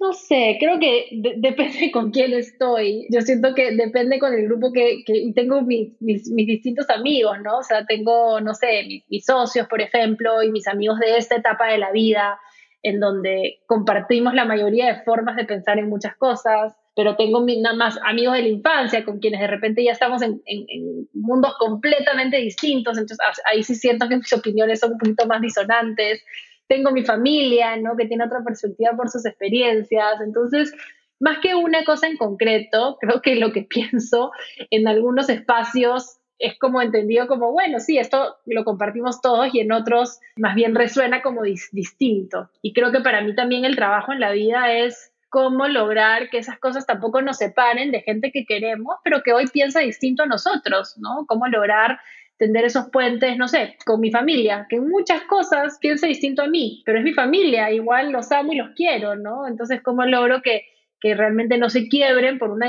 no 0.00 0.14
sé, 0.14 0.56
creo 0.58 0.80
que 0.80 1.08
de 1.12 1.34
depende 1.36 1.90
con 1.92 2.10
quién 2.10 2.32
estoy. 2.32 3.06
Yo 3.10 3.20
siento 3.20 3.54
que 3.54 3.72
depende 3.72 4.18
con 4.18 4.32
el 4.32 4.46
grupo 4.46 4.72
que, 4.72 5.04
que 5.04 5.30
tengo 5.34 5.60
mis, 5.60 5.92
distintos 6.00 6.88
amigos, 6.88 7.36
¿no? 7.42 7.58
O 7.58 7.62
sea, 7.62 7.84
tengo, 7.84 8.40
no 8.40 8.54
sé, 8.54 9.02
mis, 9.10 9.26
socios, 9.26 9.68
por 9.68 9.82
ejemplo, 9.82 10.42
y 10.42 10.50
mis 10.50 10.66
amigos 10.66 10.98
de 10.98 11.18
esta 11.18 11.36
etapa 11.36 11.66
de 11.66 11.76
la 11.76 11.92
vida, 11.92 12.40
en 12.82 12.98
donde 12.98 13.60
compartimos 13.66 14.32
la 14.32 14.46
mayoría 14.46 14.86
de 14.86 15.02
formas 15.02 15.36
de 15.36 15.44
pensar 15.44 15.78
en 15.78 15.90
muchas 15.90 16.16
cosas 16.16 16.79
pero 17.00 17.16
tengo 17.16 17.42
nada 17.62 17.74
más 17.74 17.98
amigos 18.04 18.34
de 18.34 18.42
la 18.42 18.48
infancia 18.48 19.06
con 19.06 19.20
quienes 19.20 19.40
de 19.40 19.46
repente 19.46 19.82
ya 19.82 19.92
estamos 19.92 20.20
en, 20.20 20.42
en, 20.44 20.66
en, 20.68 21.08
mundos 21.14 21.54
completamente 21.58 22.36
distintos, 22.36 22.98
entonces 22.98 23.26
ahí 23.50 23.62
sí 23.62 23.74
siento 23.74 24.06
que 24.06 24.18
mis 24.18 24.30
opiniones 24.34 24.80
son 24.80 24.92
un 24.92 24.98
poquito 24.98 25.26
más 25.26 25.40
disonantes. 25.40 26.22
Tengo 26.68 26.90
mi 26.90 27.02
familia, 27.02 27.74
¿no? 27.78 27.96
Que 27.96 28.04
tiene 28.04 28.26
otra 28.26 28.44
perspectiva 28.44 28.90
por 28.98 29.08
sus 29.08 29.24
experiencias, 29.24 30.20
entonces 30.22 30.74
más 31.20 31.38
que 31.38 31.54
una 31.54 31.84
cosa 31.84 32.06
en 32.06 32.18
concreto, 32.18 32.98
creo 33.00 33.22
que 33.22 33.36
lo 33.36 33.50
que 33.50 33.62
pienso 33.70 34.30
en 34.70 34.86
algunos 34.86 35.30
espacios 35.30 36.18
es 36.38 36.58
como 36.58 36.82
entendido 36.82 37.28
como, 37.28 37.50
bueno, 37.50 37.80
sí, 37.80 37.96
esto 37.96 38.36
lo 38.44 38.64
compartimos 38.64 39.22
todos 39.22 39.54
y 39.54 39.60
en 39.60 39.72
otros 39.72 40.20
más 40.36 40.54
bien 40.54 40.74
resuena 40.74 41.22
como 41.22 41.44
dis 41.44 41.70
distinto. 41.72 42.50
Y 42.60 42.74
creo 42.74 42.92
que 42.92 43.00
para 43.00 43.22
mí 43.22 43.34
también 43.34 43.64
el 43.64 43.76
trabajo 43.76 44.12
en 44.12 44.20
la 44.20 44.32
vida 44.32 44.70
es 44.70 45.14
cómo 45.30 45.68
lograr 45.68 46.28
que 46.28 46.38
esas 46.38 46.58
cosas 46.58 46.86
tampoco 46.86 47.22
nos 47.22 47.38
separen 47.38 47.92
de 47.92 48.02
gente 48.02 48.32
que 48.32 48.44
queremos, 48.44 48.96
pero 49.02 49.22
que 49.22 49.32
hoy 49.32 49.46
piensa 49.46 49.80
distinto 49.80 50.24
a 50.24 50.26
nosotros, 50.26 50.96
¿no? 50.98 51.24
Cómo 51.26 51.46
lograr 51.46 51.98
tender 52.36 52.64
esos 52.64 52.90
puentes, 52.90 53.36
no 53.36 53.48
sé, 53.48 53.76
con 53.86 54.00
mi 54.00 54.10
familia, 54.10 54.66
que 54.68 54.80
muchas 54.80 55.22
cosas 55.22 55.78
piensa 55.80 56.06
distinto 56.06 56.42
a 56.42 56.48
mí, 56.48 56.82
pero 56.84 56.98
es 56.98 57.04
mi 57.04 57.12
familia, 57.12 57.70
igual 57.70 58.10
los 58.10 58.32
amo 58.32 58.52
y 58.52 58.56
los 58.56 58.70
quiero, 58.74 59.14
¿no? 59.14 59.46
Entonces, 59.46 59.82
¿cómo 59.82 60.04
logro 60.04 60.42
que, 60.42 60.64
que 61.00 61.14
realmente 61.14 61.58
no 61.58 61.70
se 61.70 61.86
quiebren 61.88 62.38
por 62.38 62.50
una 62.50 62.68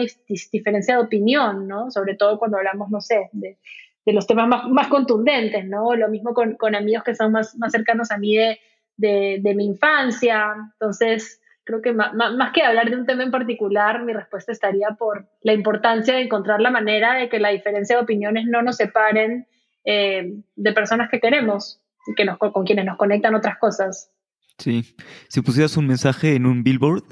diferencia 0.52 0.96
de 0.96 1.02
opinión, 1.02 1.68
¿no? 1.68 1.90
Sobre 1.90 2.16
todo 2.16 2.38
cuando 2.38 2.58
hablamos, 2.58 2.92
no 2.92 3.02
sé, 3.02 3.30
de, 3.32 3.58
de 4.06 4.14
los 4.14 4.28
temas 4.28 4.48
más, 4.48 4.68
más, 4.70 4.88
contundentes, 4.88 5.66
¿no? 5.66 5.96
Lo 5.96 6.10
mismo 6.10 6.34
con, 6.34 6.56
con, 6.56 6.76
amigos 6.76 7.04
que 7.04 7.16
son 7.16 7.32
más, 7.32 7.56
más 7.58 7.72
cercanos 7.72 8.12
a 8.12 8.18
mí 8.18 8.36
de, 8.36 8.60
de, 8.98 9.40
de 9.42 9.56
mi 9.56 9.66
infancia. 9.66 10.54
Entonces, 10.74 11.41
creo 11.64 11.82
que 11.82 11.94
más, 11.94 12.14
más, 12.14 12.54
que 12.54 12.64
hablar 12.64 12.90
de 12.90 12.98
un 12.98 13.06
tema 13.06 13.24
en 13.24 13.32
particular, 13.32 14.04
mi 14.04 14.14
respuesta 14.14 14.52
estaría 14.52 14.90
por 14.98 15.28
la 15.42 15.54
importancia 15.54 16.16
de 16.16 16.22
encontrar 16.22 16.62
la 16.62 16.72
manera 16.72 17.16
de 17.16 17.30
que 17.30 17.40
la 17.40 17.50
diferencia 17.50 17.96
de 17.96 18.04
opiniones 18.04 18.46
no 18.48 18.62
nos 18.62 18.78
separen 18.78 19.48
eh, 19.86 20.34
de 20.56 20.74
personas 20.74 21.10
que 21.10 21.20
queremos 21.20 21.82
y 22.08 22.16
que 22.16 22.26
nos, 22.26 22.38
con 22.38 22.66
quienes 22.66 22.86
nos 22.86 22.98
conectan 22.98 23.36
otras 23.36 23.58
cosas. 23.58 24.12
Sí, 24.58 24.96
si 25.28 25.42
pusieras 25.42 25.78
un 25.78 25.88
mensaje 25.88 26.36
en 26.36 26.46
un 26.46 26.64
billboard, 26.64 27.04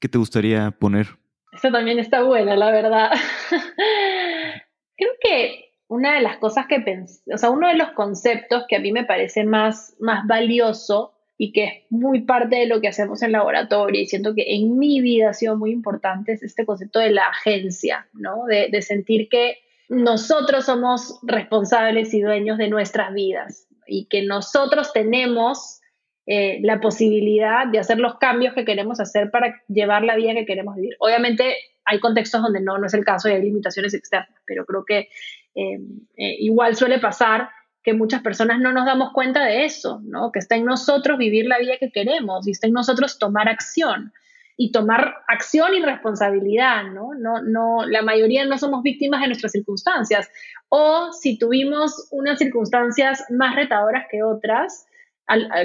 ¿qué 0.00 0.08
te 0.08 0.18
gustaría 0.18 0.70
poner? 0.72 1.06
Eso 1.52 1.70
también 1.70 1.98
está 1.98 2.22
buena, 2.22 2.56
la 2.56 2.70
verdad. 2.70 3.10
creo 4.96 5.12
que 5.20 5.72
una 5.88 6.14
de 6.14 6.22
las 6.22 6.38
cosas 6.38 6.66
que 6.66 6.80
pensé, 6.80 7.22
o 7.32 7.38
sea, 7.38 7.50
uno 7.50 7.68
de 7.68 7.76
los 7.76 7.90
conceptos 7.90 8.64
que 8.68 8.76
a 8.76 8.80
mí 8.80 8.92
me 8.92 9.04
parece 9.04 9.44
más, 9.44 9.94
más 10.00 10.26
valioso 10.26 11.15
y 11.38 11.52
que 11.52 11.64
es 11.64 11.72
muy 11.90 12.22
parte 12.22 12.56
de 12.56 12.66
lo 12.66 12.80
que 12.80 12.88
hacemos 12.88 13.22
en 13.22 13.32
laboratorio 13.32 14.00
y 14.00 14.06
siento 14.06 14.34
que 14.34 14.54
en 14.54 14.78
mi 14.78 15.00
vida 15.00 15.30
ha 15.30 15.34
sido 15.34 15.56
muy 15.56 15.70
importante 15.70 16.32
es 16.32 16.42
este 16.42 16.64
concepto 16.64 16.98
de 16.98 17.10
la 17.10 17.26
agencia, 17.26 18.08
¿no? 18.14 18.44
De, 18.46 18.68
de 18.70 18.82
sentir 18.82 19.28
que 19.28 19.58
nosotros 19.88 20.64
somos 20.64 21.18
responsables 21.22 22.12
y 22.14 22.20
dueños 22.20 22.58
de 22.58 22.68
nuestras 22.68 23.12
vidas 23.12 23.68
y 23.86 24.06
que 24.06 24.22
nosotros 24.22 24.92
tenemos 24.92 25.80
eh, 26.28 26.58
la 26.62 26.80
posibilidad 26.80 27.68
de 27.68 27.78
hacer 27.78 27.98
los 27.98 28.18
cambios 28.18 28.52
que 28.52 28.64
queremos 28.64 28.98
hacer 28.98 29.30
para 29.30 29.62
llevar 29.68 30.02
la 30.02 30.16
vida 30.16 30.34
que 30.34 30.44
queremos 30.44 30.74
vivir. 30.74 30.96
Obviamente 30.98 31.54
hay 31.84 32.00
contextos 32.00 32.42
donde 32.42 32.60
no, 32.60 32.78
no 32.78 32.86
es 32.86 32.94
el 32.94 33.04
caso 33.04 33.28
y 33.28 33.32
hay 33.32 33.42
limitaciones 33.42 33.94
externas, 33.94 34.36
pero 34.44 34.64
creo 34.66 34.84
que 34.84 35.08
eh, 35.54 35.78
eh, 36.16 36.36
igual 36.40 36.74
suele 36.74 36.98
pasar 36.98 37.48
que 37.86 37.94
muchas 37.94 38.20
personas 38.20 38.58
no 38.58 38.72
nos 38.72 38.84
damos 38.84 39.12
cuenta 39.12 39.44
de 39.44 39.64
eso, 39.64 40.00
¿no? 40.02 40.32
Que 40.32 40.40
está 40.40 40.56
en 40.56 40.64
nosotros 40.64 41.18
vivir 41.18 41.46
la 41.46 41.60
vida 41.60 41.74
que 41.78 41.92
queremos 41.92 42.44
y 42.48 42.50
está 42.50 42.66
en 42.66 42.72
nosotros 42.72 43.16
tomar 43.16 43.48
acción 43.48 44.12
y 44.56 44.72
tomar 44.72 45.14
acción 45.28 45.72
y 45.72 45.80
responsabilidad, 45.80 46.82
¿no? 46.82 47.14
No, 47.14 47.42
no, 47.42 47.86
la 47.86 48.02
mayoría 48.02 48.44
no 48.44 48.58
somos 48.58 48.82
víctimas 48.82 49.20
de 49.20 49.28
nuestras 49.28 49.52
circunstancias. 49.52 50.28
O 50.68 51.12
si 51.12 51.38
tuvimos 51.38 52.08
unas 52.10 52.40
circunstancias 52.40 53.24
más 53.30 53.54
retadoras 53.54 54.06
que 54.10 54.24
otras, 54.24 54.88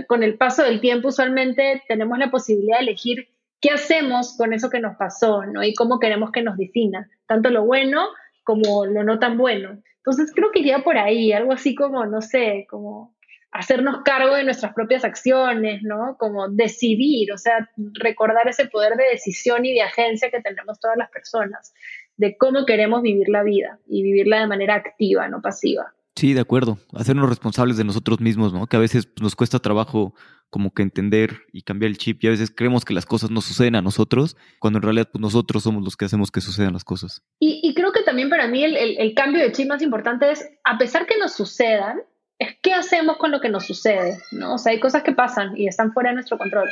con 0.08 0.22
el 0.22 0.38
paso 0.38 0.62
del 0.62 0.80
tiempo 0.80 1.08
usualmente 1.08 1.82
tenemos 1.88 2.20
la 2.20 2.30
posibilidad 2.30 2.78
de 2.78 2.84
elegir 2.84 3.30
qué 3.62 3.72
hacemos 3.72 4.38
con 4.38 4.54
eso 4.54 4.70
que 4.70 4.80
nos 4.80 4.96
pasó, 4.96 5.44
¿no? 5.48 5.64
Y 5.64 5.74
cómo 5.74 5.98
queremos 5.98 6.30
que 6.32 6.44
nos 6.44 6.56
defina, 6.56 7.10
tanto 7.26 7.50
lo 7.50 7.66
bueno 7.66 8.10
como 8.44 8.86
lo 8.86 9.04
no 9.04 9.18
tan 9.18 9.40
bueno. 9.40 9.82
Entonces 10.04 10.32
creo 10.34 10.52
que 10.52 10.60
iría 10.60 10.84
por 10.84 10.98
ahí, 10.98 11.32
algo 11.32 11.54
así 11.54 11.76
como, 11.76 12.06
no 12.06 12.22
sé, 12.22 12.66
como 12.70 13.16
hacernos 13.52 14.02
cargo 14.04 14.36
de 14.36 14.44
nuestras 14.44 14.74
propias 14.74 15.04
acciones, 15.04 15.84
¿no? 15.84 16.16
Como 16.18 16.48
decidir, 16.50 17.32
o 17.34 17.38
sea, 17.38 17.70
recordar 17.94 18.48
ese 18.48 18.66
poder 18.66 18.96
de 18.96 19.04
decisión 19.12 19.66
y 19.66 19.74
de 19.74 19.82
agencia 19.82 20.32
que 20.32 20.42
tenemos 20.42 20.80
todas 20.80 20.98
las 20.98 21.12
personas, 21.12 21.74
de 22.18 22.36
cómo 22.38 22.66
queremos 22.66 23.02
vivir 23.02 23.30
la 23.30 23.44
vida 23.44 23.80
y 23.88 24.04
vivirla 24.04 24.40
de 24.40 24.48
manera 24.48 24.76
activa, 24.76 25.28
no 25.28 25.42
pasiva. 25.42 25.94
Sí, 26.16 26.34
de 26.34 26.42
acuerdo. 26.42 26.78
Hacernos 26.94 27.30
responsables 27.30 27.78
de 27.78 27.84
nosotros 27.84 28.20
mismos, 28.20 28.54
¿no? 28.54 28.68
Que 28.68 28.76
a 28.76 28.80
veces 28.80 29.10
nos 29.22 29.36
cuesta 29.36 29.60
trabajo 29.60 30.14
como 30.50 30.74
que 30.74 30.84
entender 30.84 31.44
y 31.54 31.62
cambiar 31.62 31.90
el 31.90 31.98
chip 31.98 32.22
y 32.24 32.28
a 32.28 32.32
veces 32.32 32.52
creemos 32.54 32.84
que 32.84 32.94
las 32.94 33.06
cosas 33.06 33.32
no 33.32 33.40
suceden 33.40 33.76
a 33.76 33.82
nosotros, 33.82 34.36
cuando 34.60 34.78
en 34.78 34.84
realidad 34.84 35.10
pues, 35.12 35.22
nosotros 35.22 35.64
somos 35.64 35.82
los 35.84 35.96
que 35.96 36.06
hacemos 36.06 36.30
que 36.30 36.42
sucedan 36.42 36.74
las 36.74 36.84
cosas. 36.84 37.24
Y, 37.40 37.74
creo 37.74 37.94
que 37.94 38.01
también 38.12 38.30
para 38.30 38.46
mí 38.46 38.62
el, 38.62 39.14
cambio 39.14 39.42
de 39.42 39.54
chip 39.54 39.70
más 39.70 39.82
importante 39.82 40.30
es, 40.30 40.46
a 40.66 40.78
pesar 40.78 41.06
que 41.06 41.18
nos 41.18 41.32
sucedan, 41.32 42.02
es 42.40 42.58
qué 42.62 42.74
hacemos 42.74 43.16
con 43.16 43.32
lo 43.32 43.40
que 43.40 43.48
nos 43.48 43.66
sucede, 43.66 44.18
¿no? 44.34 44.56
O 44.56 44.58
sea, 44.58 44.74
hay 44.74 44.82
cosas 44.82 45.04
que 45.04 45.14
pasan 45.14 45.56
y 45.56 45.66
están 45.66 45.94
fuera 45.94 46.10
de 46.10 46.16
nuestro 46.16 46.38
control. 46.38 46.70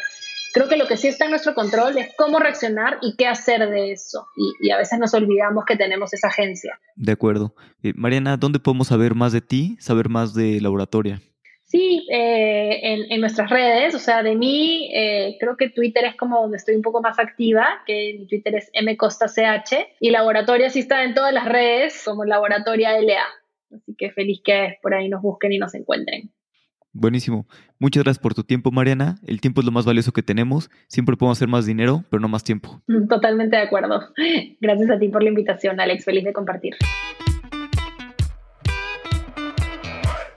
Creo 0.53 0.67
que 0.67 0.75
lo 0.75 0.85
que 0.85 0.97
sí 0.97 1.07
está 1.07 1.23
en 1.23 1.31
nuestro 1.31 1.53
control 1.53 1.97
es 1.97 2.09
cómo 2.17 2.39
reaccionar 2.39 2.97
y 3.01 3.15
qué 3.15 3.25
hacer 3.25 3.69
de 3.69 3.93
eso. 3.93 4.27
Y, 4.59 4.69
a 4.69 4.77
veces 4.77 4.99
nos 4.99 5.13
olvidamos 5.13 5.63
que 5.63 5.77
tenemos 5.77 6.13
esa 6.13 6.27
agencia. 6.27 6.77
De 6.97 7.13
acuerdo. 7.13 7.55
Eh, 7.83 7.93
Mariana, 7.95 8.35
¿dónde 8.35 8.59
podemos 8.59 8.87
saber 8.89 9.15
más 9.15 9.31
de 9.31 9.39
ti, 9.39 9.77
saber 9.79 10.09
más 10.09 10.33
de 10.33 10.59
Laboratoria? 10.59 11.21
Sí, 11.69 12.07
eh, 12.11 13.05
en, 13.11 13.21
nuestras 13.21 13.47
redes, 13.51 13.93
o 13.93 13.99
sea, 13.99 14.23
de 14.23 14.35
mí, 14.35 14.89
eh, 14.91 15.37
creo 15.39 15.55
que 15.55 15.69
Twitter 15.69 16.03
es 16.03 16.15
como 16.15 16.41
donde 16.41 16.57
estoy 16.57 16.75
un 16.75 16.81
poco 16.81 16.99
más 16.99 17.19
activa, 17.19 17.83
que 17.85 18.15
mi 18.17 18.25
Twitter 18.25 18.55
es 18.55 18.71
mcostach, 18.83 19.71
y 19.99 20.09
Laboratoria 20.09 20.71
sí 20.71 20.79
está 20.79 21.03
en 21.03 21.13
todas 21.13 21.31
las 21.31 21.45
redes 21.45 22.01
como 22.03 22.25
Laboratoria 22.25 22.99
LA. 22.99 23.21
Así 23.71 23.93
que 23.95 24.09
feliz 24.09 24.41
que 24.43 24.79
por 24.81 24.95
ahí 24.95 25.09
nos 25.09 25.21
busquen 25.21 25.51
y 25.51 25.59
nos 25.59 25.75
encuentren. 25.75 26.31
Buenísimo. 26.91 27.45
Muchas 27.77 28.03
gracias 28.03 28.21
por 28.23 28.33
tu 28.33 28.43
tiempo, 28.43 28.71
Mariana. 28.71 29.17
El 29.27 29.39
tiempo 29.39 29.61
es 29.61 29.65
lo 29.65 29.71
más 29.71 29.85
valioso 29.85 30.11
que 30.11 30.23
tenemos. 30.23 30.71
Siempre 30.87 31.17
podemos 31.17 31.37
hacer 31.37 31.49
más 31.49 31.67
dinero, 31.67 32.03
pero 32.09 32.19
no 32.19 32.27
más 32.27 32.43
tiempo. 32.43 32.81
Totalmente 33.07 33.57
de 33.57 33.61
acuerdo. 33.61 34.11
Gracias 34.59 34.89
a 34.89 34.97
ti 34.97 35.07
por 35.09 35.21
la 35.21 35.29
invitación, 35.29 35.79
Alex. 35.79 36.03
Feliz 36.03 36.23
de 36.23 36.33
compartir. 36.33 36.77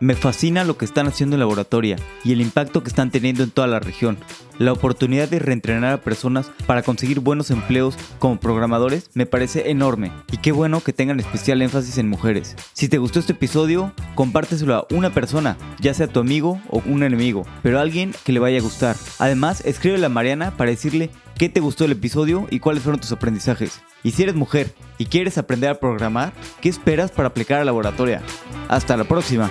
Me 0.03 0.16
fascina 0.16 0.64
lo 0.64 0.76
que 0.76 0.84
están 0.84 1.07
haciendo 1.07 1.36
en 1.36 1.40
laboratoria 1.40 1.94
y 2.24 2.32
el 2.32 2.40
impacto 2.40 2.82
que 2.82 2.88
están 2.88 3.12
teniendo 3.12 3.44
en 3.44 3.53
toda 3.53 3.68
la 3.68 3.78
región. 3.78 4.18
La 4.59 4.72
oportunidad 4.72 5.28
de 5.28 5.38
reentrenar 5.38 5.92
a 5.92 6.00
personas 6.00 6.50
para 6.66 6.82
conseguir 6.82 7.20
buenos 7.20 7.53
empleos 7.53 7.94
como 8.18 8.40
programadores 8.40 9.11
me 9.14 9.26
parece 9.26 9.70
enorme 9.70 10.11
y 10.32 10.38
qué 10.38 10.50
bueno 10.50 10.80
que 10.80 10.92
tengan 10.92 11.20
especial 11.20 11.62
énfasis 11.62 11.98
en 11.98 12.09
mujeres. 12.09 12.57
Si 12.72 12.88
te 12.88 12.98
gustó 12.98 13.20
este 13.20 13.34
episodio, 13.34 13.92
compárteselo 14.16 14.74
a 14.74 14.86
una 14.90 15.11
persona, 15.11 15.57
ya 15.78 15.94
sea 15.94 16.09
tu 16.09 16.18
amigo 16.18 16.61
o 16.68 16.82
un 16.84 17.05
enemigo, 17.05 17.46
pero 17.62 17.78
alguien 17.78 18.12
que 18.24 18.32
le 18.32 18.40
vaya 18.40 18.59
a 18.59 18.62
gustar. 18.62 18.96
Además, 19.20 19.62
escríbele 19.64 20.07
a 20.07 20.09
Mariana 20.09 20.57
para 20.57 20.70
decirle 20.70 21.11
qué 21.38 21.48
te 21.48 21.61
gustó 21.61 21.84
el 21.84 21.92
episodio 21.92 22.48
y 22.50 22.59
cuáles 22.59 22.82
fueron 22.82 23.00
tus 23.00 23.12
aprendizajes. 23.12 23.80
Y 24.03 24.11
si 24.11 24.24
eres 24.24 24.34
mujer 24.34 24.74
y 24.98 25.07
quieres 25.07 25.38
aprender 25.38 25.70
a 25.70 25.78
programar, 25.78 26.32
¿qué 26.61 26.68
esperas 26.68 27.12
para 27.12 27.28
aplicar 27.28 27.61
a 27.61 27.64
laboratoria? 27.64 28.20
Hasta 28.68 28.96
la 28.96 29.05
próxima. 29.05 29.48